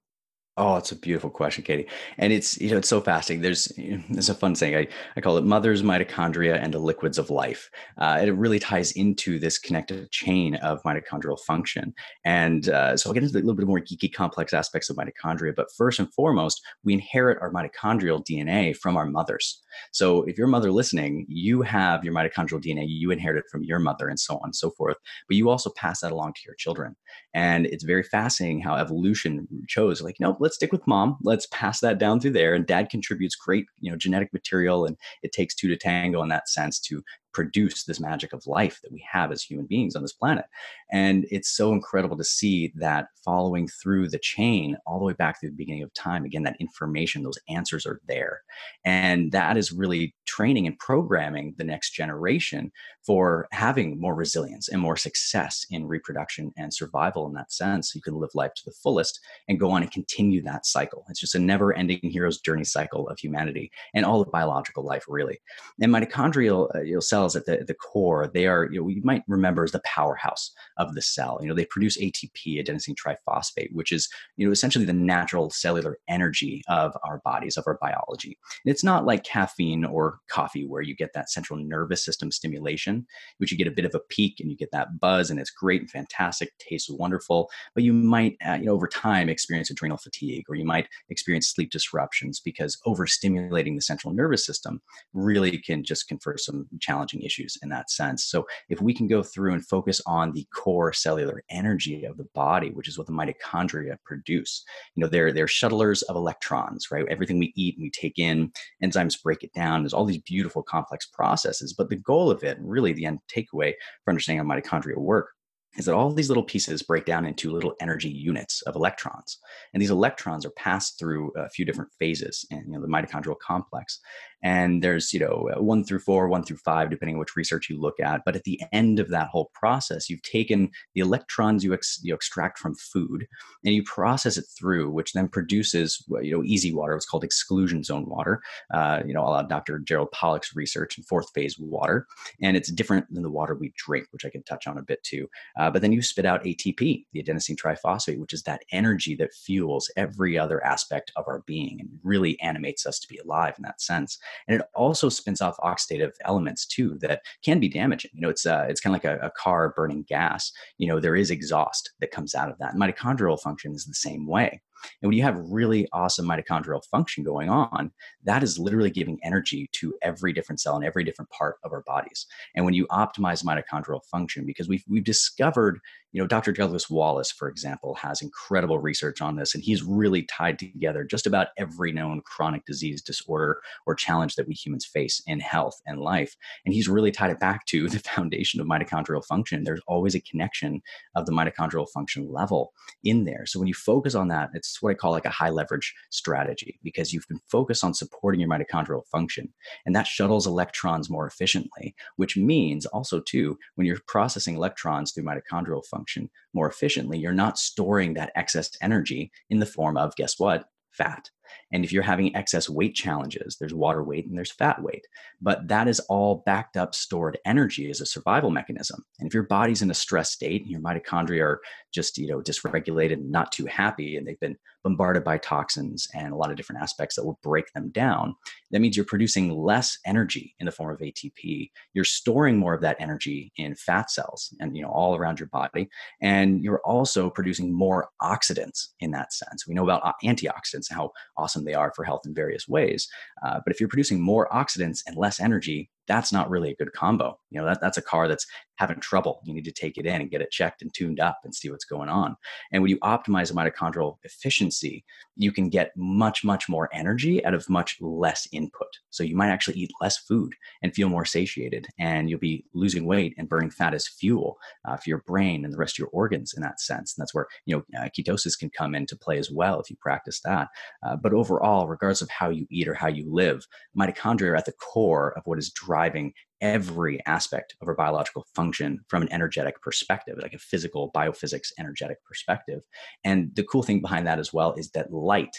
Oh, 0.57 0.77
it's 0.77 0.93
a 0.93 0.95
beautiful 0.95 1.29
question, 1.29 1.65
Katie. 1.65 1.87
And 2.17 2.31
it's, 2.31 2.57
you 2.61 2.71
know, 2.71 2.77
it's 2.77 2.87
so 2.87 3.01
fascinating. 3.01 3.41
There's, 3.41 3.73
it's 3.77 4.29
a 4.29 4.33
fun 4.33 4.55
saying. 4.55 4.75
I, 4.75 4.87
I 5.17 5.21
call 5.21 5.35
it 5.35 5.43
mother's 5.43 5.83
mitochondria 5.83 6.57
and 6.63 6.73
the 6.73 6.79
liquids 6.79 7.17
of 7.17 7.29
life. 7.29 7.69
Uh, 7.97 8.21
it 8.23 8.31
really 8.31 8.59
ties 8.59 8.93
into 8.93 9.37
this 9.37 9.57
connected 9.57 10.09
chain 10.11 10.55
of 10.55 10.81
mitochondrial 10.83 11.37
function. 11.41 11.93
And 12.23 12.69
uh, 12.69 12.95
so 12.95 13.09
I'll 13.09 13.13
get 13.13 13.23
into 13.23 13.35
a 13.35 13.39
little 13.39 13.53
bit 13.53 13.67
more 13.67 13.81
geeky, 13.81 14.13
complex 14.13 14.53
aspects 14.53 14.89
of 14.89 14.95
mitochondria. 14.95 15.53
But 15.53 15.73
first 15.75 15.99
and 15.99 16.13
foremost, 16.13 16.61
we 16.85 16.93
inherit 16.93 17.37
our 17.41 17.51
mitochondrial 17.51 18.25
DNA 18.25 18.77
from 18.77 18.95
our 18.95 19.05
mothers. 19.05 19.61
So 19.91 20.23
if 20.23 20.37
your 20.37 20.47
mother 20.47 20.71
listening, 20.71 21.25
you 21.27 21.61
have 21.61 22.03
your 22.03 22.13
mitochondrial 22.13 22.63
DNA, 22.63 22.85
you 22.87 23.11
inherited 23.11 23.43
from 23.51 23.63
your 23.63 23.79
mother 23.79 24.07
and 24.07 24.19
so 24.19 24.35
on 24.35 24.45
and 24.45 24.55
so 24.55 24.71
forth. 24.71 24.97
But 25.27 25.37
you 25.37 25.49
also 25.49 25.71
pass 25.75 26.01
that 26.01 26.11
along 26.11 26.33
to 26.33 26.41
your 26.45 26.55
children. 26.55 26.95
And 27.33 27.65
it's 27.67 27.83
very 27.83 28.03
fascinating 28.03 28.61
how 28.61 28.75
evolution 28.75 29.47
chose, 29.67 30.01
like, 30.01 30.17
nope, 30.19 30.37
let's 30.39 30.55
stick 30.55 30.71
with 30.71 30.87
mom. 30.87 31.17
Let's 31.21 31.47
pass 31.51 31.79
that 31.81 31.97
down 31.97 32.19
through 32.19 32.31
there. 32.31 32.53
And 32.53 32.65
dad 32.65 32.89
contributes 32.89 33.35
great, 33.35 33.65
you 33.79 33.91
know, 33.91 33.97
genetic 33.97 34.31
material, 34.33 34.85
and 34.85 34.97
it 35.23 35.31
takes 35.31 35.55
two 35.55 35.67
to 35.67 35.77
tango 35.77 36.21
in 36.21 36.29
that 36.29 36.49
sense 36.49 36.79
to 36.81 37.03
produce 37.35 37.83
this 37.83 37.99
magic 37.99 38.31
of 38.31 38.47
life 38.47 38.79
that 38.81 38.93
we 38.93 39.05
have 39.11 39.29
as 39.29 39.43
human 39.43 39.65
beings 39.65 39.93
on 39.93 40.01
this 40.01 40.13
planet. 40.13 40.45
And 40.89 41.25
it's 41.29 41.49
so 41.49 41.73
incredible 41.73 42.15
to 42.15 42.23
see 42.23 42.71
that 42.77 43.09
following 43.25 43.67
through 43.67 44.07
the 44.07 44.19
chain 44.19 44.77
all 44.87 44.99
the 44.99 45.05
way 45.05 45.11
back 45.11 45.41
to 45.41 45.47
the 45.47 45.53
beginning 45.53 45.83
of 45.83 45.93
time. 45.93 46.23
Again, 46.23 46.43
that 46.43 46.55
information, 46.61 47.23
those 47.23 47.37
answers 47.49 47.85
are 47.85 47.99
there. 48.07 48.39
And 48.85 49.33
that 49.33 49.57
is 49.57 49.73
really 49.73 50.15
training 50.25 50.65
and 50.65 50.79
programming 50.79 51.55
the 51.57 51.65
next 51.65 51.91
generation 51.91 52.71
for 53.05 53.47
having 53.51 53.99
more 53.99 54.15
resilience 54.15 54.69
and 54.69 54.81
more 54.81 54.95
success 54.95 55.65
in 55.69 55.85
reproduction 55.85 56.53
and 56.57 56.73
survival 56.73 57.27
in 57.27 57.33
that 57.33 57.51
sense. 57.51 57.93
You 57.93 58.01
can 58.01 58.15
live 58.15 58.31
life 58.33 58.53
to 58.55 58.63
the 58.65 58.71
fullest 58.71 59.19
and 59.49 59.59
go 59.59 59.71
on 59.71 59.81
and 59.81 59.91
continue 59.91 60.41
that 60.43 60.65
cycle. 60.65 61.05
It's 61.09 61.19
just 61.19 61.35
a 61.35 61.39
never 61.39 61.73
ending 61.73 61.99
hero's 62.01 62.39
journey 62.39 62.63
cycle 62.63 63.09
of 63.09 63.19
humanity 63.19 63.71
and 63.93 64.05
all 64.05 64.21
of 64.21 64.31
biological 64.31 64.85
life, 64.85 65.03
really. 65.09 65.39
And 65.81 65.91
mitochondrial 65.91 66.73
uh, 66.73 67.01
cells 67.01 67.24
cells 67.25 67.35
at 67.35 67.45
the, 67.45 67.65
the 67.65 67.73
core, 67.73 68.29
they 68.33 68.47
are, 68.47 68.69
you 68.71 68.81
know, 68.81 68.87
you 68.87 69.01
might 69.03 69.23
remember 69.27 69.63
as 69.63 69.71
the 69.71 69.81
powerhouse 69.83 70.51
of 70.77 70.93
the 70.95 71.01
cell. 71.01 71.39
You 71.41 71.47
know, 71.47 71.53
they 71.53 71.65
produce 71.65 71.97
ATP, 71.97 72.63
adenosine 72.63 72.95
triphosphate, 72.95 73.69
which 73.73 73.91
is, 73.91 74.07
you 74.37 74.45
know, 74.45 74.51
essentially 74.51 74.85
the 74.85 74.93
natural 74.93 75.49
cellular 75.49 75.97
energy 76.07 76.61
of 76.67 76.95
our 77.03 77.21
bodies, 77.23 77.57
of 77.57 77.65
our 77.67 77.77
biology. 77.81 78.37
And 78.65 78.71
it's 78.71 78.83
not 78.83 79.05
like 79.05 79.23
caffeine 79.23 79.85
or 79.85 80.19
coffee 80.29 80.65
where 80.65 80.81
you 80.81 80.95
get 80.95 81.13
that 81.13 81.29
central 81.29 81.59
nervous 81.59 82.03
system 82.03 82.31
stimulation, 82.31 83.05
which 83.37 83.51
you 83.51 83.57
get 83.57 83.67
a 83.67 83.71
bit 83.71 83.85
of 83.85 83.95
a 83.95 83.99
peak 84.09 84.39
and 84.39 84.49
you 84.49 84.57
get 84.57 84.71
that 84.71 84.99
buzz 84.99 85.29
and 85.29 85.39
it's 85.39 85.51
great 85.51 85.81
and 85.81 85.89
fantastic, 85.89 86.51
tastes 86.59 86.89
wonderful, 86.89 87.49
but 87.73 87.83
you 87.83 87.93
might, 87.93 88.37
uh, 88.47 88.53
you 88.53 88.65
know, 88.65 88.73
over 88.73 88.87
time 88.87 89.29
experience 89.29 89.69
adrenal 89.69 89.97
fatigue 89.97 90.45
or 90.49 90.55
you 90.55 90.65
might 90.65 90.87
experience 91.09 91.47
sleep 91.47 91.71
disruptions 91.71 92.39
because 92.39 92.77
overstimulating 92.85 93.75
the 93.75 93.81
central 93.81 94.13
nervous 94.13 94.45
system 94.45 94.81
really 95.13 95.57
can 95.57 95.83
just 95.83 96.07
confer 96.07 96.35
some 96.37 96.67
challenging 96.79 97.14
issues 97.23 97.57
in 97.61 97.69
that 97.69 97.89
sense. 97.89 98.25
So 98.25 98.45
if 98.69 98.81
we 98.81 98.93
can 98.93 99.07
go 99.07 99.23
through 99.23 99.53
and 99.53 99.65
focus 99.65 100.01
on 100.05 100.31
the 100.31 100.47
core 100.53 100.93
cellular 100.93 101.43
energy 101.49 102.05
of 102.05 102.17
the 102.17 102.27
body, 102.35 102.69
which 102.71 102.87
is 102.87 102.97
what 102.97 103.07
the 103.07 103.13
mitochondria 103.13 103.97
produce, 104.03 104.63
you 104.95 105.01
know, 105.01 105.07
they're 105.07 105.31
they're 105.31 105.47
shuttlers 105.47 106.01
of 106.03 106.15
electrons, 106.15 106.91
right? 106.91 107.05
Everything 107.09 107.39
we 107.39 107.53
eat 107.55 107.75
and 107.75 107.83
we 107.83 107.91
take 107.91 108.17
in, 108.17 108.51
enzymes 108.83 109.21
break 109.21 109.43
it 109.43 109.53
down. 109.53 109.83
There's 109.83 109.93
all 109.93 110.05
these 110.05 110.21
beautiful 110.21 110.63
complex 110.63 111.05
processes, 111.05 111.73
but 111.73 111.89
the 111.89 111.95
goal 111.95 112.31
of 112.31 112.43
it, 112.43 112.57
really 112.61 112.93
the 112.93 113.05
end 113.05 113.19
takeaway 113.33 113.73
for 114.03 114.11
understanding 114.11 114.45
how 114.45 114.55
mitochondria 114.55 114.97
work 114.97 115.29
is 115.77 115.85
that 115.85 115.93
all 115.93 116.11
these 116.11 116.29
little 116.29 116.43
pieces 116.43 116.81
break 116.81 117.05
down 117.05 117.25
into 117.25 117.51
little 117.51 117.73
energy 117.81 118.09
units 118.09 118.61
of 118.63 118.75
electrons 118.75 119.39
and 119.73 119.81
these 119.81 119.91
electrons 119.91 120.45
are 120.45 120.51
passed 120.51 120.97
through 120.97 121.31
a 121.35 121.49
few 121.49 121.65
different 121.65 121.91
phases 121.99 122.45
in 122.49 122.63
you 122.67 122.79
know, 122.79 122.81
the 122.81 122.87
mitochondrial 122.87 123.37
complex 123.39 123.99
and 124.45 124.83
there's 124.83 125.11
you 125.11 125.19
know 125.19 125.49
one 125.57 125.83
through 125.83 125.97
four 125.97 126.27
one 126.27 126.43
through 126.43 126.57
five 126.57 126.91
depending 126.91 127.15
on 127.15 127.19
which 127.19 127.35
research 127.35 127.67
you 127.67 127.81
look 127.81 127.99
at. 127.99 128.21
But 128.23 128.35
at 128.35 128.43
the 128.43 128.61
end 128.71 128.99
of 128.99 129.09
that 129.09 129.27
whole 129.29 129.49
process 129.55 130.07
you've 130.07 130.21
taken 130.21 130.69
the 130.93 131.01
electrons 131.01 131.63
you, 131.63 131.73
ex- 131.73 131.99
you 132.03 132.13
extract 132.13 132.59
from 132.59 132.75
food 132.75 133.27
and 133.65 133.73
you 133.73 133.83
process 133.83 134.37
it 134.37 134.45
through 134.57 134.91
which 134.91 135.13
then 135.13 135.27
produces 135.27 136.05
you 136.21 136.31
know 136.31 136.43
EZ 136.47 136.71
water 136.73 136.95
it's 136.95 137.07
called 137.07 137.23
exclusion 137.23 137.83
zone 137.83 138.05
water. 138.07 138.39
Uh, 138.71 139.01
you 139.05 139.13
know 139.13 139.25
dr 139.49 139.79
gerald 139.79 140.11
pollack's 140.11 140.55
research 140.55 140.97
in 140.97 141.03
fourth 141.03 141.29
phase 141.33 141.57
water. 141.57 142.05
And 142.41 142.55
it's 142.55 142.71
different 142.71 143.11
than 143.11 143.23
the 143.23 143.31
water 143.31 143.55
we 143.55 143.73
drink 143.75 144.07
which 144.11 144.25
i 144.25 144.29
can 144.29 144.43
touch 144.43 144.67
on 144.67 144.77
a 144.77 144.83
bit 144.83 145.03
too. 145.03 145.27
Uh, 145.57 145.71
but 145.71 145.81
then 145.81 145.91
you 145.91 146.03
spit 146.03 146.25
out 146.25 146.43
atp 146.43 147.05
the 147.13 147.23
adenosine 147.23 147.57
triphosphate 147.57 148.19
which 148.19 148.33
is 148.33 148.43
that 148.43 148.61
energy 148.71 149.15
that 149.15 149.33
fuels 149.33 149.91
every 149.97 150.37
other 150.37 150.63
aspect 150.63 151.11
of 151.15 151.25
our 151.27 151.41
being 151.47 151.79
and 151.79 151.89
really 152.03 152.39
animates 152.41 152.85
us 152.85 152.99
to 152.99 153.07
be 153.07 153.17
alive 153.17 153.55
in 153.57 153.63
that 153.63 153.81
sense 153.81 154.19
and 154.47 154.59
it 154.59 154.67
also 154.73 155.09
spins 155.09 155.41
off 155.41 155.57
oxidative 155.57 156.13
elements 156.25 156.65
too 156.65 156.97
that 157.01 157.21
can 157.43 157.59
be 157.59 157.69
damaging. 157.69 158.11
You 158.13 158.21
know, 158.21 158.29
it's 158.29 158.45
uh, 158.45 158.65
it's 158.69 158.81
kind 158.81 158.95
of 158.95 159.03
like 159.03 159.19
a, 159.19 159.25
a 159.25 159.31
car 159.31 159.73
burning 159.75 160.05
gas. 160.07 160.51
You 160.77 160.87
know, 160.87 160.99
there 160.99 161.15
is 161.15 161.31
exhaust 161.31 161.91
that 161.99 162.11
comes 162.11 162.35
out 162.35 162.49
of 162.49 162.57
that. 162.59 162.75
Mitochondrial 162.75 163.39
function 163.39 163.73
is 163.73 163.85
the 163.85 163.93
same 163.93 164.27
way. 164.27 164.61
And 165.01 165.09
when 165.09 165.17
you 165.17 165.23
have 165.23 165.37
really 165.37 165.87
awesome 165.93 166.27
mitochondrial 166.27 166.83
function 166.85 167.23
going 167.23 167.49
on, 167.49 167.91
that 168.23 168.43
is 168.43 168.59
literally 168.59 168.89
giving 168.89 169.19
energy 169.23 169.69
to 169.73 169.93
every 170.01 170.33
different 170.33 170.59
cell 170.59 170.75
and 170.75 170.85
every 170.85 171.03
different 171.03 171.29
part 171.31 171.57
of 171.63 171.71
our 171.71 171.83
bodies. 171.85 172.25
And 172.55 172.65
when 172.65 172.73
you 172.73 172.87
optimize 172.87 173.43
mitochondrial 173.43 174.03
function, 174.05 174.45
because 174.45 174.67
we've, 174.67 174.83
we've 174.87 175.03
discovered, 175.03 175.79
you 176.11 176.21
know, 176.21 176.27
Dr. 176.27 176.53
Douglas 176.53 176.89
Wallace, 176.89 177.31
for 177.31 177.49
example, 177.49 177.93
has 177.95 178.21
incredible 178.21 178.79
research 178.79 179.21
on 179.21 179.35
this, 179.35 179.53
and 179.53 179.63
he's 179.63 179.83
really 179.83 180.23
tied 180.23 180.57
together 180.57 181.03
just 181.03 181.27
about 181.27 181.47
every 181.57 181.91
known 181.91 182.21
chronic 182.25 182.65
disease, 182.65 183.01
disorder, 183.01 183.59
or 183.85 183.95
challenge 183.95 184.35
that 184.35 184.47
we 184.47 184.53
humans 184.53 184.85
face 184.85 185.21
in 185.27 185.39
health 185.39 185.81
and 185.85 185.99
life. 185.99 186.35
And 186.65 186.73
he's 186.73 186.87
really 186.87 187.11
tied 187.11 187.31
it 187.31 187.39
back 187.39 187.65
to 187.67 187.89
the 187.95 187.99
foundation 187.99 188.61
of 188.61 188.67
mitochondrial 188.67 189.25
function. 189.25 189.63
There's 189.63 189.81
always 189.87 190.15
a 190.15 190.21
connection 190.21 190.81
of 191.15 191.25
the 191.25 191.33
mitochondrial 191.33 191.89
function 191.89 192.31
level 192.31 192.71
in 193.03 193.25
there. 193.25 193.45
So 193.45 193.59
when 193.59 193.67
you 193.67 193.73
focus 193.73 194.15
on 194.15 194.29
that, 194.29 194.49
it's 194.53 194.74
what 194.81 194.91
I 194.91 194.95
call 194.95 195.11
like 195.11 195.25
a 195.25 195.29
high 195.29 195.49
leverage 195.49 195.93
strategy 196.09 196.79
because 196.83 197.13
you've 197.13 197.27
been 197.27 197.39
focused 197.49 197.83
on 197.83 197.93
supporting 197.93 198.39
your 198.39 198.49
mitochondrial 198.49 199.05
function. 199.11 199.53
And 199.85 199.95
that 199.95 200.07
shuttles 200.07 200.47
electrons 200.47 201.09
more 201.09 201.27
efficiently, 201.27 201.95
which 202.17 202.37
means 202.37 202.85
also, 202.87 203.19
too, 203.19 203.57
when 203.75 203.87
you're 203.87 203.99
processing 204.07 204.55
electrons 204.55 205.11
through 205.11 205.25
mitochondrial 205.25 205.85
function 205.85 206.29
more 206.53 206.69
efficiently, 206.69 207.17
you're 207.17 207.33
not 207.33 207.57
storing 207.57 208.13
that 208.13 208.31
excess 208.35 208.71
energy 208.81 209.31
in 209.49 209.59
the 209.59 209.65
form 209.65 209.97
of, 209.97 210.15
guess 210.15 210.39
what? 210.39 210.65
Fat. 210.91 211.29
And 211.71 211.83
if 211.83 211.91
you're 211.91 212.03
having 212.03 212.35
excess 212.35 212.69
weight 212.69 212.95
challenges, 212.95 213.57
there's 213.59 213.73
water 213.73 214.03
weight 214.03 214.27
and 214.27 214.37
there's 214.37 214.51
fat 214.51 214.81
weight. 214.81 215.07
But 215.41 215.67
that 215.67 215.87
is 215.87 215.99
all 216.01 216.43
backed 216.45 216.77
up 216.77 216.95
stored 216.95 217.37
energy 217.45 217.89
as 217.89 218.01
a 218.01 218.05
survival 218.05 218.49
mechanism. 218.49 219.05
And 219.19 219.27
if 219.27 219.33
your 219.33 219.43
body's 219.43 219.81
in 219.81 219.91
a 219.91 219.95
stress 219.95 220.31
state 220.31 220.61
and 220.61 220.71
your 220.71 220.81
mitochondria 220.81 221.41
are 221.41 221.61
just, 221.93 222.17
you 222.17 222.27
know, 222.27 222.41
dysregulated 222.41 223.13
and 223.13 223.31
not 223.31 223.51
too 223.51 223.65
happy 223.65 224.17
and 224.17 224.27
they've 224.27 224.39
been 224.39 224.57
bombarded 224.83 225.23
by 225.23 225.37
toxins 225.39 226.07
and 226.13 226.31
a 226.31 226.35
lot 226.35 226.51
of 226.51 226.57
different 226.57 226.81
aspects 226.81 227.15
that 227.15 227.25
will 227.25 227.39
break 227.41 227.73
them 227.73 227.89
down, 227.89 228.35
that 228.69 228.79
means 228.79 228.95
you're 228.95 229.05
producing 229.05 229.49
less 229.49 229.97
energy 230.05 230.55
in 230.59 230.67
the 230.67 230.71
form 230.71 230.93
of 230.93 230.99
ATP. 230.99 231.71
You're 231.93 232.05
storing 232.05 232.57
more 232.57 232.75
of 232.75 232.81
that 232.81 232.97
energy 232.99 233.51
in 233.57 233.75
fat 233.75 234.11
cells 234.11 234.53
and, 234.59 234.77
you 234.77 234.83
know, 234.83 234.89
all 234.89 235.15
around 235.15 235.39
your 235.39 235.49
body. 235.49 235.89
And 236.21 236.61
you're 236.63 236.81
also 236.85 237.31
producing 237.31 237.73
more 237.73 238.09
oxidants 238.21 238.89
in 238.99 239.11
that 239.11 239.33
sense. 239.33 239.67
We 239.67 239.73
know 239.73 239.83
about 239.83 240.03
antioxidants, 240.23 240.91
how 240.91 241.11
awesome 241.37 241.65
they 241.65 241.73
are 241.73 241.91
for 241.95 242.03
health 242.03 242.21
in 242.25 242.33
various 242.33 242.67
ways. 242.67 243.07
Uh, 243.45 243.59
but 243.63 243.73
if 243.73 243.79
you're 243.79 243.89
producing 243.89 244.21
more 244.21 244.47
oxidants 244.49 245.01
and 245.05 245.17
less 245.17 245.39
energy, 245.39 245.89
that's 246.07 246.31
not 246.31 246.49
really 246.49 246.71
a 246.71 246.75
good 246.75 246.93
combo. 246.93 247.37
You 247.49 247.59
know, 247.61 247.67
that, 247.67 247.81
that's 247.81 247.97
a 247.97 248.01
car 248.01 248.27
that's 248.27 248.45
having 248.77 248.99
trouble. 248.99 249.41
You 249.45 249.53
need 249.53 249.65
to 249.65 249.71
take 249.71 249.97
it 249.97 250.05
in 250.05 250.21
and 250.21 250.29
get 250.29 250.41
it 250.41 250.51
checked 250.51 250.81
and 250.81 250.93
tuned 250.93 251.19
up 251.19 251.39
and 251.43 251.55
see 251.55 251.69
what's 251.69 251.85
going 251.85 252.09
on. 252.09 252.35
And 252.71 252.81
when 252.81 252.89
you 252.89 252.99
optimize 252.99 253.53
mitochondrial 253.53 254.17
efficiency, 254.23 255.05
you 255.37 255.51
can 255.51 255.69
get 255.69 255.91
much, 255.95 256.43
much 256.43 256.67
more 256.67 256.89
energy 256.93 257.43
out 257.45 257.53
of 257.53 257.69
much 257.69 257.97
less 258.01 258.47
input. 258.51 258.87
So 259.09 259.23
you 259.23 259.35
might 259.35 259.49
actually 259.49 259.77
eat 259.77 259.91
less 260.01 260.17
food 260.17 260.53
and 260.81 260.93
feel 260.93 261.09
more 261.09 261.25
satiated, 261.25 261.87
and 261.97 262.29
you'll 262.29 262.39
be 262.39 262.65
losing 262.73 263.05
weight 263.05 263.33
and 263.37 263.47
burning 263.47 263.71
fat 263.71 263.93
as 263.93 264.07
fuel 264.07 264.57
uh, 264.85 264.97
for 264.97 265.09
your 265.09 265.23
brain 265.25 265.63
and 265.63 265.73
the 265.73 265.77
rest 265.77 265.95
of 265.95 265.99
your 265.99 266.09
organs 266.09 266.53
in 266.53 266.61
that 266.63 266.81
sense. 266.81 267.15
And 267.15 267.23
that's 267.23 267.33
where, 267.33 267.47
you 267.65 267.75
know, 267.75 267.99
uh, 267.99 268.09
ketosis 268.17 268.59
can 268.59 268.69
come 268.69 268.93
into 268.93 269.15
play 269.15 269.37
as 269.37 269.49
well 269.49 269.79
if 269.79 269.89
you 269.89 269.95
practice 270.01 270.41
that. 270.41 270.67
Uh, 271.01 271.15
but 271.15 271.33
overall, 271.33 271.87
regardless 271.87 272.21
of 272.21 272.29
how 272.29 272.49
you 272.49 272.67
eat 272.69 272.87
or 272.89 272.93
how 272.93 273.07
you 273.07 273.25
live, 273.33 273.65
mitochondria 273.97 274.51
are 274.51 274.55
at 274.57 274.65
the 274.65 274.73
core 274.73 275.33
of 275.37 275.43
what 275.45 275.57
is 275.57 275.71
driving 275.71 275.94
driving 275.95 276.33
every 276.59 277.25
aspect 277.25 277.73
of 277.81 277.87
our 277.87 277.95
biological 277.95 278.45
function 278.53 278.99
from 279.07 279.21
an 279.21 279.31
energetic 279.31 279.81
perspective, 279.81 280.35
like 280.41 280.53
a 280.53 280.59
physical 280.59 281.09
biophysics 281.15 281.69
energetic 281.79 282.17
perspective. 282.25 282.81
And 283.23 283.55
the 283.55 283.63
cool 283.63 283.81
thing 283.81 284.01
behind 284.01 284.27
that 284.27 284.37
as 284.37 284.51
well 284.51 284.73
is 284.73 284.89
that 284.91 285.13
light, 285.13 285.55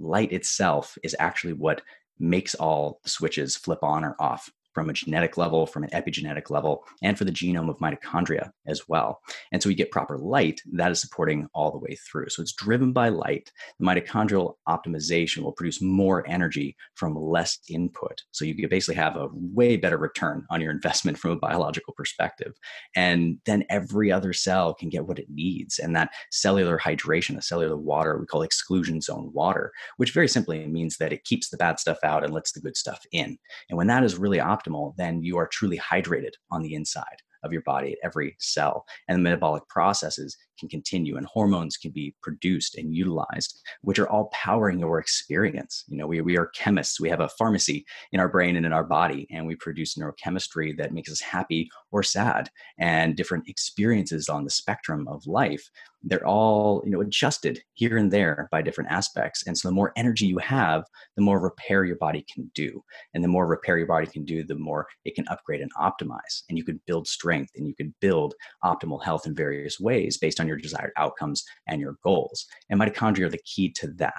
light 0.00 0.32
itself 0.32 0.96
is 1.02 1.14
actually 1.18 1.52
what 1.52 1.82
makes 2.18 2.54
all 2.54 2.98
the 3.02 3.10
switches 3.10 3.56
flip 3.56 3.82
on 3.82 4.04
or 4.04 4.16
off 4.18 4.50
from 4.74 4.90
a 4.90 4.92
genetic 4.92 5.36
level, 5.36 5.66
from 5.66 5.84
an 5.84 5.90
epigenetic 5.90 6.50
level, 6.50 6.84
and 7.02 7.16
for 7.16 7.24
the 7.24 7.32
genome 7.32 7.70
of 7.70 7.78
mitochondria 7.78 8.50
as 8.66 8.88
well. 8.88 9.20
And 9.52 9.62
so 9.62 9.68
we 9.68 9.74
get 9.74 9.90
proper 9.90 10.18
light 10.18 10.60
that 10.72 10.90
is 10.90 11.00
supporting 11.00 11.48
all 11.54 11.70
the 11.70 11.78
way 11.78 11.96
through. 12.10 12.28
So 12.28 12.42
it's 12.42 12.52
driven 12.52 12.92
by 12.92 13.08
light. 13.08 13.50
The 13.78 13.86
mitochondrial 13.86 14.54
optimization 14.68 15.38
will 15.38 15.52
produce 15.52 15.80
more 15.80 16.28
energy 16.28 16.76
from 16.94 17.14
less 17.14 17.58
input. 17.68 18.22
So 18.32 18.44
you 18.44 18.68
basically 18.68 18.96
have 18.96 19.16
a 19.16 19.28
way 19.32 19.76
better 19.76 19.98
return 19.98 20.44
on 20.50 20.60
your 20.60 20.70
investment 20.84 21.18
from 21.18 21.30
a 21.30 21.36
biological 21.36 21.94
perspective. 21.96 22.52
And 22.96 23.38
then 23.46 23.64
every 23.70 24.10
other 24.10 24.32
cell 24.32 24.74
can 24.74 24.88
get 24.88 25.06
what 25.06 25.18
it 25.18 25.28
needs. 25.30 25.78
And 25.78 25.94
that 25.94 26.10
cellular 26.30 26.78
hydration, 26.78 27.36
the 27.36 27.42
cellular 27.42 27.76
water, 27.76 28.18
we 28.18 28.26
call 28.26 28.42
exclusion 28.42 29.00
zone 29.00 29.30
water, 29.32 29.72
which 29.96 30.12
very 30.12 30.28
simply 30.28 30.66
means 30.66 30.96
that 30.98 31.12
it 31.12 31.24
keeps 31.24 31.50
the 31.50 31.56
bad 31.56 31.78
stuff 31.78 31.98
out 32.02 32.24
and 32.24 32.34
lets 32.34 32.52
the 32.52 32.60
good 32.60 32.76
stuff 32.76 33.04
in. 33.12 33.38
And 33.68 33.76
when 33.76 33.86
that 33.86 34.04
is 34.04 34.16
really 34.16 34.40
optimal, 34.64 34.94
then 34.96 35.22
you 35.22 35.36
are 35.38 35.46
truly 35.46 35.78
hydrated 35.78 36.32
on 36.50 36.62
the 36.62 36.74
inside 36.74 37.22
of 37.44 37.52
your 37.52 37.62
body 37.62 37.92
at 37.92 37.98
every 38.02 38.34
cell. 38.38 38.84
And 39.08 39.18
the 39.18 39.22
metabolic 39.22 39.68
processes 39.68 40.36
can 40.58 40.68
continue 40.68 41.16
and 41.16 41.26
hormones 41.26 41.76
can 41.76 41.90
be 41.90 42.14
produced 42.22 42.76
and 42.76 42.94
utilized, 42.94 43.60
which 43.82 43.98
are 43.98 44.08
all 44.08 44.30
powering 44.32 44.80
your 44.80 44.98
experience. 44.98 45.84
You 45.88 45.98
know, 45.98 46.06
we, 46.06 46.20
we 46.22 46.38
are 46.38 46.50
chemists. 46.54 47.00
We 47.00 47.10
have 47.10 47.20
a 47.20 47.28
pharmacy 47.28 47.84
in 48.12 48.20
our 48.20 48.28
brain 48.28 48.56
and 48.56 48.64
in 48.64 48.72
our 48.72 48.84
body, 48.84 49.26
and 49.30 49.46
we 49.46 49.56
produce 49.56 49.96
neurochemistry 49.96 50.76
that 50.78 50.94
makes 50.94 51.10
us 51.10 51.20
happy 51.20 51.68
or 51.94 52.02
sad 52.02 52.50
and 52.76 53.14
different 53.14 53.48
experiences 53.48 54.28
on 54.28 54.42
the 54.42 54.50
spectrum 54.50 55.06
of 55.06 55.24
life. 55.28 55.70
They're 56.02 56.26
all, 56.26 56.82
you 56.84 56.90
know, 56.90 57.00
adjusted 57.00 57.62
here 57.74 57.96
and 57.96 58.10
there 58.10 58.48
by 58.50 58.62
different 58.62 58.90
aspects. 58.90 59.46
And 59.46 59.56
so 59.56 59.68
the 59.68 59.74
more 59.74 59.92
energy 59.94 60.26
you 60.26 60.38
have, 60.38 60.84
the 61.14 61.22
more 61.22 61.38
repair 61.38 61.84
your 61.84 61.96
body 61.96 62.26
can 62.34 62.50
do. 62.52 62.82
And 63.14 63.22
the 63.22 63.28
more 63.28 63.46
repair 63.46 63.78
your 63.78 63.86
body 63.86 64.08
can 64.08 64.24
do, 64.24 64.42
the 64.42 64.56
more 64.56 64.88
it 65.04 65.14
can 65.14 65.24
upgrade 65.28 65.60
and 65.60 65.72
optimize. 65.76 66.42
And 66.48 66.58
you 66.58 66.64
can 66.64 66.80
build 66.84 67.06
strength 67.06 67.52
and 67.54 67.64
you 67.64 67.76
can 67.76 67.94
build 68.00 68.34
optimal 68.64 69.02
health 69.02 69.24
in 69.24 69.36
various 69.36 69.78
ways 69.78 70.18
based 70.18 70.40
on 70.40 70.48
your 70.48 70.56
desired 70.56 70.92
outcomes 70.96 71.44
and 71.68 71.80
your 71.80 71.94
goals. 72.02 72.44
And 72.70 72.80
mitochondria 72.80 73.26
are 73.26 73.30
the 73.30 73.38
key 73.44 73.70
to 73.76 73.86
that. 73.98 74.14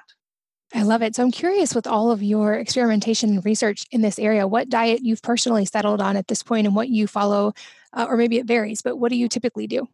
I 0.74 0.84
love 0.84 1.02
it. 1.02 1.16
So 1.16 1.24
I'm 1.24 1.32
curious 1.32 1.74
with 1.76 1.88
all 1.88 2.12
of 2.12 2.24
your 2.24 2.56
experimentation 2.56 3.30
and 3.30 3.46
research 3.46 3.86
in 3.92 4.02
this 4.02 4.20
area, 4.20 4.48
what 4.48 4.70
diet 4.70 5.02
you've 5.04 5.22
personally 5.22 5.66
settled 5.66 6.02
on 6.02 6.18
at 6.18 6.28
this 6.28 6.44
point 6.44 6.68
and 6.68 6.76
what 6.76 6.90
you 6.90 7.08
follow, 7.08 7.54
uh, 7.94 8.06
or 8.10 8.18
maybe 8.18 8.38
it 8.38 8.46
varies, 8.46 8.82
but 8.82 8.98
what 8.98 9.10
do 9.10 9.16
you 9.16 9.30
typically 9.30 9.68
do? 9.68 9.88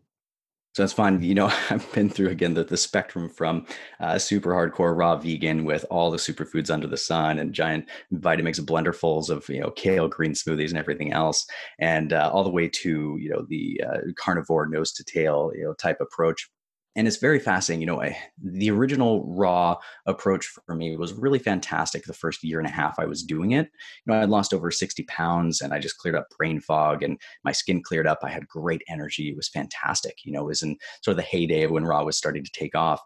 So 0.74 0.84
that's 0.84 0.94
fun. 0.94 1.22
You 1.22 1.36
know, 1.36 1.48
I've 1.70 1.92
been 1.92 2.10
through 2.10 2.30
again 2.30 2.54
the, 2.54 2.64
the 2.64 2.78
spectrum 2.78 3.28
from 3.30 3.66
uh, 4.00 4.18
super 4.18 4.52
hardcore 4.52 4.98
raw 4.98 5.18
vegan 5.18 5.66
with 5.66 5.86
all 5.90 6.12
the 6.12 6.18
superfoods 6.18 6.72
under 6.72 6.88
the 6.88 6.98
sun 6.98 7.40
and 7.40 7.54
giant 7.54 7.90
Vitamix 8.14 8.60
blenderfuls 8.62 9.30
of 9.30 9.48
you 9.50 9.60
know 9.60 9.72
kale 9.72 10.08
green 10.08 10.32
smoothies 10.32 10.70
and 10.70 10.78
everything 10.78 11.12
else, 11.12 11.46
and 11.80 12.14
uh, 12.14 12.30
all 12.34 12.44
the 12.44 12.50
way 12.50 12.70
to 12.70 13.18
you 13.20 13.30
know 13.30 13.46
the 13.50 13.84
uh, 13.86 13.98
carnivore 14.18 14.68
nose 14.68 14.94
to 14.94 15.04
tail 15.04 15.52
you 15.56 15.64
know 15.64 15.74
type 15.74 15.98
approach 16.00 16.50
and 16.96 17.08
it's 17.08 17.18
very 17.18 17.40
fascinating. 17.40 17.82
You 17.82 17.88
know, 17.88 18.02
I, 18.02 18.18
the 18.44 18.70
original 18.70 19.26
raw 19.26 19.78
approach 20.06 20.46
for 20.46 20.76
me 20.76 20.98
was 20.98 21.14
really 21.14 21.40
fantastic. 21.40 22.04
The 22.04 22.14
first 22.14 22.44
year 22.44 22.60
and 22.60 22.68
a 22.68 22.72
half 22.72 23.00
I 23.00 23.06
was 23.06 23.24
doing 23.24 23.52
it, 23.52 23.70
you 24.06 24.14
know, 24.14 24.20
I 24.20 24.26
lost 24.26 24.54
over 24.54 24.72
60 24.72 25.04
pounds 25.04 25.62
and 25.62 25.74
I 25.74 25.80
just 25.80 25.98
cleared 25.98 26.16
up 26.16 26.28
brain 26.38 26.60
fog 26.60 27.02
and 27.02 27.18
my 27.44 27.54
skin 27.54 27.82
cleared 27.82 28.08
up. 28.08 28.20
I 28.24 28.30
had 28.30 28.48
great 28.48 28.82
energy. 28.90 29.30
It 29.30 29.38
was 29.38 29.48
fantastic. 29.48 30.18
You 30.26 30.34
know, 30.34 30.42
it 30.42 30.48
was 30.48 30.64
in 30.64 30.78
sort 31.02 31.14
of 31.14 31.18
the 31.18 31.30
heyday 31.30 31.64
of 31.64 31.72
when 31.72 31.86
raw 31.86 32.04
was 32.04 32.18
starting 32.18 32.44
to 32.44 32.52
take 32.52 32.76
off. 32.76 33.02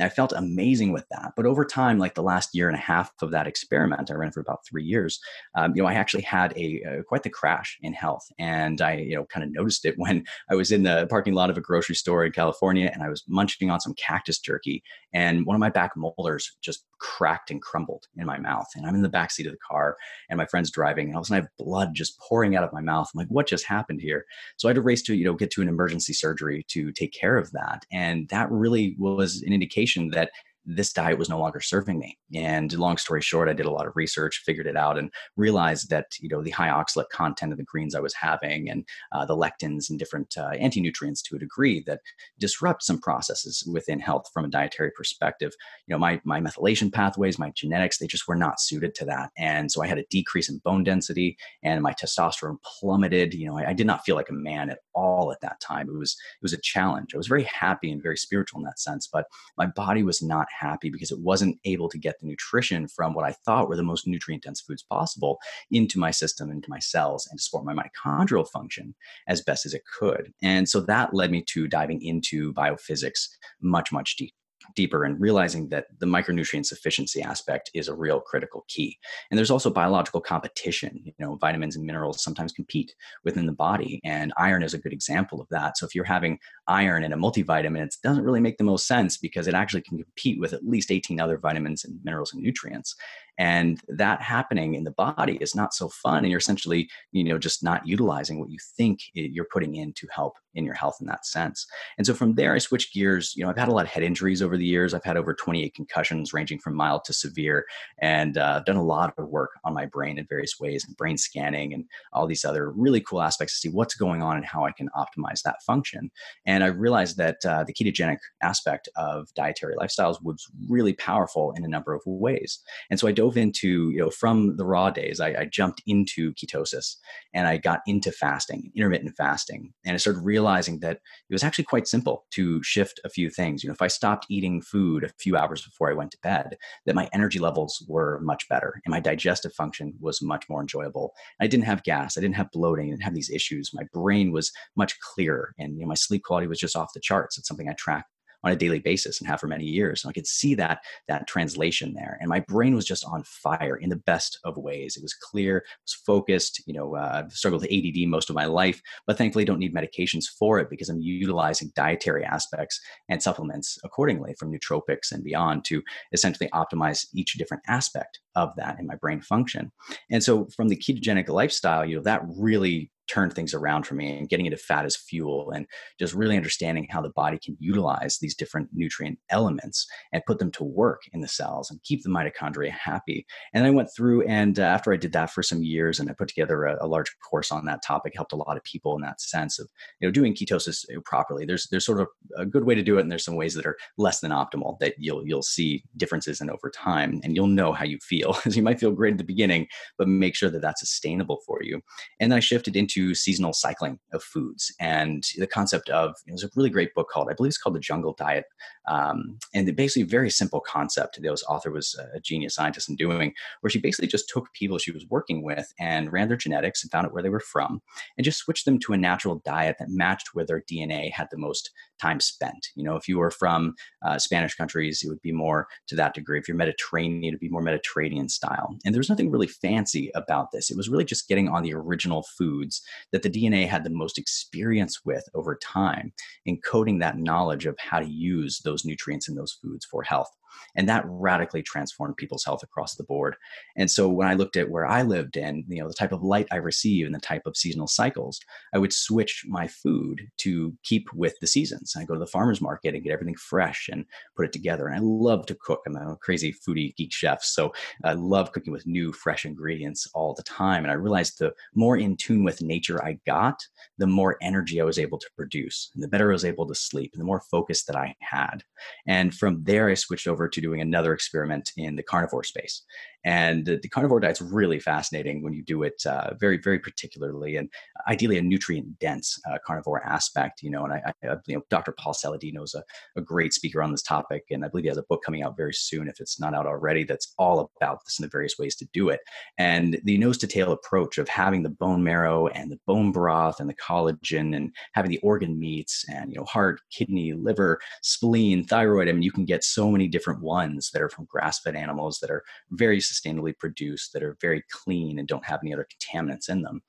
And 0.00 0.06
I 0.06 0.08
felt 0.08 0.32
amazing 0.32 0.92
with 0.92 1.04
that. 1.10 1.34
But 1.36 1.44
over 1.44 1.62
time, 1.62 1.98
like 1.98 2.14
the 2.14 2.22
last 2.22 2.54
year 2.54 2.68
and 2.68 2.76
a 2.76 2.80
half 2.80 3.12
of 3.20 3.32
that 3.32 3.46
experiment, 3.46 4.10
I 4.10 4.14
ran 4.14 4.32
for 4.32 4.40
about 4.40 4.64
three 4.66 4.82
years. 4.82 5.20
Um, 5.54 5.76
you 5.76 5.82
know, 5.82 5.88
I 5.88 5.92
actually 5.92 6.22
had 6.22 6.56
a, 6.56 6.82
a, 6.88 7.02
quite 7.02 7.22
the 7.22 7.28
crash 7.28 7.76
in 7.82 7.92
health, 7.92 8.26
and 8.38 8.80
I 8.80 8.94
you 8.94 9.14
know 9.14 9.26
kind 9.26 9.44
of 9.44 9.52
noticed 9.52 9.84
it 9.84 9.94
when 9.98 10.24
I 10.50 10.54
was 10.54 10.72
in 10.72 10.84
the 10.84 11.06
parking 11.10 11.34
lot 11.34 11.50
of 11.50 11.58
a 11.58 11.60
grocery 11.60 11.94
store 11.94 12.24
in 12.24 12.32
California, 12.32 12.90
and 12.92 13.02
I 13.02 13.10
was 13.10 13.22
munching 13.28 13.70
on 13.70 13.80
some 13.80 13.94
cactus 13.94 14.38
jerky, 14.38 14.82
and 15.12 15.44
one 15.44 15.54
of 15.54 15.60
my 15.60 15.70
back 15.70 15.92
molars 15.96 16.56
just 16.62 16.84
cracked 17.00 17.50
and 17.50 17.60
crumbled 17.60 18.06
in 18.16 18.26
my 18.26 18.38
mouth. 18.38 18.68
And 18.76 18.86
I'm 18.86 18.94
in 18.94 19.02
the 19.02 19.08
back 19.08 19.30
seat 19.30 19.46
of 19.46 19.52
the 19.52 19.58
car, 19.58 19.96
and 20.28 20.38
my 20.38 20.46
friend's 20.46 20.70
driving, 20.70 21.06
and 21.06 21.16
all 21.16 21.20
of 21.20 21.24
a 21.24 21.28
sudden 21.28 21.42
I 21.42 21.46
have 21.46 21.66
blood 21.66 21.94
just 21.94 22.18
pouring 22.20 22.56
out 22.56 22.64
of 22.64 22.72
my 22.72 22.80
mouth. 22.80 23.10
I'm 23.12 23.18
like, 23.18 23.28
what 23.28 23.48
just 23.48 23.66
happened 23.66 24.00
here? 24.00 24.24
So 24.56 24.68
I 24.68 24.70
had 24.70 24.76
to 24.76 24.82
race 24.82 25.02
to 25.02 25.14
you 25.14 25.24
know 25.24 25.34
get 25.34 25.50
to 25.52 25.62
an 25.62 25.68
emergency 25.68 26.12
surgery 26.12 26.64
to 26.68 26.92
take 26.92 27.12
care 27.12 27.36
of 27.36 27.50
that, 27.52 27.84
and 27.90 28.28
that 28.28 28.50
really 28.50 28.94
was 28.98 29.42
an 29.42 29.52
indication 29.52 30.10
that 30.10 30.30
this 30.76 30.92
diet 30.92 31.18
was 31.18 31.28
no 31.28 31.38
longer 31.38 31.60
serving 31.60 31.98
me. 31.98 32.16
And 32.34 32.72
long 32.78 32.96
story 32.96 33.20
short, 33.20 33.48
I 33.48 33.52
did 33.52 33.66
a 33.66 33.70
lot 33.70 33.86
of 33.86 33.96
research, 33.96 34.42
figured 34.44 34.66
it 34.66 34.76
out, 34.76 34.98
and 34.98 35.10
realized 35.36 35.90
that 35.90 36.06
you 36.20 36.28
know 36.28 36.42
the 36.42 36.50
high 36.50 36.68
oxalate 36.68 37.08
content 37.12 37.52
of 37.52 37.58
the 37.58 37.64
greens 37.64 37.94
I 37.94 38.00
was 38.00 38.14
having, 38.14 38.70
and 38.70 38.84
uh, 39.12 39.24
the 39.24 39.36
lectins 39.36 39.90
and 39.90 39.98
different 39.98 40.34
uh, 40.38 40.50
anti 40.50 40.80
nutrients 40.80 41.22
to 41.22 41.36
a 41.36 41.38
degree 41.38 41.82
that 41.86 42.00
disrupt 42.38 42.82
some 42.84 43.00
processes 43.00 43.66
within 43.70 43.98
health 43.98 44.30
from 44.32 44.44
a 44.44 44.48
dietary 44.48 44.92
perspective. 44.96 45.52
You 45.86 45.94
know, 45.94 45.98
my 45.98 46.20
my 46.24 46.40
methylation 46.40 46.92
pathways, 46.92 47.38
my 47.38 47.50
genetics, 47.56 47.98
they 47.98 48.06
just 48.06 48.28
were 48.28 48.36
not 48.36 48.60
suited 48.60 48.94
to 48.96 49.04
that, 49.06 49.30
and 49.36 49.72
so 49.72 49.82
I 49.82 49.88
had 49.88 49.98
a 49.98 50.06
decrease 50.10 50.48
in 50.48 50.58
bone 50.58 50.84
density, 50.84 51.36
and 51.62 51.82
my 51.82 51.92
testosterone 51.92 52.58
plummeted. 52.62 53.34
You 53.34 53.46
know, 53.46 53.58
I, 53.58 53.70
I 53.70 53.72
did 53.72 53.86
not 53.86 54.04
feel 54.04 54.16
like 54.16 54.30
a 54.30 54.34
man 54.34 54.70
at 54.70 54.78
all 54.94 55.32
at 55.32 55.40
that 55.40 55.60
time. 55.60 55.88
It 55.88 55.98
was 55.98 56.12
it 56.12 56.42
was 56.42 56.52
a 56.52 56.60
challenge. 56.62 57.14
I 57.14 57.18
was 57.18 57.26
very 57.26 57.44
happy 57.44 57.90
and 57.90 58.02
very 58.02 58.16
spiritual 58.16 58.60
in 58.60 58.64
that 58.64 58.78
sense, 58.78 59.08
but 59.12 59.26
my 59.58 59.66
body 59.66 60.02
was 60.02 60.22
not 60.22 60.46
happy 60.60 60.90
because 60.90 61.10
it 61.10 61.20
wasn't 61.20 61.58
able 61.64 61.88
to 61.88 61.98
get 61.98 62.20
the 62.20 62.26
nutrition 62.26 62.86
from 62.86 63.14
what 63.14 63.24
I 63.24 63.32
thought 63.44 63.68
were 63.68 63.76
the 63.76 63.82
most 63.82 64.06
nutrient 64.06 64.44
dense 64.44 64.60
foods 64.60 64.82
possible 64.82 65.38
into 65.70 65.98
my 65.98 66.10
system, 66.10 66.50
into 66.50 66.68
my 66.70 66.78
cells, 66.78 67.26
and 67.30 67.38
to 67.38 67.42
support 67.42 67.64
my 67.64 67.74
mitochondrial 67.74 68.48
function 68.48 68.94
as 69.28 69.42
best 69.42 69.66
as 69.66 69.74
it 69.74 69.82
could. 69.98 70.32
And 70.42 70.68
so 70.68 70.80
that 70.82 71.14
led 71.14 71.30
me 71.30 71.42
to 71.48 71.68
diving 71.68 72.02
into 72.02 72.52
biophysics 72.54 73.28
much, 73.60 73.92
much 73.92 74.16
deeper 74.16 74.34
deeper 74.74 75.04
and 75.04 75.20
realizing 75.20 75.68
that 75.68 75.86
the 75.98 76.06
micronutrient 76.06 76.66
sufficiency 76.66 77.22
aspect 77.22 77.70
is 77.74 77.88
a 77.88 77.94
real 77.94 78.20
critical 78.20 78.64
key. 78.68 78.98
And 79.30 79.38
there's 79.38 79.50
also 79.50 79.70
biological 79.70 80.20
competition. 80.20 81.00
You 81.04 81.12
know, 81.18 81.36
vitamins 81.36 81.76
and 81.76 81.84
minerals 81.84 82.22
sometimes 82.22 82.52
compete 82.52 82.94
within 83.24 83.46
the 83.46 83.52
body, 83.52 84.00
and 84.04 84.32
iron 84.36 84.62
is 84.62 84.74
a 84.74 84.78
good 84.78 84.92
example 84.92 85.40
of 85.40 85.48
that. 85.50 85.78
So 85.78 85.86
if 85.86 85.94
you're 85.94 86.04
having 86.04 86.38
iron 86.66 87.04
in 87.04 87.12
a 87.12 87.16
multivitamin, 87.16 87.84
it 87.84 87.96
doesn't 88.02 88.24
really 88.24 88.40
make 88.40 88.58
the 88.58 88.64
most 88.64 88.86
sense 88.86 89.16
because 89.16 89.46
it 89.46 89.54
actually 89.54 89.82
can 89.82 89.98
compete 89.98 90.40
with 90.40 90.52
at 90.52 90.66
least 90.66 90.90
18 90.90 91.20
other 91.20 91.38
vitamins 91.38 91.84
and 91.84 91.98
minerals 92.04 92.32
and 92.32 92.42
nutrients 92.42 92.94
and 93.40 93.80
that 93.88 94.20
happening 94.20 94.74
in 94.74 94.84
the 94.84 94.90
body 94.90 95.38
is 95.40 95.54
not 95.54 95.72
so 95.72 95.88
fun 95.88 96.18
and 96.18 96.28
you're 96.28 96.38
essentially 96.38 96.90
you 97.10 97.24
know 97.24 97.38
just 97.38 97.64
not 97.64 97.86
utilizing 97.86 98.38
what 98.38 98.50
you 98.50 98.58
think 98.76 99.00
you're 99.14 99.48
putting 99.50 99.76
in 99.76 99.94
to 99.94 100.06
help 100.14 100.34
in 100.54 100.64
your 100.64 100.74
health 100.74 100.98
in 101.00 101.06
that 101.06 101.24
sense. 101.24 101.66
And 101.96 102.06
so 102.06 102.12
from 102.14 102.34
there 102.34 102.54
i 102.54 102.58
switched 102.58 102.92
gears 102.92 103.34
you 103.36 103.42
know 103.42 103.50
i've 103.50 103.56
had 103.56 103.68
a 103.68 103.72
lot 103.72 103.84
of 103.84 103.90
head 103.90 104.02
injuries 104.02 104.42
over 104.42 104.56
the 104.56 104.66
years. 104.66 104.92
I've 104.92 105.04
had 105.04 105.16
over 105.16 105.32
28 105.32 105.74
concussions 105.74 106.32
ranging 106.32 106.58
from 106.58 106.74
mild 106.74 107.04
to 107.04 107.12
severe 107.12 107.64
and 108.00 108.36
uh, 108.36 108.56
i've 108.56 108.64
done 108.64 108.76
a 108.76 108.84
lot 108.84 109.14
of 109.16 109.28
work 109.28 109.52
on 109.64 109.72
my 109.72 109.86
brain 109.86 110.18
in 110.18 110.26
various 110.28 110.58
ways 110.60 110.84
and 110.84 110.96
brain 110.96 111.16
scanning 111.16 111.72
and 111.72 111.84
all 112.12 112.26
these 112.26 112.44
other 112.44 112.70
really 112.70 113.00
cool 113.00 113.22
aspects 113.22 113.54
to 113.54 113.68
see 113.68 113.74
what's 113.74 113.94
going 113.94 114.22
on 114.22 114.36
and 114.36 114.44
how 114.44 114.64
i 114.64 114.72
can 114.72 114.88
optimize 114.96 115.42
that 115.42 115.62
function. 115.66 116.10
And 116.46 116.62
i 116.62 116.66
realized 116.66 117.16
that 117.16 117.38
uh, 117.46 117.64
the 117.64 117.72
ketogenic 117.72 118.18
aspect 118.42 118.88
of 118.96 119.32
dietary 119.34 119.76
lifestyles 119.76 120.22
was 120.22 120.46
really 120.68 120.92
powerful 120.92 121.52
in 121.56 121.64
a 121.64 121.68
number 121.68 121.94
of 121.94 122.02
ways. 122.04 122.60
And 122.90 122.98
so 122.98 123.08
i 123.08 123.12
dove 123.12 123.29
dove 123.30 123.36
into, 123.36 123.90
you 123.90 123.98
know, 123.98 124.10
from 124.10 124.56
the 124.56 124.64
raw 124.64 124.90
days, 124.90 125.20
I, 125.20 125.28
I 125.28 125.44
jumped 125.44 125.82
into 125.86 126.32
ketosis 126.34 126.96
and 127.34 127.46
I 127.46 127.56
got 127.56 127.80
into 127.86 128.10
fasting, 128.12 128.70
intermittent 128.74 129.14
fasting. 129.16 129.72
And 129.84 129.94
I 129.94 129.96
started 129.98 130.20
realizing 130.20 130.80
that 130.80 130.96
it 130.96 131.32
was 131.32 131.44
actually 131.44 131.64
quite 131.64 131.86
simple 131.86 132.26
to 132.32 132.62
shift 132.62 133.00
a 133.04 133.08
few 133.08 133.30
things. 133.30 133.62
You 133.62 133.68
know, 133.68 133.74
if 133.74 133.82
I 133.82 133.88
stopped 133.88 134.26
eating 134.28 134.60
food 134.62 135.04
a 135.04 135.10
few 135.18 135.36
hours 135.36 135.64
before 135.64 135.90
I 135.90 135.94
went 135.94 136.10
to 136.12 136.18
bed, 136.22 136.56
that 136.86 136.94
my 136.94 137.08
energy 137.12 137.38
levels 137.38 137.84
were 137.88 138.20
much 138.22 138.48
better 138.48 138.80
and 138.84 138.90
my 138.90 139.00
digestive 139.00 139.52
function 139.52 139.94
was 140.00 140.22
much 140.22 140.44
more 140.48 140.60
enjoyable. 140.60 141.12
I 141.40 141.46
didn't 141.46 141.66
have 141.66 141.84
gas, 141.84 142.16
I 142.16 142.20
didn't 142.20 142.36
have 142.36 142.50
bloating, 142.50 142.86
I 142.86 142.90
didn't 142.90 143.04
have 143.04 143.14
these 143.14 143.30
issues. 143.30 143.70
My 143.72 143.84
brain 143.92 144.32
was 144.32 144.52
much 144.76 144.98
clearer 145.00 145.54
and 145.58 145.74
you 145.74 145.82
know, 145.82 145.88
my 145.88 145.94
sleep 145.94 146.22
quality 146.24 146.46
was 146.46 146.58
just 146.58 146.76
off 146.76 146.92
the 146.94 147.00
charts. 147.00 147.38
It's 147.38 147.48
something 147.48 147.68
I 147.68 147.74
track 147.74 148.06
on 148.44 148.52
a 148.52 148.56
daily 148.56 148.78
basis 148.78 149.20
and 149.20 149.28
have 149.28 149.40
for 149.40 149.46
many 149.46 149.64
years. 149.64 150.04
And 150.04 150.10
I 150.10 150.12
could 150.12 150.26
see 150.26 150.54
that 150.56 150.80
that 151.08 151.26
translation 151.26 151.94
there. 151.94 152.18
And 152.20 152.28
my 152.28 152.40
brain 152.40 152.74
was 152.74 152.86
just 152.86 153.04
on 153.04 153.22
fire 153.24 153.76
in 153.76 153.90
the 153.90 153.96
best 153.96 154.38
of 154.44 154.56
ways. 154.56 154.96
It 154.96 155.02
was 155.02 155.14
clear, 155.14 155.58
it 155.58 155.64
was 155.84 155.94
focused. 156.06 156.62
You 156.66 156.74
know, 156.74 156.96
uh, 156.96 157.22
I've 157.24 157.32
struggled 157.32 157.62
with 157.62 157.70
ADD 157.70 158.08
most 158.08 158.30
of 158.30 158.36
my 158.36 158.46
life, 158.46 158.80
but 159.06 159.18
thankfully 159.18 159.44
don't 159.44 159.58
need 159.58 159.74
medications 159.74 160.24
for 160.26 160.58
it 160.58 160.70
because 160.70 160.88
I'm 160.88 161.00
utilizing 161.00 161.72
dietary 161.74 162.24
aspects 162.24 162.80
and 163.08 163.22
supplements 163.22 163.78
accordingly 163.84 164.34
from 164.38 164.52
nootropics 164.52 165.12
and 165.12 165.24
beyond 165.24 165.64
to 165.66 165.82
essentially 166.12 166.48
optimize 166.54 167.06
each 167.14 167.34
different 167.34 167.62
aspect 167.66 168.20
of 168.36 168.54
that 168.56 168.78
in 168.78 168.86
my 168.86 168.94
brain 168.96 169.20
function. 169.20 169.72
And 170.10 170.22
so 170.22 170.46
from 170.56 170.68
the 170.68 170.76
ketogenic 170.76 171.28
lifestyle, 171.28 171.84
you 171.84 171.96
know, 171.96 172.02
that 172.02 172.22
really 172.38 172.90
turned 173.10 173.32
things 173.32 173.54
around 173.54 173.86
for 173.86 173.94
me 173.94 174.16
and 174.16 174.28
getting 174.28 174.46
into 174.46 174.56
fat 174.56 174.84
as 174.84 174.96
fuel 174.96 175.50
and 175.50 175.66
just 175.98 176.14
really 176.14 176.36
understanding 176.36 176.86
how 176.88 177.00
the 177.00 177.10
body 177.10 177.38
can 177.38 177.56
utilize 177.58 178.18
these 178.18 178.34
different 178.34 178.68
nutrient 178.72 179.18
elements 179.30 179.86
and 180.12 180.24
put 180.26 180.38
them 180.38 180.50
to 180.52 180.62
work 180.62 181.02
in 181.12 181.20
the 181.20 181.28
cells 181.28 181.70
and 181.70 181.82
keep 181.82 182.02
the 182.02 182.08
mitochondria 182.08 182.70
happy. 182.70 183.26
And 183.52 183.66
I 183.66 183.70
went 183.70 183.88
through 183.94 184.22
and 184.26 184.58
uh, 184.58 184.62
after 184.62 184.92
I 184.92 184.96
did 184.96 185.12
that 185.12 185.30
for 185.30 185.42
some 185.42 185.62
years 185.62 185.98
and 185.98 186.08
I 186.08 186.12
put 186.12 186.28
together 186.28 186.64
a, 186.64 186.84
a, 186.84 186.90
large 186.90 187.16
course 187.18 187.52
on 187.52 187.64
that 187.66 187.82
topic, 187.82 188.12
helped 188.14 188.32
a 188.32 188.36
lot 188.36 188.56
of 188.56 188.64
people 188.64 188.96
in 188.96 189.02
that 189.02 189.20
sense 189.20 189.58
of 189.58 189.68
you 190.00 190.06
know 190.06 190.12
doing 190.12 190.34
ketosis 190.34 190.84
properly. 191.04 191.44
There's 191.44 191.66
there's 191.68 191.86
sort 191.86 192.00
of 192.00 192.08
a 192.36 192.46
good 192.46 192.64
way 192.64 192.74
to 192.74 192.82
do 192.82 192.98
it 192.98 193.02
and 193.02 193.10
there's 193.10 193.24
some 193.24 193.36
ways 193.36 193.54
that 193.54 193.66
are 193.66 193.76
less 193.98 194.20
than 194.20 194.30
optimal 194.30 194.78
that 194.80 194.94
you'll 194.98 195.26
you'll 195.26 195.42
see 195.42 195.82
differences 195.96 196.40
in 196.40 196.50
over 196.50 196.70
time 196.70 197.20
and 197.24 197.34
you'll 197.34 197.46
know 197.46 197.72
how 197.72 197.84
you 197.84 197.98
feel. 198.02 198.36
You 198.60 198.64
might 198.64 198.80
feel 198.80 198.90
great 198.90 199.12
at 199.12 199.18
the 199.18 199.24
beginning, 199.24 199.68
but 199.96 200.06
make 200.08 200.34
sure 200.34 200.50
that 200.50 200.60
that's 200.60 200.80
sustainable 200.80 201.40
for 201.46 201.62
you. 201.62 201.80
And 202.18 202.34
I 202.34 202.40
shifted 202.40 202.76
into 202.76 202.99
seasonal 203.14 203.52
cycling 203.52 203.98
of 204.12 204.22
foods 204.22 204.74
and 204.78 205.24
the 205.38 205.46
concept 205.46 205.88
of 205.90 206.14
it 206.26 206.32
was 206.32 206.44
a 206.44 206.50
really 206.56 206.70
great 206.70 206.94
book 206.94 207.08
called 207.10 207.28
I 207.30 207.34
believe 207.34 207.50
it's 207.50 207.58
called 207.58 207.76
The 207.76 207.80
Jungle 207.80 208.14
Diet, 208.14 208.44
um, 208.88 209.38
and 209.54 209.74
basically 209.76 210.02
a 210.02 210.06
very 210.06 210.30
simple 210.30 210.60
concept. 210.60 211.20
The 211.20 211.28
author 211.28 211.70
was 211.70 211.98
a 212.14 212.20
genius 212.20 212.54
scientist 212.54 212.88
in 212.88 212.96
doing, 212.96 213.32
where 213.60 213.70
she 213.70 213.80
basically 213.80 214.08
just 214.08 214.28
took 214.28 214.52
people 214.52 214.78
she 214.78 214.92
was 214.92 215.06
working 215.08 215.42
with 215.42 215.72
and 215.78 216.12
ran 216.12 216.28
their 216.28 216.36
genetics 216.36 216.82
and 216.82 216.90
found 216.90 217.06
out 217.06 217.12
where 217.12 217.22
they 217.22 217.28
were 217.28 217.40
from, 217.40 217.80
and 218.16 218.24
just 218.24 218.38
switched 218.38 218.64
them 218.64 218.78
to 218.80 218.92
a 218.92 218.98
natural 218.98 219.40
diet 219.44 219.76
that 219.78 219.90
matched 219.90 220.30
where 220.34 220.44
their 220.44 220.62
DNA 220.62 221.12
had 221.12 221.28
the 221.30 221.38
most 221.38 221.70
time 222.00 222.20
spent. 222.20 222.68
You 222.74 222.84
know, 222.84 222.96
if 222.96 223.08
you 223.08 223.18
were 223.18 223.30
from 223.30 223.74
uh, 224.04 224.18
Spanish 224.18 224.54
countries, 224.54 225.02
it 225.04 225.08
would 225.08 225.22
be 225.22 225.32
more 225.32 225.68
to 225.88 225.96
that 225.96 226.14
degree. 226.14 226.38
If 226.38 226.48
you're 226.48 226.56
Mediterranean, 226.56 227.24
it'd 227.24 227.40
be 227.40 227.48
more 227.48 227.62
Mediterranean 227.62 228.28
style. 228.28 228.76
And 228.84 228.94
there 228.94 229.00
was 229.00 229.10
nothing 229.10 229.30
really 229.30 229.46
fancy 229.46 230.10
about 230.14 230.48
this. 230.52 230.70
It 230.70 230.76
was 230.76 230.88
really 230.88 231.04
just 231.04 231.28
getting 231.28 231.48
on 231.48 231.62
the 231.62 231.74
original 231.74 232.24
foods 232.38 232.82
that 233.12 233.22
the 233.22 233.30
DNA 233.30 233.66
had 233.66 233.84
the 233.84 233.90
most 233.90 234.18
experience 234.18 235.00
with 235.04 235.24
over 235.34 235.56
time, 235.56 236.12
encoding 236.48 237.00
that 237.00 237.18
knowledge 237.18 237.66
of 237.66 237.78
how 237.78 238.00
to 238.00 238.08
use 238.08 238.60
those 238.64 238.84
nutrients 238.84 239.28
in 239.28 239.34
those 239.34 239.58
foods 239.62 239.84
for 239.84 240.02
health. 240.02 240.30
And 240.76 240.88
that 240.88 241.04
radically 241.06 241.62
transformed 241.62 242.16
people's 242.16 242.44
health 242.44 242.62
across 242.62 242.94
the 242.94 243.04
board. 243.04 243.36
And 243.76 243.90
so 243.90 244.08
when 244.08 244.28
I 244.28 244.34
looked 244.34 244.56
at 244.56 244.70
where 244.70 244.86
I 244.86 245.02
lived 245.02 245.36
and 245.36 245.64
you 245.68 245.80
know 245.80 245.88
the 245.88 245.94
type 245.94 246.12
of 246.12 246.22
light 246.22 246.48
I 246.50 246.56
receive 246.56 247.06
and 247.06 247.14
the 247.14 247.20
type 247.20 247.42
of 247.46 247.56
seasonal 247.56 247.86
cycles, 247.86 248.40
I 248.74 248.78
would 248.78 248.92
switch 248.92 249.44
my 249.46 249.66
food 249.66 250.28
to 250.38 250.76
keep 250.82 251.12
with 251.12 251.34
the 251.40 251.46
seasons. 251.46 251.94
I 251.96 252.04
go 252.04 252.14
to 252.14 252.20
the 252.20 252.26
farmer's 252.26 252.60
market 252.60 252.94
and 252.94 253.02
get 253.02 253.12
everything 253.12 253.36
fresh 253.36 253.88
and 253.90 254.04
put 254.36 254.46
it 254.46 254.52
together. 254.52 254.86
And 254.86 254.96
I 254.96 255.00
love 255.02 255.46
to 255.46 255.54
cook. 255.54 255.82
I'm 255.86 255.96
a 255.96 256.16
crazy 256.16 256.52
foodie 256.52 256.94
geek 256.96 257.12
chef. 257.12 257.42
So 257.42 257.72
I 258.04 258.14
love 258.14 258.52
cooking 258.52 258.72
with 258.72 258.86
new, 258.86 259.12
fresh 259.12 259.44
ingredients 259.44 260.06
all 260.14 260.34
the 260.34 260.42
time. 260.42 260.84
And 260.84 260.90
I 260.90 260.94
realized 260.94 261.38
the 261.38 261.52
more 261.74 261.96
in 261.96 262.16
tune 262.16 262.44
with 262.44 262.62
nature 262.62 263.04
I 263.04 263.18
got, 263.26 263.58
the 263.98 264.06
more 264.06 264.36
energy 264.42 264.80
I 264.80 264.84
was 264.84 264.98
able 264.98 265.18
to 265.18 265.30
produce, 265.36 265.90
and 265.94 266.02
the 266.02 266.08
better 266.08 266.30
I 266.30 266.32
was 266.32 266.44
able 266.44 266.66
to 266.66 266.74
sleep, 266.74 267.10
and 267.12 267.20
the 267.20 267.26
more 267.26 267.42
focus 267.50 267.84
that 267.84 267.96
I 267.96 268.14
had. 268.20 268.62
And 269.06 269.34
from 269.34 269.62
there, 269.64 269.88
I 269.88 269.94
switched 269.94 270.26
over 270.26 270.39
to 270.48 270.60
doing 270.60 270.80
another 270.80 271.12
experiment 271.12 271.72
in 271.76 271.96
the 271.96 272.02
carnivore 272.02 272.44
space. 272.44 272.82
And 273.24 273.66
the, 273.66 273.76
the 273.76 273.88
carnivore 273.88 274.20
diet's 274.20 274.40
really 274.40 274.80
fascinating 274.80 275.42
when 275.42 275.52
you 275.52 275.62
do 275.62 275.82
it 275.82 276.02
uh, 276.06 276.34
very, 276.38 276.58
very 276.58 276.78
particularly 276.78 277.56
and 277.56 277.68
ideally 278.08 278.38
a 278.38 278.42
nutrient 278.42 278.98
dense 278.98 279.38
uh, 279.50 279.58
carnivore 279.64 280.04
aspect. 280.04 280.62
You 280.62 280.70
know, 280.70 280.84
and 280.84 280.92
I, 280.94 281.12
I, 281.24 281.36
you 281.46 281.56
know, 281.56 281.62
Dr. 281.70 281.92
Paul 281.92 282.14
Saladino 282.14 282.64
is 282.64 282.74
a, 282.74 282.82
a 283.16 283.22
great 283.22 283.52
speaker 283.52 283.82
on 283.82 283.90
this 283.90 284.02
topic, 284.02 284.44
and 284.50 284.64
I 284.64 284.68
believe 284.68 284.84
he 284.84 284.88
has 284.88 284.98
a 284.98 285.04
book 285.04 285.22
coming 285.24 285.42
out 285.42 285.56
very 285.56 285.74
soon, 285.74 286.08
if 286.08 286.20
it's 286.20 286.40
not 286.40 286.54
out 286.54 286.66
already, 286.66 287.04
that's 287.04 287.34
all 287.38 287.70
about 287.80 288.04
this 288.04 288.18
and 288.18 288.24
the 288.24 288.30
various 288.30 288.58
ways 288.58 288.76
to 288.76 288.88
do 288.92 289.08
it. 289.08 289.20
And 289.58 290.00
the 290.04 290.18
nose 290.18 290.38
to 290.38 290.46
tail 290.46 290.72
approach 290.72 291.18
of 291.18 291.28
having 291.28 291.62
the 291.62 291.70
bone 291.70 292.02
marrow 292.02 292.48
and 292.48 292.70
the 292.70 292.80
bone 292.86 293.12
broth 293.12 293.60
and 293.60 293.68
the 293.68 293.74
collagen 293.74 294.56
and 294.56 294.72
having 294.92 295.10
the 295.10 295.18
organ 295.18 295.58
meats 295.58 296.04
and 296.08 296.32
you 296.32 296.38
know 296.38 296.44
heart, 296.44 296.80
kidney, 296.90 297.32
liver, 297.32 297.80
spleen, 298.02 298.64
thyroid. 298.64 299.08
I 299.08 299.12
mean, 299.12 299.22
you 299.22 299.32
can 299.32 299.44
get 299.44 299.64
so 299.64 299.90
many 299.90 300.08
different 300.08 300.40
ones 300.42 300.90
that 300.92 301.02
are 301.02 301.08
from 301.08 301.26
grass-fed 301.26 301.76
animals 301.76 302.18
that 302.20 302.30
are 302.30 302.42
very 302.70 303.00
sustainably 303.10 303.58
produced, 303.58 304.12
that 304.12 304.22
are 304.22 304.36
very 304.40 304.62
clean 304.70 305.18
and 305.18 305.26
don't 305.26 305.44
have 305.46 305.60
any 305.62 305.72
other 305.72 305.86
contaminants 305.86 306.48
in 306.48 306.62
them. 306.62 306.82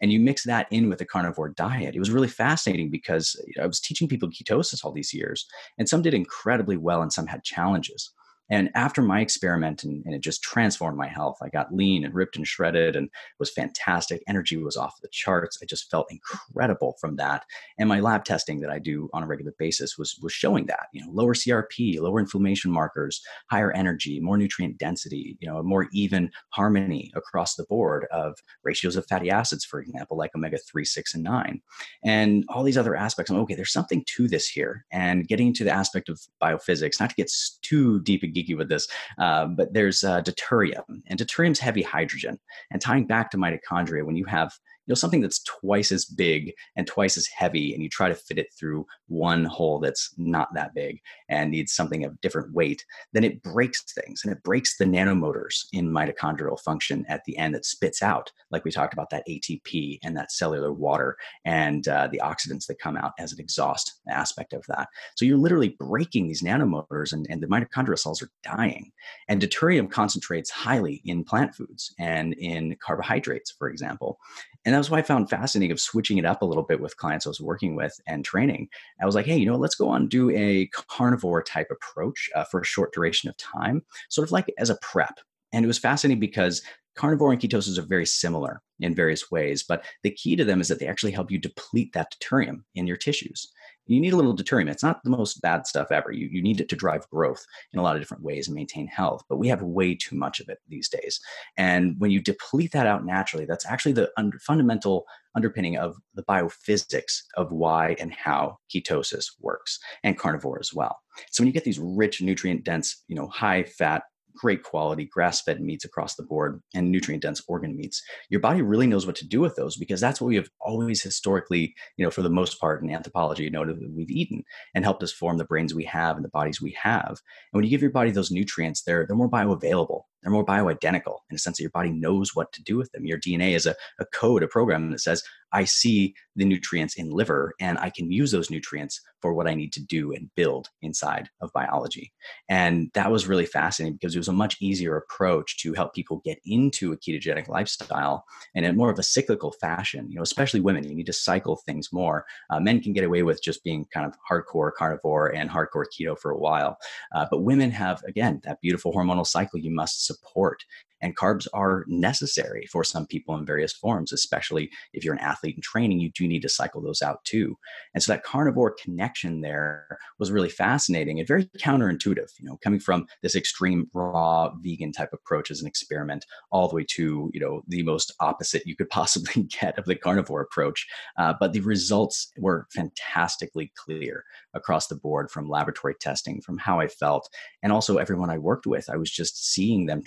And 0.00 0.12
you 0.12 0.20
mix 0.20 0.44
that 0.44 0.66
in 0.70 0.90
with 0.90 1.00
a 1.00 1.06
carnivore 1.06 1.48
diet. 1.48 1.94
It 1.94 1.98
was 1.98 2.10
really 2.10 2.28
fascinating 2.28 2.90
because 2.90 3.34
I 3.60 3.66
was 3.66 3.80
teaching 3.80 4.08
people 4.08 4.28
ketosis 4.28 4.84
all 4.84 4.92
these 4.92 5.14
years, 5.14 5.46
and 5.78 5.88
some 5.88 6.02
did 6.02 6.14
incredibly 6.14 6.76
well 6.76 7.02
and 7.02 7.12
some 7.12 7.26
had 7.26 7.44
challenges. 7.44 8.10
And 8.48 8.70
after 8.74 9.02
my 9.02 9.20
experiment, 9.20 9.82
and, 9.84 10.04
and, 10.04 10.14
it 10.14 10.20
just 10.20 10.42
transformed 10.42 10.96
my 10.96 11.08
health, 11.08 11.38
I 11.42 11.48
got 11.48 11.74
lean 11.74 12.04
and 12.04 12.14
ripped 12.14 12.36
and 12.36 12.46
shredded 12.46 12.94
and 12.94 13.10
was 13.38 13.50
fantastic. 13.50 14.22
Energy 14.28 14.56
was 14.56 14.76
off 14.76 15.00
the 15.02 15.08
charts. 15.08 15.58
I 15.62 15.66
just 15.66 15.90
felt 15.90 16.10
incredible 16.10 16.96
from 17.00 17.16
that. 17.16 17.44
And 17.78 17.88
my 17.88 18.00
lab 18.00 18.24
testing 18.24 18.60
that 18.60 18.70
I 18.70 18.78
do 18.78 19.08
on 19.12 19.22
a 19.22 19.26
regular 19.26 19.52
basis 19.58 19.98
was, 19.98 20.16
was 20.22 20.32
showing 20.32 20.66
that, 20.66 20.86
you 20.92 21.04
know, 21.04 21.10
lower 21.12 21.34
CRP, 21.34 22.00
lower 22.00 22.20
inflammation 22.20 22.70
markers, 22.70 23.20
higher 23.50 23.72
energy, 23.72 24.20
more 24.20 24.38
nutrient 24.38 24.78
density, 24.78 25.36
you 25.40 25.48
know, 25.48 25.58
a 25.58 25.62
more 25.62 25.88
even 25.92 26.30
harmony 26.50 27.10
across 27.14 27.56
the 27.56 27.64
board 27.64 28.06
of 28.12 28.38
ratios 28.62 28.96
of 28.96 29.06
fatty 29.06 29.30
acids, 29.30 29.64
for 29.64 29.80
example, 29.80 30.16
like 30.16 30.34
omega 30.34 30.58
3, 30.58 30.84
6, 30.84 31.14
and 31.14 31.24
9. 31.24 31.60
And 32.04 32.44
all 32.48 32.62
these 32.62 32.78
other 32.78 32.96
aspects. 32.96 33.30
I'm 33.30 33.38
okay, 33.38 33.54
there's 33.54 33.72
something 33.72 34.04
to 34.16 34.28
this 34.28 34.48
here. 34.48 34.84
And 34.92 35.26
getting 35.26 35.52
to 35.54 35.64
the 35.64 35.70
aspect 35.70 36.08
of 36.08 36.20
biophysics, 36.42 37.00
not 37.00 37.10
to 37.10 37.16
get 37.16 37.30
too 37.62 38.00
deep 38.02 38.22
geeky 38.36 38.56
with 38.56 38.68
this, 38.68 38.88
uh, 39.18 39.46
but 39.46 39.72
there's 39.72 40.04
uh, 40.04 40.20
deuterium, 40.22 41.02
and 41.06 41.18
deuterium's 41.18 41.58
heavy 41.58 41.82
hydrogen. 41.82 42.38
And 42.70 42.80
tying 42.80 43.06
back 43.06 43.30
to 43.30 43.36
mitochondria, 43.36 44.04
when 44.04 44.16
you 44.16 44.24
have 44.26 44.52
you 44.86 44.92
know 44.92 44.94
something 44.94 45.20
that's 45.20 45.42
twice 45.42 45.92
as 45.92 46.04
big 46.04 46.52
and 46.76 46.86
twice 46.86 47.16
as 47.16 47.26
heavy 47.26 47.74
and 47.74 47.82
you 47.82 47.88
try 47.88 48.08
to 48.08 48.14
fit 48.14 48.38
it 48.38 48.52
through 48.58 48.86
one 49.08 49.44
hole 49.44 49.78
that's 49.78 50.14
not 50.16 50.52
that 50.54 50.74
big 50.74 51.00
and 51.28 51.50
needs 51.50 51.72
something 51.72 52.04
of 52.04 52.20
different 52.20 52.52
weight 52.52 52.84
then 53.12 53.24
it 53.24 53.42
breaks 53.42 53.82
things 53.92 54.22
and 54.24 54.32
it 54.32 54.42
breaks 54.42 54.76
the 54.76 54.84
nanomotors 54.84 55.66
in 55.72 55.90
mitochondrial 55.90 56.60
function 56.60 57.04
at 57.08 57.22
the 57.24 57.36
end 57.36 57.54
that 57.54 57.64
spits 57.64 58.02
out 58.02 58.30
like 58.50 58.64
we 58.64 58.70
talked 58.70 58.92
about 58.92 59.10
that 59.10 59.24
atp 59.28 59.98
and 60.02 60.16
that 60.16 60.32
cellular 60.32 60.72
water 60.72 61.16
and 61.44 61.88
uh, 61.88 62.08
the 62.10 62.20
oxidants 62.22 62.66
that 62.66 62.78
come 62.78 62.96
out 62.96 63.12
as 63.18 63.32
an 63.32 63.40
exhaust 63.40 64.00
aspect 64.08 64.52
of 64.52 64.64
that. 64.68 64.88
So 65.14 65.24
you're 65.24 65.38
literally 65.38 65.76
breaking 65.78 66.28
these 66.28 66.42
nanomotors 66.42 67.12
and, 67.12 67.26
and 67.30 67.42
the 67.42 67.46
mitochondrial 67.46 67.98
cells 67.98 68.22
are 68.22 68.30
dying. 68.42 68.92
And 69.28 69.40
deuterium 69.40 69.90
concentrates 69.90 70.50
highly 70.50 71.02
in 71.04 71.24
plant 71.24 71.54
foods 71.54 71.94
and 71.98 72.34
in 72.34 72.76
carbohydrates 72.84 73.50
for 73.50 73.68
example 73.68 74.18
and 74.66 74.74
that 74.74 74.78
was 74.78 74.90
why 74.90 74.98
I 74.98 75.02
found 75.02 75.30
fascinating 75.30 75.70
of 75.70 75.80
switching 75.80 76.18
it 76.18 76.26
up 76.26 76.42
a 76.42 76.44
little 76.44 76.64
bit 76.64 76.80
with 76.80 76.96
clients 76.96 77.24
I 77.24 77.30
was 77.30 77.40
working 77.40 77.76
with 77.76 77.98
and 78.08 78.24
training. 78.24 78.68
I 79.00 79.06
was 79.06 79.14
like, 79.14 79.24
hey, 79.24 79.36
you 79.36 79.46
know, 79.46 79.56
let's 79.56 79.76
go 79.76 79.88
on 79.88 80.08
do 80.08 80.28
a 80.30 80.66
carnivore 80.88 81.44
type 81.44 81.68
approach 81.70 82.28
uh, 82.34 82.42
for 82.44 82.60
a 82.60 82.64
short 82.64 82.92
duration 82.92 83.30
of 83.30 83.36
time, 83.36 83.84
sort 84.10 84.26
of 84.26 84.32
like 84.32 84.52
as 84.58 84.68
a 84.68 84.78
prep. 84.82 85.20
And 85.52 85.64
it 85.64 85.68
was 85.68 85.78
fascinating 85.78 86.18
because 86.18 86.62
carnivore 86.96 87.30
and 87.30 87.40
ketosis 87.40 87.78
are 87.78 87.82
very 87.82 88.06
similar 88.06 88.60
in 88.80 88.92
various 88.92 89.30
ways, 89.30 89.62
but 89.62 89.84
the 90.02 90.10
key 90.10 90.34
to 90.34 90.44
them 90.44 90.60
is 90.60 90.66
that 90.66 90.80
they 90.80 90.88
actually 90.88 91.12
help 91.12 91.30
you 91.30 91.38
deplete 91.38 91.92
that 91.92 92.12
deuterium 92.12 92.64
in 92.74 92.88
your 92.88 92.96
tissues 92.96 93.52
you 93.86 94.00
need 94.00 94.12
a 94.12 94.16
little 94.16 94.34
deuterium. 94.34 94.70
It's 94.70 94.82
not 94.82 95.02
the 95.04 95.10
most 95.10 95.40
bad 95.40 95.66
stuff 95.66 95.90
ever. 95.90 96.12
You, 96.12 96.28
you 96.30 96.42
need 96.42 96.60
it 96.60 96.68
to 96.70 96.76
drive 96.76 97.08
growth 97.08 97.44
in 97.72 97.78
a 97.78 97.82
lot 97.82 97.96
of 97.96 98.02
different 98.02 98.22
ways 98.22 98.48
and 98.48 98.54
maintain 98.54 98.86
health, 98.86 99.22
but 99.28 99.38
we 99.38 99.48
have 99.48 99.62
way 99.62 99.94
too 99.94 100.16
much 100.16 100.40
of 100.40 100.48
it 100.48 100.58
these 100.68 100.88
days. 100.88 101.20
And 101.56 101.94
when 101.98 102.10
you 102.10 102.20
deplete 102.20 102.72
that 102.72 102.86
out 102.86 103.04
naturally, 103.04 103.46
that's 103.46 103.66
actually 103.66 103.92
the 103.92 104.10
under, 104.16 104.38
fundamental 104.38 105.06
underpinning 105.34 105.76
of 105.76 105.96
the 106.14 106.22
biophysics 106.24 107.22
of 107.36 107.52
why 107.52 107.96
and 108.00 108.12
how 108.12 108.56
ketosis 108.74 109.26
works 109.40 109.78
and 110.02 110.18
carnivore 110.18 110.58
as 110.58 110.72
well. 110.72 110.98
So 111.30 111.42
when 111.42 111.46
you 111.46 111.52
get 111.52 111.64
these 111.64 111.78
rich, 111.78 112.20
nutrient 112.20 112.64
dense, 112.64 113.04
you 113.08 113.14
know, 113.14 113.28
high 113.28 113.64
fat 113.64 114.02
great 114.36 114.62
quality 114.62 115.04
grass 115.04 115.42
fed 115.42 115.60
meats 115.60 115.84
across 115.84 116.14
the 116.14 116.22
board 116.22 116.60
and 116.74 116.90
nutrient 116.90 117.22
dense 117.22 117.42
organ 117.48 117.76
meats, 117.76 118.02
your 118.28 118.40
body 118.40 118.62
really 118.62 118.86
knows 118.86 119.06
what 119.06 119.16
to 119.16 119.26
do 119.26 119.40
with 119.40 119.56
those 119.56 119.76
because 119.76 120.00
that's 120.00 120.20
what 120.20 120.28
we 120.28 120.36
have 120.36 120.48
always 120.60 121.02
historically, 121.02 121.74
you 121.96 122.04
know, 122.04 122.10
for 122.10 122.22
the 122.22 122.30
most 122.30 122.60
part 122.60 122.82
in 122.82 122.90
anthropology, 122.90 123.48
noted 123.50 123.80
that 123.80 123.92
we've 123.92 124.10
eaten 124.10 124.42
and 124.74 124.84
helped 124.84 125.02
us 125.02 125.12
form 125.12 125.38
the 125.38 125.44
brains 125.44 125.74
we 125.74 125.84
have 125.84 126.16
and 126.16 126.24
the 126.24 126.30
bodies 126.30 126.60
we 126.60 126.76
have. 126.80 127.08
And 127.08 127.18
when 127.52 127.64
you 127.64 127.70
give 127.70 127.82
your 127.82 127.90
body 127.90 128.10
those 128.10 128.30
nutrients, 128.30 128.82
they're, 128.82 129.06
they're 129.06 129.16
more 129.16 129.30
bioavailable 129.30 130.02
they're 130.26 130.32
more 130.32 130.44
bioidentical 130.44 131.18
in 131.30 131.36
a 131.36 131.38
sense 131.38 131.56
that 131.56 131.62
your 131.62 131.70
body 131.70 131.90
knows 131.90 132.34
what 132.34 132.52
to 132.52 132.62
do 132.64 132.76
with 132.76 132.90
them. 132.90 133.06
Your 133.06 133.18
DNA 133.18 133.54
is 133.54 133.64
a, 133.64 133.76
a 134.00 134.04
code, 134.06 134.42
a 134.42 134.48
program 134.48 134.90
that 134.90 134.98
says, 134.98 135.22
I 135.52 135.64
see 135.64 136.14
the 136.34 136.44
nutrients 136.44 136.96
in 136.96 137.10
liver 137.10 137.54
and 137.60 137.78
I 137.78 137.90
can 137.90 138.10
use 138.10 138.32
those 138.32 138.50
nutrients 138.50 139.00
for 139.22 139.32
what 139.32 139.46
I 139.46 139.54
need 139.54 139.72
to 139.74 139.82
do 139.82 140.12
and 140.12 140.28
build 140.34 140.68
inside 140.82 141.30
of 141.40 141.52
biology. 141.52 142.12
And 142.48 142.90
that 142.94 143.10
was 143.10 143.28
really 143.28 143.46
fascinating 143.46 143.94
because 143.94 144.14
it 144.14 144.18
was 144.18 144.28
a 144.28 144.32
much 144.32 144.56
easier 144.60 144.96
approach 144.96 145.58
to 145.58 145.72
help 145.74 145.94
people 145.94 146.20
get 146.24 146.40
into 146.44 146.92
a 146.92 146.96
ketogenic 146.96 147.48
lifestyle 147.48 148.24
and 148.54 148.66
in 148.66 148.76
more 148.76 148.90
of 148.90 148.98
a 148.98 149.04
cyclical 149.04 149.52
fashion. 149.52 150.08
You 150.10 150.16
know, 150.16 150.22
especially 150.22 150.60
women, 150.60 150.88
you 150.88 150.94
need 150.94 151.06
to 151.06 151.12
cycle 151.12 151.56
things 151.56 151.92
more. 151.92 152.26
Uh, 152.50 152.58
men 152.58 152.82
can 152.82 152.92
get 152.92 153.04
away 153.04 153.22
with 153.22 153.42
just 153.42 153.62
being 153.62 153.86
kind 153.94 154.06
of 154.06 154.14
hardcore 154.28 154.72
carnivore 154.76 155.34
and 155.34 155.48
hardcore 155.48 155.86
keto 155.86 156.18
for 156.18 156.32
a 156.32 156.38
while, 156.38 156.76
uh, 157.14 157.26
but 157.30 157.42
women 157.42 157.70
have 157.70 158.02
again 158.04 158.40
that 158.44 158.60
beautiful 158.60 158.92
hormonal 158.92 159.26
cycle 159.26 159.58
you 159.58 159.70
must 159.70 160.04
support 160.06 160.15
support. 160.16 160.64
And 161.06 161.16
carbs 161.16 161.46
are 161.54 161.84
necessary 161.86 162.66
for 162.66 162.82
some 162.82 163.06
people 163.06 163.36
in 163.36 163.46
various 163.46 163.72
forms, 163.72 164.12
especially 164.12 164.72
if 164.92 165.04
you're 165.04 165.14
an 165.14 165.20
athlete 165.20 165.54
in 165.54 165.62
training, 165.62 166.00
you 166.00 166.10
do 166.10 166.26
need 166.26 166.42
to 166.42 166.48
cycle 166.48 166.82
those 166.82 167.00
out 167.00 167.24
too. 167.24 167.56
And 167.94 168.02
so 168.02 168.10
that 168.12 168.24
carnivore 168.24 168.74
connection 168.74 169.40
there 169.40 170.00
was 170.18 170.32
really 170.32 170.48
fascinating 170.48 171.20
and 171.20 171.28
very 171.28 171.44
counterintuitive, 171.60 172.32
you 172.40 172.44
know, 172.44 172.58
coming 172.60 172.80
from 172.80 173.06
this 173.22 173.36
extreme 173.36 173.88
raw 173.94 174.50
vegan 174.58 174.90
type 174.90 175.10
approach 175.12 175.52
as 175.52 175.60
an 175.60 175.68
experiment 175.68 176.26
all 176.50 176.66
the 176.66 176.74
way 176.74 176.84
to, 176.96 177.30
you 177.32 177.38
know, 177.38 177.62
the 177.68 177.84
most 177.84 178.12
opposite 178.18 178.66
you 178.66 178.74
could 178.74 178.90
possibly 178.96 179.44
get 179.44 179.78
of 179.78 179.84
the 179.84 179.94
carnivore 179.94 180.40
approach. 180.40 180.88
Uh, 181.16 181.34
but 181.38 181.52
the 181.52 181.60
results 181.60 182.32
were 182.36 182.66
fantastically 182.74 183.70
clear 183.76 184.24
across 184.54 184.88
the 184.88 184.96
board 184.96 185.30
from 185.30 185.48
laboratory 185.48 185.94
testing, 186.00 186.40
from 186.40 186.58
how 186.58 186.80
I 186.80 186.88
felt, 186.88 187.30
and 187.62 187.72
also 187.72 187.98
everyone 187.98 188.28
I 188.28 188.38
worked 188.38 188.66
with. 188.66 188.90
I 188.90 188.96
was 188.96 189.12
just 189.12 189.52
seeing 189.52 189.86
them 189.86 190.02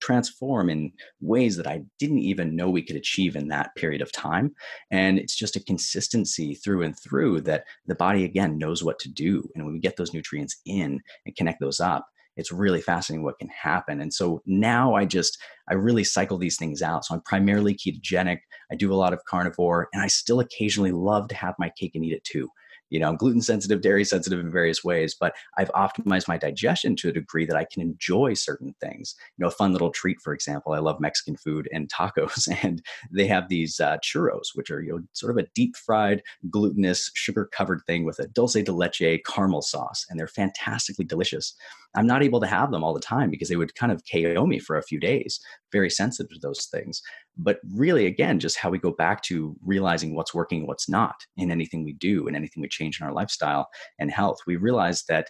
transform 0.00 0.70
in 0.70 0.92
ways 1.20 1.56
that 1.56 1.66
I 1.66 1.82
didn't 1.98 2.20
even 2.20 2.56
know 2.56 2.70
we 2.70 2.82
could 2.82 2.96
achieve 2.96 3.36
in 3.36 3.48
that 3.48 3.74
period 3.76 4.02
of 4.02 4.12
time. 4.12 4.54
And 4.90 5.18
it's 5.18 5.36
just 5.36 5.56
a 5.56 5.64
consistency 5.64 6.54
through 6.54 6.82
and 6.82 6.98
through 6.98 7.42
that 7.42 7.64
the 7.86 7.94
body, 7.94 8.24
again, 8.24 8.58
knows 8.58 8.84
what 8.84 8.98
to 9.00 9.08
do. 9.10 9.48
And 9.54 9.64
when 9.64 9.74
we 9.74 9.80
get 9.80 9.96
those 9.96 10.14
nutrients 10.14 10.60
in 10.64 11.00
and 11.26 11.36
connect 11.36 11.60
those 11.60 11.80
up, 11.80 12.06
it's 12.36 12.52
really 12.52 12.80
fascinating 12.80 13.24
what 13.24 13.38
can 13.38 13.48
happen. 13.48 14.00
And 14.00 14.14
so 14.14 14.40
now 14.46 14.94
I 14.94 15.04
just, 15.04 15.36
I 15.68 15.74
really 15.74 16.04
cycle 16.04 16.38
these 16.38 16.56
things 16.56 16.80
out. 16.80 17.04
So 17.04 17.14
I'm 17.14 17.22
primarily 17.22 17.74
ketogenic. 17.74 18.38
I 18.70 18.76
do 18.76 18.92
a 18.92 18.94
lot 18.94 19.12
of 19.12 19.24
carnivore, 19.28 19.88
and 19.92 20.02
I 20.02 20.06
still 20.06 20.40
occasionally 20.40 20.92
love 20.92 21.28
to 21.28 21.34
have 21.34 21.54
my 21.58 21.70
cake 21.78 21.92
and 21.94 22.04
eat 22.04 22.14
it 22.14 22.24
too 22.24 22.48
you 22.90 22.98
know, 22.98 23.08
I'm 23.08 23.16
gluten 23.16 23.40
sensitive, 23.40 23.80
dairy 23.80 24.04
sensitive 24.04 24.40
in 24.40 24.50
various 24.50 24.84
ways, 24.84 25.16
but 25.18 25.34
I've 25.56 25.70
optimized 25.70 26.28
my 26.28 26.36
digestion 26.36 26.96
to 26.96 27.08
a 27.08 27.12
degree 27.12 27.46
that 27.46 27.56
I 27.56 27.64
can 27.64 27.80
enjoy 27.80 28.34
certain 28.34 28.74
things. 28.80 29.14
You 29.36 29.42
know, 29.42 29.48
a 29.48 29.52
fun 29.52 29.72
little 29.72 29.90
treat, 29.90 30.20
for 30.20 30.34
example, 30.34 30.72
I 30.72 30.78
love 30.78 31.00
Mexican 31.00 31.36
food 31.36 31.68
and 31.72 31.88
tacos, 31.88 32.48
and 32.62 32.82
they 33.10 33.26
have 33.26 33.48
these 33.48 33.80
uh, 33.80 33.96
churros, 33.98 34.48
which 34.54 34.70
are, 34.70 34.82
you 34.82 34.92
know, 34.92 35.02
sort 35.12 35.30
of 35.30 35.38
a 35.42 35.48
deep 35.54 35.76
fried, 35.76 36.22
glutinous, 36.50 37.10
sugar 37.14 37.48
covered 37.52 37.80
thing 37.86 38.04
with 38.04 38.18
a 38.18 38.26
dulce 38.26 38.54
de 38.54 38.72
leche 38.72 39.20
caramel 39.26 39.62
sauce, 39.62 40.04
and 40.10 40.18
they're 40.18 40.26
fantastically 40.26 41.04
delicious. 41.04 41.54
I'm 41.94 42.06
not 42.06 42.22
able 42.22 42.40
to 42.40 42.46
have 42.46 42.70
them 42.70 42.84
all 42.84 42.94
the 42.94 43.00
time 43.00 43.30
because 43.30 43.48
they 43.48 43.56
would 43.56 43.74
kind 43.74 43.92
of 43.92 44.02
KO 44.10 44.46
me 44.46 44.58
for 44.58 44.76
a 44.76 44.82
few 44.82 45.00
days. 45.00 45.40
Very 45.72 45.90
sensitive 45.90 46.30
to 46.30 46.38
those 46.40 46.66
things. 46.66 47.02
But 47.36 47.60
really, 47.72 48.06
again, 48.06 48.38
just 48.38 48.58
how 48.58 48.70
we 48.70 48.78
go 48.78 48.92
back 48.92 49.22
to 49.24 49.56
realizing 49.64 50.14
what's 50.14 50.34
working, 50.34 50.66
what's 50.66 50.88
not 50.88 51.16
in 51.36 51.50
anything 51.50 51.84
we 51.84 51.94
do 51.94 52.26
and 52.26 52.36
anything 52.36 52.60
we 52.60 52.68
change 52.68 53.00
in 53.00 53.06
our 53.06 53.12
lifestyle 53.12 53.68
and 53.98 54.10
health. 54.10 54.38
We 54.46 54.56
realize 54.56 55.04
that 55.08 55.28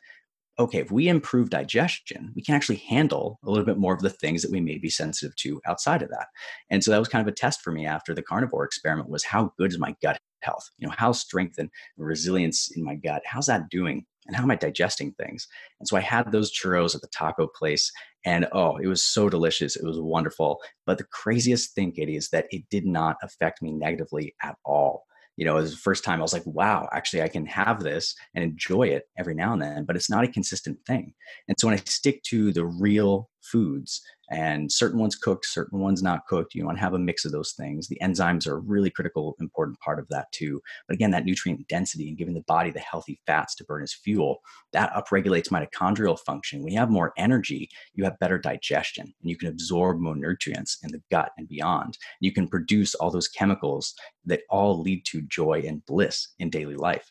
okay, 0.59 0.79
if 0.79 0.91
we 0.91 1.09
improve 1.09 1.49
digestion, 1.49 2.33
we 2.37 2.43
can 2.43 2.55
actually 2.55 2.77
handle 2.77 3.39
a 3.45 3.51
little 3.51 3.65
bit 3.65 3.79
more 3.79 3.95
of 3.95 4.03
the 4.03 4.11
things 4.11 4.43
that 4.43 4.51
we 4.51 4.61
may 4.61 4.77
be 4.77 4.91
sensitive 4.91 5.35
to 5.37 5.59
outside 5.67 6.03
of 6.03 6.11
that. 6.11 6.27
And 6.69 6.85
so 6.85 6.91
that 6.91 6.99
was 6.99 7.09
kind 7.09 7.27
of 7.27 7.33
a 7.33 7.35
test 7.35 7.63
for 7.63 7.73
me 7.73 7.87
after 7.87 8.15
the 8.15 8.23
carnivore 8.23 8.65
experiment 8.65 9.09
was 9.09 9.25
how 9.25 9.53
good 9.59 9.73
is 9.73 9.79
my 9.79 9.95
gut 10.03 10.19
health? 10.43 10.69
You 10.77 10.87
know, 10.87 10.95
how 10.97 11.13
strength 11.13 11.57
and 11.59 11.71
resilience 11.97 12.71
in 12.77 12.85
my 12.85 12.95
gut, 12.95 13.23
how's 13.25 13.47
that 13.47 13.71
doing? 13.71 14.05
And 14.31 14.37
how 14.37 14.45
am 14.45 14.51
I 14.53 14.55
digesting 14.55 15.11
things? 15.11 15.49
And 15.81 15.89
so 15.89 15.97
I 15.97 16.01
had 16.01 16.31
those 16.31 16.57
churros 16.57 16.95
at 16.95 17.01
the 17.01 17.09
taco 17.09 17.49
place, 17.49 17.91
and 18.25 18.47
oh, 18.53 18.77
it 18.77 18.87
was 18.87 19.05
so 19.05 19.29
delicious. 19.29 19.75
It 19.75 19.85
was 19.85 19.99
wonderful. 19.99 20.61
But 20.87 20.99
the 20.99 21.05
craziest 21.05 21.75
thing, 21.75 21.91
Katie, 21.91 22.17
is 22.17 22.29
that 22.29 22.47
it 22.51 22.63
did 22.71 22.87
not 22.87 23.17
affect 23.25 23.61
me 23.61 23.73
negatively 23.73 24.37
at 24.41 24.55
all. 24.65 25.03
You 25.37 25.47
know, 25.47 25.59
it 25.59 25.63
was 25.63 25.73
the 25.73 25.79
first 25.79 26.05
time 26.05 26.21
I 26.21 26.23
was 26.23 26.33
like, 26.33 26.47
wow, 26.47 26.89
actually, 26.93 27.23
I 27.23 27.29
can 27.29 27.45
have 27.47 27.83
this 27.83 28.15
and 28.37 28.45
enjoy 28.45 28.85
it 28.85 29.09
every 29.19 29.35
now 29.35 29.53
and 29.53 29.61
then, 29.61 29.85
but 29.85 29.97
it's 29.97 30.11
not 30.11 30.23
a 30.23 30.29
consistent 30.29 30.79
thing. 30.87 31.13
And 31.49 31.59
so 31.59 31.67
when 31.67 31.77
I 31.77 31.83
stick 31.87 32.23
to 32.25 32.53
the 32.53 32.67
real 32.67 33.31
foods 33.41 34.01
and 34.31 34.71
certain 34.71 34.99
ones 34.99 35.17
cooked, 35.17 35.45
certain 35.45 35.81
ones 35.81 36.03
not 36.03 36.27
cooked. 36.27 36.55
You 36.55 36.65
want 36.65 36.79
to 36.79 36.83
have 36.83 36.95
a 36.95 36.99
mix 36.99 37.25
of 37.25 37.33
those 37.33 37.53
things. 37.53 37.89
The 37.89 37.99
enzymes 38.03 38.47
are 38.47 38.55
a 38.55 38.61
really 38.61 38.91
critical, 38.91 39.37
important 39.41 39.79
part 39.81 39.99
of 39.99 40.09
that 40.09 40.31
too. 40.33 40.61
But 40.87 40.95
again, 40.95 41.11
that 41.11 41.25
nutrient 41.25 41.67
density 41.69 42.09
and 42.09 42.17
giving 42.17 42.35
the 42.35 42.43
body 42.43 42.71
the 42.71 42.81
healthy 42.81 43.21
fats 43.27 43.55
to 43.57 43.65
burn 43.65 43.83
as 43.83 43.93
fuel, 43.93 44.41
that 44.73 44.93
upregulates 44.93 45.49
mitochondrial 45.49 46.19
function. 46.19 46.63
When 46.63 46.73
you 46.73 46.79
have 46.79 46.91
more 46.91 47.13
energy, 47.17 47.69
you 47.95 48.05
have 48.05 48.19
better 48.21 48.39
digestion 48.39 49.13
and 49.21 49.31
you 49.31 49.37
can 49.37 49.49
absorb 49.49 49.99
more 49.99 50.17
nutrients 50.17 50.79
in 50.83 50.93
the 50.93 51.03
gut 51.11 51.33
and 51.37 51.49
beyond. 51.49 51.99
You 52.21 52.33
can 52.33 52.49
produce 52.49 52.95
all 52.95 53.11
those 53.11 53.29
chemicals 53.29 53.95
that 54.27 54.43
all 54.49 54.81
lead 54.81 55.05
to 55.07 55.23
joy 55.23 55.63
and 55.67 55.85
bliss 55.87 56.29
in 56.39 56.51
daily 56.51 56.77
life. 56.77 57.11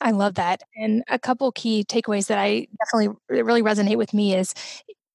I 0.00 0.12
love 0.12 0.34
that. 0.36 0.62
And 0.76 1.04
a 1.08 1.18
couple 1.18 1.52
key 1.52 1.84
takeaways 1.84 2.28
that 2.28 2.38
I 2.38 2.66
definitely 2.78 3.14
really 3.28 3.62
resonate 3.62 3.98
with 3.98 4.14
me 4.14 4.34
is 4.34 4.54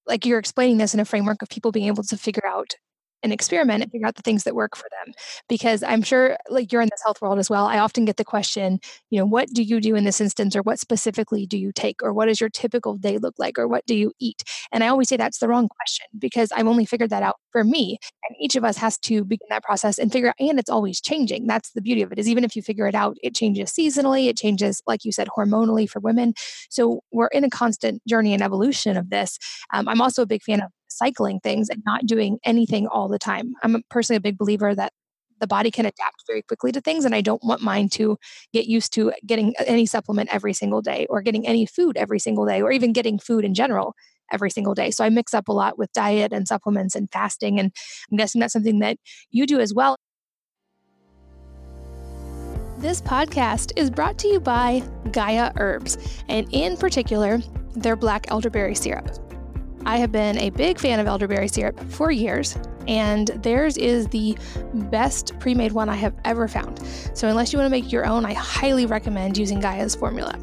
like 0.08 0.26
you're 0.26 0.40
explaining 0.40 0.78
this 0.78 0.94
in 0.94 1.00
a 1.00 1.06
framework 1.06 1.42
of 1.42 1.50
people 1.50 1.72
being 1.72 1.88
able 1.88 2.04
to 2.04 2.18
figure 2.18 2.46
out 2.48 2.76
and 3.26 3.34
experiment 3.34 3.82
and 3.82 3.92
figure 3.92 4.08
out 4.08 4.16
the 4.16 4.22
things 4.22 4.44
that 4.44 4.56
work 4.56 4.78
for 4.78 4.88
them 5.04 5.14
because 5.50 5.84
i'm 5.84 6.02
sure 6.02 6.38
like 6.50 6.72
you're 6.72 6.82
in 6.82 6.90
this 6.92 7.02
health 7.04 7.22
world 7.22 7.40
as 7.40 7.50
well 7.50 7.66
i 7.66 7.80
often 7.80 8.06
get 8.06 8.18
the 8.18 8.24
question 8.24 8.80
you 9.10 9.20
know 9.20 9.26
what 9.26 9.50
do 9.50 9.64
you 9.64 9.82
do 9.82 9.96
in 9.96 10.06
this 10.06 10.22
instance 10.22 10.56
or 10.56 10.62
what 10.62 10.80
specifically 10.80 11.46
do 11.48 11.58
you 11.58 11.72
take 11.72 12.02
or 12.04 12.14
what 12.14 12.28
does 12.28 12.40
your 12.40 12.50
typical 12.50 12.96
day 12.96 13.18
look 13.18 13.34
like 13.38 13.58
or 13.58 13.68
what 13.68 13.86
do 13.88 13.96
you 13.96 14.12
eat? 14.20 14.44
And 14.72 14.84
i 14.84 14.88
always 14.88 15.10
say 15.10 15.18
that's 15.18 15.40
the 15.40 15.48
wrong 15.48 15.68
question 15.68 16.06
because 16.18 16.52
i've 16.52 16.68
only 16.68 16.86
figured 16.86 17.10
that 17.10 17.24
out 17.24 17.38
for 17.52 17.64
me 17.64 17.98
and 18.30 18.38
each 18.40 18.56
of 18.56 18.64
us 18.64 18.78
has 18.78 18.98
to 19.00 19.26
begin 19.26 19.48
that 19.50 19.64
process 19.64 19.98
and 19.98 20.12
figure 20.12 20.30
out 20.30 20.36
and 20.40 20.60
it's 20.60 20.70
always 20.70 21.02
changing 21.02 21.48
that's 21.48 21.72
the 21.72 21.82
beauty 21.82 22.04
of 22.04 22.12
it 22.12 22.20
is 22.20 22.30
even 22.30 22.44
if 22.44 22.56
you 22.56 22.62
figure 22.62 22.88
it 22.88 22.96
out 22.96 23.18
it 23.24 23.34
changes 23.34 23.72
seasonally 23.72 24.28
it 24.28 24.38
changes 24.38 24.84
like 24.86 25.04
you 25.04 25.12
said 25.12 25.28
hormonally 25.36 25.90
for 25.90 26.00
women. 26.00 26.34
So 26.70 27.02
we're 27.12 27.28
in 27.28 27.44
a 27.44 27.50
constant 27.50 28.02
journey 28.08 28.34
and 28.34 28.44
evolution 28.44 28.98
of 28.98 29.10
this 29.10 29.40
um, 29.74 29.88
i'm 29.88 30.02
also 30.02 30.22
a 30.22 30.28
big 30.28 30.44
fan 30.44 30.62
of 30.62 30.70
cycling 30.96 31.40
things 31.40 31.70
and 31.70 31.84
not 31.86 32.06
doing 32.06 32.40
anything 32.44 32.88
all 32.88 33.08
the 33.08 33.20
time. 33.20 33.54
I'm 33.64 33.84
personally 33.90 34.18
a 34.18 34.22
big 34.22 34.38
believer 34.38 34.74
that 34.76 34.94
the 35.40 35.48
body 35.48 35.72
can 35.72 35.86
adapt 35.86 36.24
very 36.28 36.42
quickly 36.42 36.72
to 36.72 36.80
things 36.80 37.04
and 37.04 37.14
i 37.14 37.22
don't 37.22 37.44
want 37.44 37.62
mine 37.62 37.90
to 37.90 38.18
get 38.54 38.68
used 38.68 38.94
to 38.94 39.12
getting 39.26 39.54
any 39.66 39.86
supplement 39.86 40.34
every 40.34 40.54
single 40.54 40.82
day 40.82 41.06
or 41.10 41.22
getting 41.22 41.46
any 41.46 41.66
food 41.66 41.98
every 41.98 42.20
single 42.20 42.46
day 42.46 42.62
or 42.62 42.72
even 42.72 42.94
getting 42.94 43.20
food 43.20 43.44
in 43.44 43.54
general 43.54 43.94
every 44.32 44.50
single 44.50 44.74
day. 44.74 44.92
So 44.92 45.04
i 45.04 45.10
mix 45.10 45.34
up 45.34 45.48
a 45.48 45.54
lot 45.54 45.78
with 45.78 45.92
diet 45.94 46.34
and 46.34 46.48
supplements 46.48 46.96
and 46.96 47.10
fasting 47.12 47.60
and 47.60 47.72
i'm 48.12 48.18
guessing 48.18 48.40
that's 48.40 48.54
something 48.54 48.80
that 48.80 48.98
you 49.32 49.46
do 49.46 49.60
as 49.60 49.74
well. 49.74 49.96
This 52.78 53.02
podcast 53.02 53.72
is 53.76 53.90
brought 53.90 54.18
to 54.20 54.28
you 54.28 54.40
by 54.40 54.84
gaia 55.12 55.52
herbs 55.58 55.98
and 56.28 56.48
in 56.52 56.78
particular 56.78 57.40
their 57.76 57.96
black 57.96 58.26
elderberry 58.30 58.76
syrup 58.76 59.25
I 59.86 59.98
have 59.98 60.12
been 60.12 60.40
a 60.40 60.50
big 60.50 60.80
fan 60.80 61.00
of 61.00 61.06
elderberry 61.06 61.48
syrup 61.48 61.80
for 61.92 62.10
years, 62.10 62.58
and 62.88 63.28
theirs 63.44 63.78
is 63.78 64.08
the 64.08 64.36
best 64.74 65.38
pre 65.40 65.54
made 65.54 65.74
one 65.74 65.90
I 65.90 65.96
have 65.96 66.16
ever 66.26 66.48
found. 66.48 66.80
So, 67.14 67.28
unless 67.28 67.54
you 67.54 67.60
want 67.60 67.68
to 67.68 67.70
make 67.70 67.92
your 67.92 68.06
own, 68.06 68.26
I 68.26 68.34
highly 68.34 68.88
recommend 68.88 69.38
using 69.38 69.60
Gaia's 69.60 69.96
formula. 69.96 70.40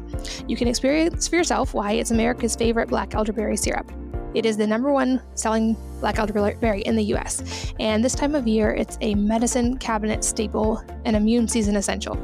You 0.47 0.55
can 0.55 0.69
experience 0.69 1.27
for 1.27 1.35
yourself 1.35 1.73
why 1.73 1.93
it's 1.93 2.11
America's 2.11 2.55
favorite 2.55 2.87
black 2.87 3.15
elderberry 3.15 3.57
syrup. 3.57 3.91
It 4.33 4.45
is 4.45 4.55
the 4.55 4.65
number 4.65 4.93
one 4.93 5.21
selling 5.35 5.75
black 5.99 6.19
elderberry 6.19 6.81
in 6.81 6.95
the 6.95 7.03
US, 7.15 7.73
and 7.81 8.03
this 8.03 8.15
time 8.15 8.35
of 8.35 8.47
year, 8.47 8.73
it's 8.73 8.97
a 9.01 9.13
medicine 9.13 9.77
cabinet 9.77 10.23
staple 10.23 10.81
and 11.03 11.17
immune 11.17 11.49
season 11.49 11.75
essential. 11.75 12.17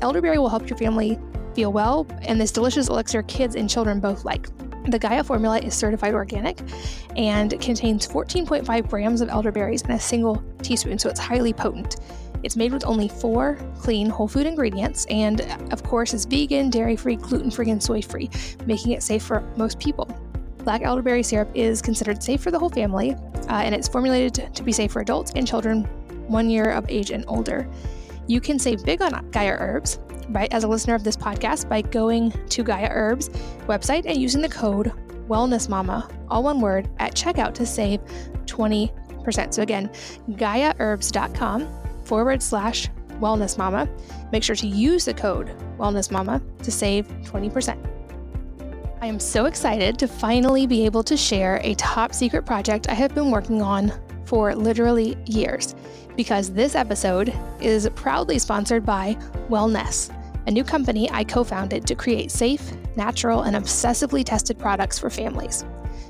Elderberry 0.00 0.38
will 0.38 0.48
help 0.48 0.68
your 0.68 0.78
family 0.78 1.18
feel 1.54 1.72
well, 1.72 2.06
and 2.22 2.40
this 2.40 2.50
delicious 2.50 2.88
elixir 2.88 3.22
kids 3.22 3.54
and 3.54 3.68
children 3.68 4.00
both 4.00 4.24
like. 4.24 4.48
The 4.86 4.98
Gaia 4.98 5.24
formula 5.24 5.58
is 5.58 5.74
certified 5.74 6.12
organic 6.12 6.60
and 7.16 7.58
contains 7.58 8.06
14.5 8.06 8.88
grams 8.88 9.22
of 9.22 9.30
elderberries 9.30 9.80
in 9.80 9.92
a 9.92 10.00
single 10.00 10.44
teaspoon, 10.60 10.98
so 10.98 11.08
it's 11.08 11.20
highly 11.20 11.54
potent. 11.54 11.96
It's 12.42 12.54
made 12.54 12.70
with 12.70 12.84
only 12.84 13.08
four 13.08 13.56
clean 13.78 14.10
whole 14.10 14.28
food 14.28 14.46
ingredients 14.46 15.06
and, 15.08 15.40
of 15.72 15.82
course, 15.82 16.12
is 16.12 16.26
vegan, 16.26 16.68
dairy 16.68 16.96
free, 16.96 17.16
gluten 17.16 17.50
free, 17.50 17.70
and 17.70 17.82
soy 17.82 18.02
free, 18.02 18.28
making 18.66 18.92
it 18.92 19.02
safe 19.02 19.22
for 19.22 19.40
most 19.56 19.78
people. 19.78 20.06
Black 20.58 20.82
elderberry 20.82 21.22
syrup 21.22 21.50
is 21.54 21.80
considered 21.80 22.22
safe 22.22 22.42
for 22.42 22.50
the 22.50 22.58
whole 22.58 22.68
family, 22.68 23.14
uh, 23.48 23.62
and 23.64 23.74
it's 23.74 23.88
formulated 23.88 24.54
to 24.54 24.62
be 24.62 24.72
safe 24.72 24.92
for 24.92 25.00
adults 25.00 25.32
and 25.34 25.46
children 25.46 25.84
one 26.28 26.50
year 26.50 26.72
of 26.72 26.84
age 26.90 27.10
and 27.10 27.24
older. 27.26 27.66
You 28.26 28.40
can 28.40 28.58
save 28.58 28.84
big 28.84 29.00
on 29.00 29.30
Gaia 29.30 29.56
herbs 29.58 29.98
by, 30.30 30.48
as 30.50 30.64
a 30.64 30.68
listener 30.68 30.94
of 30.94 31.04
this 31.04 31.16
podcast 31.16 31.68
by 31.68 31.82
going 31.82 32.30
to 32.48 32.62
Gaia 32.62 32.88
Herbs 32.90 33.28
website 33.66 34.04
and 34.06 34.20
using 34.20 34.42
the 34.42 34.48
code 34.48 34.92
Wellness 35.28 35.68
Mama, 35.68 36.08
all 36.28 36.42
one 36.42 36.60
word, 36.60 36.88
at 36.98 37.14
checkout 37.14 37.54
to 37.54 37.66
save 37.66 38.00
20%. 38.46 39.54
So 39.54 39.62
again, 39.62 39.90
GaiaHerbs.com 40.30 42.04
forward 42.04 42.42
slash 42.42 42.88
Wellness 43.20 43.56
Mama. 43.56 43.88
Make 44.32 44.42
sure 44.42 44.56
to 44.56 44.66
use 44.66 45.04
the 45.04 45.14
code 45.14 45.56
Wellness 45.78 46.10
Mama 46.10 46.42
to 46.62 46.70
save 46.70 47.08
20%. 47.22 47.90
I 49.00 49.06
am 49.06 49.20
so 49.20 49.44
excited 49.46 49.98
to 49.98 50.08
finally 50.08 50.66
be 50.66 50.84
able 50.84 51.02
to 51.04 51.16
share 51.16 51.60
a 51.62 51.74
top 51.74 52.14
secret 52.14 52.46
project 52.46 52.88
I 52.88 52.94
have 52.94 53.14
been 53.14 53.30
working 53.30 53.60
on 53.60 53.92
for 54.24 54.54
literally 54.54 55.16
years 55.26 55.74
because 56.16 56.52
this 56.52 56.74
episode 56.74 57.34
is 57.60 57.88
proudly 57.94 58.38
sponsored 58.38 58.84
by 58.84 59.16
Wellnesse, 59.48 60.10
a 60.46 60.50
new 60.50 60.64
company 60.64 61.10
I 61.10 61.24
co 61.24 61.44
founded 61.44 61.86
to 61.86 61.94
create 61.94 62.30
safe, 62.30 62.72
natural, 62.96 63.42
and 63.42 63.56
obsessively 63.56 64.24
tested 64.24 64.58
products 64.58 64.98
for 64.98 65.10
families. 65.10 65.64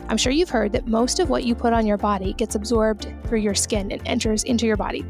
I'm 0.09 0.19
sure 0.19 0.33
you've 0.33 0.51
heard 0.51 0.73
that 0.73 0.87
most 0.87 1.19
of 1.19 1.31
what 1.31 1.45
you 1.45 1.55
put 1.55 1.73
on 1.73 1.87
your 1.87 1.97
body 1.97 2.35
gets 2.35 2.55
absorbed 2.55 3.09
through 3.25 3.39
your 3.39 3.55
skin 3.55 3.91
and 3.91 4.03
enters 4.07 4.45
into 4.45 4.67
your 4.67 4.77
body. 4.77 5.05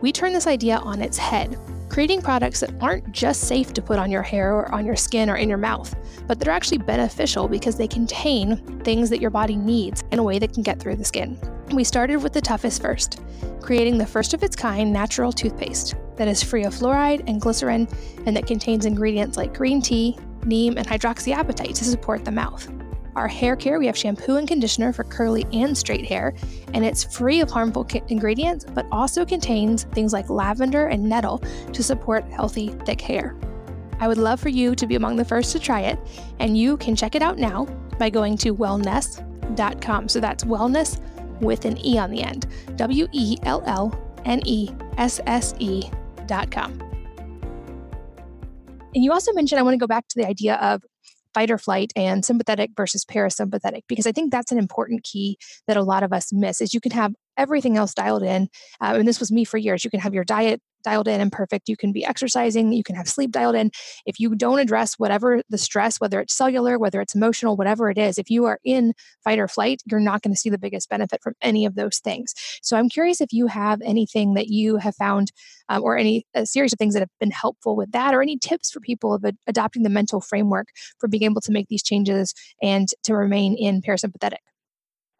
We 0.00 0.12
turn 0.12 0.32
this 0.32 0.46
idea 0.46 0.76
on 0.76 1.02
its 1.02 1.18
head, 1.18 1.58
creating 1.88 2.22
products 2.22 2.60
that 2.60 2.72
aren't 2.80 3.10
just 3.12 3.42
safe 3.42 3.72
to 3.74 3.82
put 3.82 3.98
on 3.98 4.10
your 4.10 4.22
hair 4.22 4.54
or 4.54 4.72
on 4.72 4.86
your 4.86 4.96
skin 4.96 5.28
or 5.28 5.36
in 5.36 5.48
your 5.48 5.58
mouth, 5.58 5.94
but 6.26 6.38
that 6.38 6.48
are 6.48 6.52
actually 6.52 6.78
beneficial 6.78 7.48
because 7.48 7.76
they 7.76 7.88
contain 7.88 8.56
things 8.84 9.10
that 9.10 9.20
your 9.20 9.30
body 9.30 9.56
needs 9.56 10.04
in 10.12 10.18
a 10.18 10.22
way 10.22 10.38
that 10.38 10.52
can 10.52 10.62
get 10.62 10.78
through 10.78 10.96
the 10.96 11.04
skin. 11.04 11.38
We 11.72 11.84
started 11.84 12.16
with 12.16 12.34
the 12.34 12.40
toughest 12.42 12.82
first, 12.82 13.22
creating 13.62 13.96
the 13.96 14.06
first 14.06 14.34
of 14.34 14.42
its 14.42 14.54
kind 14.54 14.92
natural 14.92 15.32
toothpaste 15.32 15.94
that 16.16 16.28
is 16.28 16.42
free 16.42 16.64
of 16.64 16.74
fluoride 16.74 17.24
and 17.26 17.40
glycerin 17.40 17.88
and 18.26 18.36
that 18.36 18.46
contains 18.46 18.84
ingredients 18.84 19.38
like 19.38 19.56
green 19.56 19.80
tea, 19.80 20.18
neem, 20.44 20.76
and 20.76 20.86
hydroxyapatite 20.86 21.74
to 21.74 21.84
support 21.84 22.26
the 22.26 22.30
mouth. 22.30 22.70
Our 23.16 23.26
hair 23.26 23.56
care, 23.56 23.78
we 23.78 23.86
have 23.86 23.96
shampoo 23.96 24.36
and 24.36 24.46
conditioner 24.46 24.92
for 24.92 25.04
curly 25.04 25.46
and 25.52 25.76
straight 25.76 26.04
hair, 26.04 26.34
and 26.74 26.84
it's 26.84 27.04
free 27.04 27.40
of 27.40 27.50
harmful 27.50 27.86
ingredients, 28.08 28.66
but 28.74 28.86
also 28.92 29.24
contains 29.24 29.84
things 29.84 30.12
like 30.12 30.28
lavender 30.28 30.88
and 30.88 31.02
nettle 31.02 31.38
to 31.72 31.82
support 31.82 32.30
healthy, 32.30 32.68
thick 32.84 33.00
hair. 33.00 33.34
I 33.98 34.08
would 34.08 34.18
love 34.18 34.40
for 34.40 34.50
you 34.50 34.74
to 34.74 34.86
be 34.86 34.96
among 34.96 35.16
the 35.16 35.24
first 35.24 35.52
to 35.52 35.58
try 35.58 35.80
it, 35.80 35.98
and 36.38 36.56
you 36.56 36.76
can 36.76 36.94
check 36.94 37.14
it 37.14 37.22
out 37.22 37.38
now 37.38 37.64
by 37.98 38.10
going 38.10 38.36
to 38.38 38.54
wellnesse.com. 38.54 40.08
So 40.08 40.20
that's 40.20 40.44
wellness 40.44 41.00
with 41.42 41.64
an 41.64 41.84
E 41.84 41.98
on 41.98 42.10
the 42.10 42.22
end. 42.22 42.46
W 42.76 43.06
E 43.12 43.36
L 43.42 43.62
L 43.66 43.92
N 44.24 44.40
E 44.46 44.70
S 44.96 45.20
S 45.26 45.54
E 45.58 45.82
dot 46.26 46.50
com. 46.50 46.80
And 48.94 49.02
you 49.02 49.12
also 49.12 49.32
mentioned 49.32 49.58
I 49.58 49.62
want 49.62 49.74
to 49.74 49.78
go 49.78 49.86
back 49.86 50.08
to 50.08 50.20
the 50.20 50.26
idea 50.26 50.56
of 50.56 50.82
fight 51.34 51.50
or 51.50 51.58
flight 51.58 51.92
and 51.96 52.24
sympathetic 52.24 52.70
versus 52.76 53.04
parasympathetic 53.04 53.82
because 53.88 54.06
i 54.06 54.12
think 54.12 54.30
that's 54.30 54.52
an 54.52 54.58
important 54.58 55.02
key 55.02 55.38
that 55.66 55.78
a 55.78 55.82
lot 55.82 56.02
of 56.02 56.12
us 56.12 56.30
miss 56.30 56.60
is 56.60 56.74
you 56.74 56.80
can 56.80 56.92
have 56.92 57.14
everything 57.38 57.76
else 57.76 57.94
dialed 57.94 58.22
in 58.22 58.48
uh, 58.82 58.94
and 58.94 59.08
this 59.08 59.18
was 59.18 59.32
me 59.32 59.44
for 59.44 59.56
years 59.56 59.84
you 59.84 59.90
can 59.90 60.00
have 60.00 60.12
your 60.12 60.24
diet 60.24 60.60
dialed 60.82 61.08
in 61.08 61.20
and 61.20 61.32
perfect. 61.32 61.68
You 61.68 61.76
can 61.76 61.92
be 61.92 62.04
exercising 62.04 62.72
you 62.72 62.82
can 62.82 62.96
have 62.96 63.08
sleep 63.08 63.30
dialed 63.30 63.54
in. 63.54 63.70
If 64.06 64.18
you 64.20 64.34
don't 64.34 64.58
address 64.58 64.94
whatever 64.94 65.42
the 65.48 65.58
stress 65.58 66.00
whether 66.00 66.20
it's 66.20 66.34
cellular 66.34 66.78
whether 66.78 67.00
it's 67.00 67.14
emotional 67.14 67.56
whatever 67.56 67.90
it 67.90 67.98
is 67.98 68.18
if 68.18 68.30
you 68.30 68.44
are 68.44 68.58
in 68.64 68.94
fight 69.24 69.38
or 69.38 69.48
flight 69.48 69.82
you're 69.86 70.00
not 70.00 70.22
going 70.22 70.34
to 70.34 70.38
see 70.38 70.50
the 70.50 70.58
biggest 70.58 70.88
benefit 70.88 71.22
from 71.22 71.34
any 71.40 71.66
of 71.66 71.74
those 71.74 71.98
things. 71.98 72.34
So 72.62 72.76
i'm 72.76 72.88
curious 72.88 73.20
if 73.20 73.32
you 73.32 73.46
have 73.46 73.80
anything 73.82 74.34
that 74.34 74.48
you 74.48 74.76
have 74.76 74.96
found 74.96 75.32
um, 75.68 75.82
or 75.82 75.96
any 75.96 76.26
series 76.44 76.72
of 76.72 76.78
things 76.78 76.94
that 76.94 77.00
have 77.00 77.10
been 77.20 77.30
helpful 77.30 77.76
with 77.76 77.92
that 77.92 78.14
or 78.14 78.22
any 78.22 78.38
tips 78.38 78.70
for 78.70 78.80
people 78.80 79.14
of 79.14 79.24
adopting 79.46 79.82
the 79.82 79.90
mental 79.90 80.20
framework 80.20 80.68
for 80.98 81.08
being 81.08 81.24
able 81.24 81.40
to 81.40 81.52
make 81.52 81.68
these 81.68 81.82
changes 81.82 82.34
and 82.62 82.88
to 83.04 83.14
remain 83.14 83.56
in 83.56 83.80
parasympathetic 83.80 84.38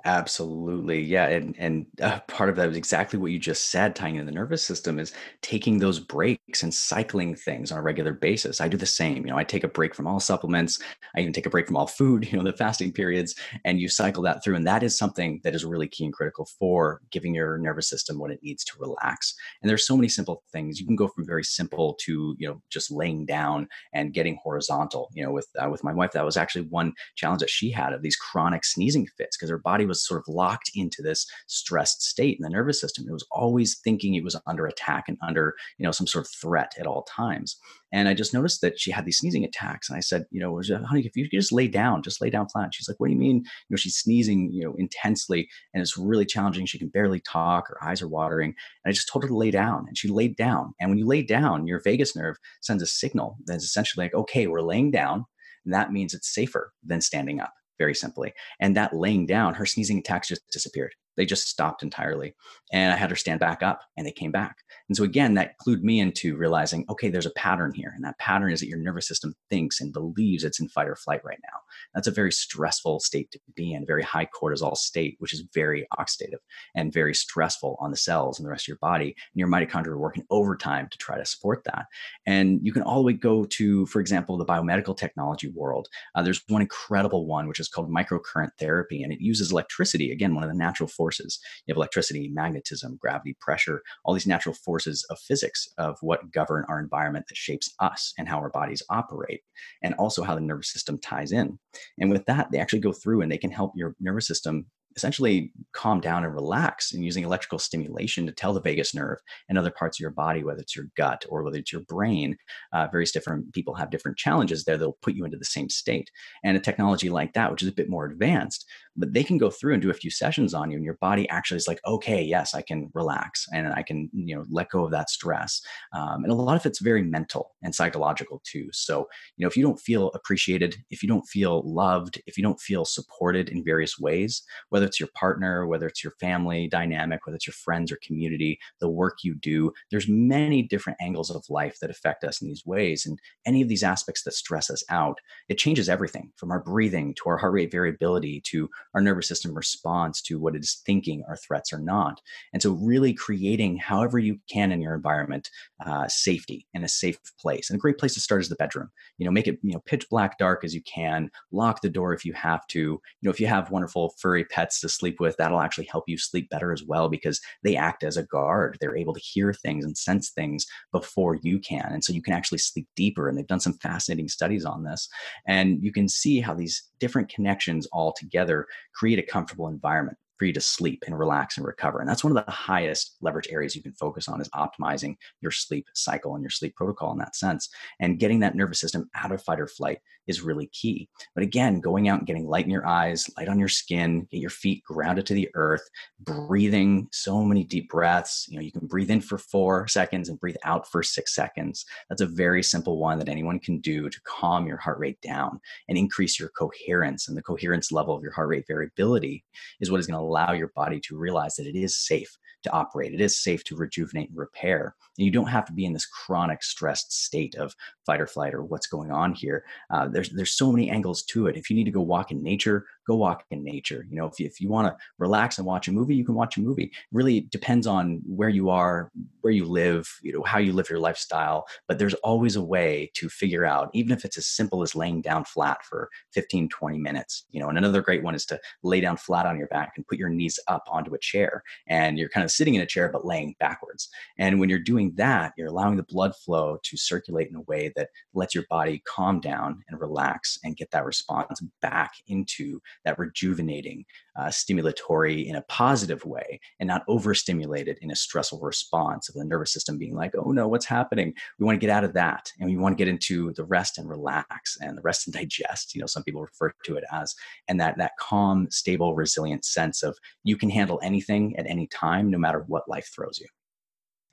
Absolutely. 0.05 1.01
Yeah. 1.01 1.29
And 1.29 1.55
and 1.59 1.87
uh, 2.01 2.19
part 2.27 2.51
of 2.51 2.57
that 2.57 2.67
was 2.67 2.77
exactly 2.77 3.21
what 3.21 3.31
you 3.31 3.39
just 3.39 3.69
said, 3.71 3.95
tying 3.95 4.17
in 4.17 4.27
the 4.27 4.33
nervous 4.33 4.63
system 4.63 4.99
is 4.99 5.13
taking 5.43 5.79
those 5.79 6.01
breaks 6.01 6.65
and 6.65 6.75
cycling 6.75 7.37
things 7.37 7.71
on 7.71 7.79
a 7.79 7.83
regular 7.83 8.13
basis. 8.13 8.61
I 8.61 8.67
do 8.67 8.77
the 8.77 8.85
same. 8.85 9.19
You 9.19 9.31
know, 9.33 9.39
I 9.39 9.45
take 9.45 9.63
a 9.63 9.69
break 9.69 9.95
from 9.95 10.09
all 10.09 10.19
supplements. 10.19 10.81
I 11.17 11.21
even 11.21 11.33
take 11.33 11.47
a 11.47 11.51
break 11.51 11.69
from 11.69 11.77
all 11.77 11.87
food, 11.87 12.27
you 12.33 12.37
know, 12.37 12.43
the 12.45 12.57
fasting 12.57 12.93
periods, 12.93 13.37
and 13.65 13.79
you 13.79 13.89
cycle 13.89 14.25
that 14.25 14.43
through. 14.43 14.57
And 14.57 14.67
that 14.67 14.83
is 14.83 14.99
something 14.99 15.41
that 15.45 15.55
is 15.55 15.65
really 15.65 15.87
key 15.87 16.05
and 16.05 16.13
critical 16.13 16.49
for 16.59 17.01
giving 17.13 17.35
your 17.35 17.59
nervous 17.59 17.89
system 17.89 18.19
what 18.19 18.33
it 18.33 18.41
needs 18.43 18.65
to 18.65 18.73
relax. 18.81 19.35
And 19.63 19.71
there's 19.71 19.87
so 19.87 19.97
many 19.97 20.09
simple 20.09 20.43
things. 20.53 20.81
You 20.81 20.87
can 20.87 20.97
go 20.97 21.07
from 21.07 21.25
very 21.27 21.45
simple 21.45 21.95
to, 22.01 22.35
you 22.39 22.49
know, 22.49 22.61
just 22.71 22.91
laying 22.91 23.25
down 23.25 23.69
and 23.95 24.13
getting 24.13 24.37
horizontal. 24.43 25.11
You 25.15 25.25
know, 25.25 25.31
with 25.33 25.47
uh, 25.63 25.71
with 25.71 25.85
my 25.85 25.93
wife, 25.93 26.11
that 26.13 26.25
was 26.25 26.37
actually 26.37 26.63
one 26.63 26.93
challenge 27.15 27.41
that 27.41 27.51
she 27.51 27.71
had 27.71 27.93
of 27.93 28.03
these 28.03 28.17
chronic 28.17 28.65
sneezing 28.65 29.07
fits 29.17 29.37
because 29.37 29.51
her 29.51 29.59
body 29.59 29.87
was 29.87 29.92
sort 29.95 30.21
of 30.21 30.33
locked 30.33 30.71
into 30.75 31.03
this 31.03 31.27
stressed 31.47 32.03
state 32.03 32.39
in 32.39 32.43
the 32.43 32.51
nervous 32.51 32.81
system. 32.81 33.05
It 33.09 33.13
was 33.13 33.27
always 33.31 33.79
thinking 33.83 34.15
it 34.15 34.25
was 34.25 34.41
under 34.47 34.67
attack 34.67 35.05
and 35.09 35.19
under, 35.27 35.55
you 35.79 35.85
know, 35.85 35.93
some 35.93 36.07
sort 36.07 36.27
of 36.27 36.31
threat 36.31 36.73
at 36.79 36.87
all 36.87 37.03
times. 37.05 37.57
And 37.93 38.09
I 38.09 38.15
just 38.15 38.33
noticed 38.33 38.63
that 38.63 38.81
she 38.81 38.91
had 38.91 39.05
these 39.05 39.19
sneezing 39.19 39.45
attacks. 39.45 39.91
And 39.91 39.97
I 39.97 40.01
said, 40.01 40.25
you 40.31 40.41
know, 40.41 40.61
honey, 40.87 41.03
if 41.05 41.17
you 41.17 41.29
just 41.29 41.53
lay 41.53 41.69
down, 41.69 42.03
just 42.03 42.23
lay 42.23 42.31
down 42.31 42.49
flat. 42.49 42.75
She's 42.75 42.89
like, 42.89 42.99
what 42.99 43.09
do 43.09 43.13
you 43.13 43.19
mean? 43.19 43.37
You 43.37 43.45
know, 43.71 43.77
she's 43.77 43.97
sneezing, 43.97 44.51
you 44.51 44.65
know, 44.65 44.75
intensely 44.79 45.49
and 45.75 45.83
it's 45.83 45.99
really 45.99 46.25
challenging. 46.25 46.67
She 46.67 46.79
can 46.79 46.89
barely 46.89 47.21
talk. 47.21 47.69
Her 47.69 47.85
eyes 47.85 48.01
are 48.01 48.09
watering. 48.09 48.55
And 48.85 48.91
I 48.91 48.93
just 48.93 49.09
told 49.09 49.25
her 49.25 49.29
to 49.29 49.37
lay 49.37 49.51
down 49.51 49.85
and 49.87 49.97
she 49.97 50.09
laid 50.09 50.37
down. 50.37 50.73
And 50.81 50.91
when 50.91 50.99
you 50.99 51.07
lay 51.07 51.23
down, 51.23 51.67
your 51.67 51.81
vagus 51.81 52.17
nerve 52.17 52.37
sends 52.61 52.83
a 52.83 52.87
signal 52.87 53.37
that's 53.47 53.65
essentially 53.65 54.07
like, 54.07 54.15
okay, 54.15 54.47
we're 54.47 54.63
laying 54.63 54.91
down. 54.91 55.27
And 55.65 55.75
that 55.75 55.93
means 55.93 56.15
it's 56.15 56.35
safer 56.35 56.73
than 56.83 57.01
standing 57.01 57.41
up 57.41 57.53
very 57.83 57.95
simply. 57.95 58.33
And 58.61 58.77
that 58.77 58.95
laying 58.95 59.27
down, 59.27 59.55
her 59.55 59.67
sneezing 59.67 59.99
attacks 59.99 60.29
just 60.29 60.43
disappeared. 60.53 60.95
They 61.17 61.27
just 61.27 61.49
stopped 61.49 61.83
entirely. 61.83 62.35
And 62.73 62.93
I 62.93 62.97
had 62.97 63.11
her 63.11 63.17
stand 63.17 63.41
back 63.41 63.63
up 63.63 63.83
and 63.97 64.07
they 64.07 64.13
came 64.13 64.33
back. 64.33 64.59
And 64.89 64.97
so 64.97 65.05
again, 65.05 65.35
that 65.35 65.55
clued 65.59 65.83
me 65.83 66.01
into 66.01 66.37
realizing, 66.37 66.85
okay, 66.89 67.09
there's 67.09 67.27
a 67.27 67.31
pattern 67.31 67.73
here. 67.75 67.93
And 67.95 68.05
that 68.05 68.19
pattern 68.19 68.53
is 68.53 68.61
that 68.61 68.69
your 68.69 68.79
nervous 68.79 69.09
system 69.09 69.35
thinks 69.51 69.81
and 69.81 69.93
believes 69.93 70.45
it's 70.45 70.61
in 70.61 70.69
fight 70.69 70.89
or 70.89 70.97
flight 70.97 71.21
right 71.25 71.39
now. 71.43 71.59
That's 71.95 72.07
a 72.07 72.13
very 72.13 72.33
stressful 72.33 73.01
state 73.01 73.31
to 73.33 73.41
be 73.55 73.73
in, 73.73 73.87
very 73.87 74.03
high 74.03 74.27
cortisol 74.27 74.77
state, 74.77 75.17
which 75.19 75.33
is 75.33 75.45
very 75.55 75.87
oxidative 75.99 76.39
and 76.75 76.93
very 76.93 77.15
stressful 77.15 77.77
on 77.81 77.91
the 77.91 77.97
cells 77.97 78.39
and 78.39 78.47
the 78.47 78.51
rest 78.51 78.65
of 78.65 78.69
your 78.69 78.79
body. 78.79 79.07
And 79.07 79.15
your 79.35 79.49
mitochondria 79.49 79.89
are 79.89 79.99
working 79.99 80.25
overtime 80.31 80.89
to 80.91 80.99
try 80.99 81.19
to 81.19 81.27
support 81.27 81.65
that. 81.65 81.87
And 82.27 82.61
you 82.63 82.73
can 82.73 82.83
all 82.83 82.97
the 82.97 83.07
way 83.07 83.13
go 83.13 83.45
to, 83.45 83.87
for 83.87 84.01
example, 84.01 84.37
the 84.39 84.47
biomedical 84.47 84.97
technology 84.97 85.49
world. 85.49 85.89
Uh, 86.15 86.23
there's 86.23 86.43
one 86.49 86.63
incredible 86.63 87.27
one, 87.27 87.49
which 87.49 87.61
is 87.61 87.69
called 87.69 87.91
microcurrent 87.91 88.51
therapy, 88.59 89.03
and 89.03 89.13
it 89.13 89.21
uses 89.21 89.53
electricity, 89.53 90.13
again, 90.13 90.35
one 90.35 90.45
of 90.45 90.51
the 90.51 90.57
natural. 90.57 90.89
You 91.11 91.73
have 91.73 91.77
electricity, 91.77 92.31
magnetism, 92.33 92.99
gravity, 93.01 93.37
pressure, 93.41 93.83
all 94.05 94.15
these 94.15 94.27
natural 94.27 94.55
forces 94.55 95.05
of 95.11 95.19
physics 95.19 95.69
of 95.79 95.97
what 96.01 96.31
govern 96.31 96.65
our 96.69 96.79
environment 96.79 97.27
that 97.29 97.37
shapes 97.37 97.75
us 97.81 98.13
and 98.19 98.29
how 98.29 98.39
our 98.39 98.51
bodies 98.51 98.83
operate, 98.91 99.41
and 99.83 99.95
also 99.95 100.23
how 100.23 100.35
the 100.35 100.41
nervous 100.41 100.73
system 100.73 100.99
ties 100.99 101.33
in. 101.33 101.59
And 101.99 102.11
with 102.11 102.25
that, 102.27 102.51
they 102.51 102.59
actually 102.59 102.81
go 102.81 102.93
through 102.93 103.23
and 103.23 103.31
they 103.31 103.39
can 103.39 103.51
help 103.51 103.73
your 103.75 103.95
nervous 104.01 104.27
system 104.27 104.67
essentially 104.97 105.53
calm 105.73 106.01
down 106.01 106.25
and 106.25 106.35
relax 106.35 106.93
and 106.93 107.05
using 107.05 107.25
electrical 107.25 107.59
stimulation 107.59 108.27
to 108.27 108.33
tell 108.33 108.53
the 108.53 108.61
vagus 108.61 108.95
nerve 108.95 109.19
and 109.49 109.59
other 109.59 109.71
parts 109.71 109.99
of 109.99 110.01
your 110.01 110.11
body, 110.11 110.43
whether 110.43 110.61
it's 110.61 110.77
your 110.77 110.87
gut 110.97 111.25
or 111.29 111.43
whether 111.43 111.59
it's 111.59 111.73
your 111.73 111.83
brain. 111.83 112.37
Uh, 112.73 112.89
various 112.91 113.13
different 113.13 113.53
people 113.53 113.75
have 113.75 113.91
different 113.91 114.17
challenges 114.19 114.65
there 114.65 114.77
that'll 114.77 114.99
put 115.03 115.15
you 115.15 115.25
into 115.25 115.39
the 115.39 115.45
same 115.45 115.69
state. 115.69 116.11
And 116.45 116.57
a 116.57 116.61
technology 116.61 117.11
like 117.11 117.33
that, 117.35 117.51
which 117.51 117.63
is 117.63 117.69
a 117.69 117.73
bit 117.73 117.89
more 117.89 118.07
advanced, 118.07 118.67
but 118.97 119.13
they 119.13 119.25
can 119.25 119.39
go 119.39 119.51
through 119.51 119.73
and 119.73 119.83
do 119.83 119.91
a 119.91 119.95
few 119.95 120.11
sessions 120.11 120.55
on 120.55 120.71
you, 120.71 120.77
and 120.77 120.85
your 120.85 120.99
body 121.01 121.29
actually 121.29 121.57
is 121.57 121.69
like, 121.69 121.81
okay, 121.87 122.23
yes, 122.23 122.55
I 122.55 122.63
can 122.63 122.91
relax 122.95 123.47
and 123.53 123.73
I 123.73 123.83
can, 123.83 124.11
you 124.13 124.37
know, 124.37 124.45
let 124.51 124.71
go 124.71 124.85
of 124.85 124.91
that 124.93 125.11
stress. 125.11 125.61
Um, 125.93 126.25
and 126.25 126.33
a 126.33 126.35
lot 126.35 126.57
of 126.57 126.67
it's 126.67 126.81
very 126.81 127.03
mental 127.03 127.53
and 127.63 127.75
psychological 127.75 128.43
too. 128.45 128.69
So, 128.73 129.09
you 129.37 129.45
know, 129.45 129.49
if 129.49 129.57
you 129.57 129.63
don't 129.63 129.81
feel 129.81 130.11
appreciated, 130.15 130.77
if 130.91 131.03
you 131.03 131.09
don't 131.09 131.27
feel 131.27 131.63
loved, 131.65 132.21
if 132.27 132.37
you 132.37 132.43
don't 132.43 132.61
feel 132.61 132.85
supported 132.85 133.49
in 133.49 133.65
various 133.65 133.99
ways, 133.99 134.43
whether 134.69 134.87
it's 134.87 135.01
your 135.01 135.09
partner, 135.15 135.67
whether 135.67 135.87
it's 135.87 136.05
your 136.05 136.13
family 136.21 136.69
dynamic, 136.69 137.27
whether 137.27 137.37
it's 137.37 137.47
your 137.47 137.55
friends 137.55 137.91
or 137.91 137.99
community, 138.05 138.59
the 138.81 138.89
work 138.89 139.19
you 139.23 139.35
do. 139.35 139.73
There's 139.91 140.09
many 140.09 140.63
different 140.63 140.99
angles 141.01 141.31
of 141.31 141.45
life 141.49 141.79
that 141.81 141.91
affect 141.91 142.25
us 142.25 142.41
in 142.43 142.49
these 142.49 142.67
ways. 142.67 143.07
And 143.07 143.19
any 143.47 143.63
of 143.63 143.69
these 143.69 143.83
aspects 143.83 144.25
that 144.25 144.33
stress 144.33 144.71
us 144.71 144.85
out, 144.91 145.19
it 145.49 145.59
changes 145.59 145.89
everything 145.89 146.33
from 146.37 146.51
our 146.51 146.61
breathing 146.61 147.15
to 147.15 147.29
our 147.29 147.39
heart 147.39 147.53
rate 147.53 147.73
variability 147.73 148.41
to 148.47 148.69
our 148.95 149.01
nervous 149.01 149.29
system 149.29 149.55
responds 149.55 150.21
to 150.23 150.39
what 150.39 150.55
it 150.55 150.63
is 150.63 150.83
thinking 150.85 151.25
our 151.29 151.37
threats 151.37 151.73
or 151.73 151.79
not. 151.79 152.21
And 152.53 152.63
so, 152.63 152.73
really 152.73 153.13
creating 153.13 153.79
however 153.79 154.19
you 154.19 154.39
can 154.51 154.73
in 154.73 154.81
your 154.81 154.95
environment 154.95 155.51
uh, 155.85 156.09
safety 156.09 156.67
and 156.75 156.85
a 156.85 156.89
safe 156.89 157.19
place. 157.39 157.71
And 157.71 157.77
a 157.77 157.81
great 157.81 157.99
place 157.99 158.15
to 158.15 158.21
start 158.21 158.43
is 158.43 158.49
the 158.49 158.57
bedroom. 158.57 158.91
You 159.19 159.25
know, 159.25 159.33
make 159.33 159.49
it 159.49 159.59
you 159.63 159.73
know 159.73 159.83
pitch 159.87 160.09
black 160.11 160.39
dark 160.39 160.65
as 160.65 160.75
you 160.75 160.83
can. 160.83 161.31
Lock 161.51 161.81
the 161.81 161.91
door 161.91 162.13
if 162.13 162.25
you 162.25 162.33
have 162.35 162.67
to. 162.69 162.79
You 162.79 163.01
know, 163.23 163.31
if 163.31 163.41
you 163.41 163.47
have 163.47 163.71
wonderful 163.71 164.15
furry 164.19 164.45
pets 164.45 164.81
to 164.81 164.89
sleep 164.89 165.21
with, 165.21 165.37
that'll 165.37 165.61
actually 165.61 165.87
help 165.87 166.05
you 166.07 166.19
sleep 166.19 166.49
better 166.51 166.73
as 166.73 166.85
well 166.85 167.09
because 167.09 167.41
they 167.63 167.77
act 167.77 168.05
as 168.05 168.17
a 168.17 168.25
guard. 168.25 168.79
They're 168.81 168.97
able 168.97 169.15
to 169.15 169.21
hear 169.21 169.53
things 169.53 169.85
and 169.85 169.97
sense 169.97 170.31
things 170.31 170.67
before 170.93 171.39
you 171.43 171.59
can. 171.59 171.87
And 171.91 172.05
so 172.05 172.13
you 172.13 172.23
can 172.23 172.35
actually 172.35 172.59
sleep 172.59 172.89
deeper. 172.97 173.29
And 173.29 173.37
they've 173.37 173.47
done 173.47 173.61
some 173.61 173.75
fascinating 173.75 174.29
studies 174.29 174.65
on 174.65 174.85
this. 174.85 175.09
And 175.47 175.83
you 175.83 175.93
can 175.93 176.09
see 176.09 176.41
how 176.41 176.55
these 176.55 176.83
different 177.01 177.29
connections 177.29 177.87
all 177.93 178.13
together 178.17 178.67
create 178.95 179.19
a 179.19 179.23
comfortable 179.23 179.69
environment 179.69 180.17
for 180.39 180.47
you 180.47 180.53
to 180.53 180.61
sleep 180.61 181.05
and 181.07 181.17
relax 181.17 181.57
and 181.57 181.65
recover. 181.65 182.01
And 182.01 182.09
that's 182.09 182.25
one 182.25 182.37
of 182.37 182.45
the 182.45 182.51
highest 182.51 183.17
leverage 183.21 183.49
areas 183.49 183.77
you 183.77 183.83
can 183.83 183.93
focus 183.93 184.27
on 184.29 184.41
is 184.41 184.49
optimizing 184.51 185.15
your 185.41 185.53
sleep 185.53 185.87
cycle 185.95 186.35
and 186.35 186.43
your 186.43 186.51
sleep 186.51 186.75
protocol 186.75 187.13
in 187.13 187.19
that 187.19 187.37
sense. 187.37 187.69
And 188.01 188.19
getting 188.19 188.41
that 188.41 188.57
nervous 188.57 188.81
system 188.81 189.09
out 189.15 189.31
of 189.31 189.43
fight 189.43 189.61
or 189.61 189.69
flight 189.69 189.99
is 190.27 190.43
really 190.43 190.67
key. 190.69 191.09
But 191.35 191.45
again, 191.45 191.81
going 191.81 192.09
out 192.09 192.19
and 192.19 192.27
getting 192.27 192.47
light 192.47 192.65
in 192.65 192.71
your 192.71 192.87
eyes, 192.87 193.29
light 193.37 193.49
on 193.49 193.59
your 193.59 193.69
skin, 193.69 194.27
get 194.31 194.41
your 194.41 194.51
feet 194.51 194.83
grounded 194.85 195.27
to 195.27 195.35
the 195.35 195.49
earth, 195.55 195.89
breathing 196.21 197.09
so 197.13 197.43
many 197.43 197.65
deep 197.65 197.89
breaths. 197.89 198.47
You 198.49 198.57
know, 198.57 198.63
you 198.63 198.73
can 198.73 198.87
breathe 198.87 199.11
in 199.11 199.21
for 199.21 199.39
four 199.39 199.89
seconds 199.89 200.29
and 200.29 200.39
breathe 200.39 200.57
out 200.65 200.91
for 200.91 201.03
six 201.03 201.35
seconds. 201.35 201.85
That's 202.09 202.23
a 202.23 202.27
very 202.27 202.63
simple 202.63 202.99
one 202.99 203.19
that 203.19 203.29
anyone 203.29 203.59
can 203.59 203.81
do 203.81 204.09
to 204.09 204.21
calm 204.25 204.67
your 204.67 204.77
heart 204.77 204.99
rate 204.99 205.21
down 205.21 205.61
and 205.89 205.99
increase 205.99 206.39
your 206.39 206.51
coherence. 206.51 207.29
And 207.29 207.37
the 207.37 207.43
coherence 207.43 207.93
level 207.93 208.15
of 208.15 208.23
your 208.23 208.33
heart 208.33 208.49
rate 208.49 208.65
variability 208.69 209.45
is 209.81 209.91
what 209.91 210.01
is 210.01 210.07
going 210.07 210.19
to 210.19 210.25
allow 210.25 210.53
your 210.53 210.73
body 210.75 211.01
to 211.01 211.17
realize 211.17 211.57
that 211.57 211.67
it 211.67 211.77
is 211.77 211.97
safe 211.97 212.37
to 212.63 212.71
operate. 212.71 213.13
It 213.13 213.21
is 213.21 213.43
safe 213.43 213.65
to 213.65 213.77
rejuvenate 213.77 214.31
and 214.31 214.39
repair. 214.39 214.95
And 215.19 215.25
you 215.25 215.31
don't 215.31 215.49
have 215.49 215.67
to 215.67 215.73
be 215.73 215.85
in 215.85 215.93
this 215.93 216.07
chronic 216.07 216.63
stressed 216.63 217.13
state 217.13 217.55
of 217.57 217.75
fight 218.07 218.21
or 218.21 218.27
flight 218.27 218.55
or 218.55 218.65
what's 218.65 218.87
going 218.87 219.11
on 219.11 219.35
here. 219.35 219.65
Uh, 219.91 220.09
there's 220.09 220.31
there's 220.31 220.57
so 220.57 220.73
many 220.73 220.91
angles 220.91 221.23
to 221.25 221.47
it. 221.47 221.57
If 221.57 221.71
you 221.71 221.77
need 221.77 221.85
to 221.85 221.91
go 221.91 222.01
walk 222.01 222.31
in 222.31 222.43
nature, 222.43 222.87
go 223.07 223.17
walk 223.17 223.45
in 223.51 223.63
nature. 223.63 224.07
You 224.09 224.17
know, 224.17 224.27
if 224.27 224.39
you, 224.39 224.47
if 224.47 224.61
you 224.61 224.69
want 224.69 224.89
to 224.89 224.97
relax 225.19 225.59
and 225.59 225.67
watch 225.67 225.89
a 225.89 225.93
movie, 225.93 226.15
you 226.15 226.25
can 226.25 226.35
watch 226.35 226.57
a 226.57 226.61
movie. 226.61 226.85
It 226.85 226.93
really 227.13 227.41
depends 227.41 227.87
on 227.87 228.21
where 228.25 228.49
you 228.49 228.71
are, 228.71 229.11
where 229.41 229.53
you 229.53 229.65
live, 229.65 230.09
you 230.23 230.33
know, 230.33 230.43
how 230.43 230.59
you 230.59 230.73
live 230.73 230.89
your 230.89 231.01
lifestyle. 231.01 231.67
But 231.89 231.99
there's 231.99 232.15
always 232.15 232.57
a 232.57 232.63
way 232.63 233.11
to 233.15 233.29
figure 233.29 233.65
out, 233.65 233.91
even 233.93 234.13
if 234.13 234.25
it's 234.25 234.39
as 234.39 234.47
simple 234.47 234.83
as 234.83 234.95
laying 234.95 235.21
down 235.21 235.45
flat 235.45 235.85
for 235.85 236.09
15, 236.33 236.69
20 236.69 236.99
minutes. 236.99 237.45
You 237.51 237.61
know, 237.61 237.69
and 237.69 237.79
another 237.79 238.03
great 238.03 238.23
one 238.23 238.35
is 238.35 238.47
to 238.47 238.61
lay 238.83 239.01
down 239.01 239.17
flat 239.17 239.47
on 239.47 239.59
your 239.59 239.69
back 239.69 239.93
and 239.97 240.07
put 240.07 240.19
your 240.19 240.29
knees 240.29 240.59
up 240.69 240.85
onto 240.91 241.15
a 241.15 241.19
chair. 241.19 241.63
And 241.87 242.19
you're 242.19 242.29
kind 242.29 242.45
of 242.45 242.51
sitting 242.51 242.75
in 242.75 242.83
a 242.83 242.87
chair, 242.87 243.09
but 243.09 243.27
laying 243.27 243.55
backwards. 243.59 244.09
And 244.39 244.61
when 244.61 244.69
you're 244.69 244.79
doing 244.79 245.02
that, 245.17 245.53
you're 245.57 245.69
allowing 245.69 245.97
the 245.97 246.05
blood 246.05 246.35
flow 246.37 246.79
to 246.83 246.97
circulate 246.97 247.49
in 247.49 247.57
a 247.57 247.63
way 247.63 247.93
that 247.97 248.09
lets 248.35 248.55
your 248.55 248.65
body 248.71 249.03
calm 249.07 249.41
down 249.41 249.83
and 249.89 250.01
relax 250.01 250.59
and 250.65 250.77
get 250.77 250.91
that 250.93 251.05
response 251.05 251.61
back 251.81 252.13
into 252.29 252.81
that 253.05 253.19
rejuvenating, 253.19 254.05
uh, 254.37 254.47
stimulatory 254.47 255.47
in 255.47 255.57
a 255.57 255.63
positive 255.63 256.25
way 256.25 256.61
and 256.81 256.87
not 256.87 257.03
overstimulated 257.09 257.99
in 258.03 258.11
a 258.11 258.17
stressful 258.17 258.61
response 258.61 259.29
of 259.29 259.35
the 259.35 259.45
nervous 259.45 259.73
system 259.73 259.99
being 259.99 260.15
like, 260.15 260.33
oh 260.37 260.53
no, 260.53 260.69
what's 260.69 260.87
happening? 260.87 261.35
We 261.59 261.67
want 261.67 261.77
to 261.81 261.87
get 261.87 261.95
out 261.95 262.05
of 262.05 262.15
that. 262.15 262.51
And 262.61 262.69
we 262.69 262.77
want 262.77 262.97
to 262.97 263.03
get 263.05 263.09
into 263.09 263.53
the 263.55 263.65
rest 263.65 263.99
and 263.99 264.09
relax 264.09 264.79
and 264.81 264.97
the 264.97 265.03
rest 265.03 265.27
and 265.27 265.35
digest, 265.35 265.95
you 265.95 266.01
know, 266.01 266.07
some 266.07 266.23
people 266.23 266.43
refer 266.43 266.73
to 266.85 266.97
it 266.97 267.05
as, 267.13 267.35
and 267.69 267.81
that, 267.81 267.99
that 267.99 268.13
calm, 268.19 268.69
stable, 268.71 269.15
resilient 269.15 269.65
sense 269.65 270.03
of 270.03 270.17
you 270.45 270.57
can 270.57 270.71
handle 270.71 271.01
anything 271.03 271.57
at 271.57 271.67
any 271.67 271.87
time, 271.89 272.31
no 272.31 272.39
matter 272.39 272.65
what 272.69 272.89
life 272.89 273.11
throws 273.15 273.39
you. 273.39 273.47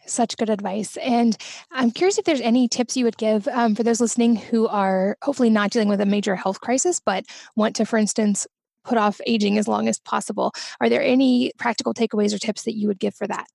Such 0.10 0.38
good 0.38 0.50
advice. 0.50 0.98
And 0.98 1.38
I'm 1.72 1.92
curious 1.92 2.18
if 2.18 2.26
there's 2.26 2.42
any 2.42 2.68
tips 2.68 2.98
you 2.98 3.06
would 3.06 3.18
give 3.18 3.48
um, 3.50 3.76
for 3.76 3.84
those 3.84 4.02
listening 4.02 4.36
who 4.36 4.68
are 4.68 5.18
hopefully 5.22 5.50
not 5.50 5.72
dealing 5.72 5.88
with 5.88 6.02
a 6.02 6.06
major 6.06 6.36
health 6.36 6.62
crisis, 6.62 7.00
but 7.00 7.26
want 7.56 7.76
to, 7.76 7.86
for 7.86 7.98
instance, 7.98 8.48
put 8.84 8.98
off 8.98 9.22
aging 9.28 9.58
as 9.58 9.68
long 9.68 9.88
as 9.88 10.00
possible. 10.00 10.52
Are 10.82 10.90
there 10.90 11.04
any 11.04 11.52
practical 11.58 11.94
takeaways 11.94 12.34
or 12.34 12.40
tips 12.40 12.64
that 12.64 12.76
you 12.76 12.88
would 12.88 13.00
give 13.00 13.14
for 13.14 13.28
that? 13.28 13.48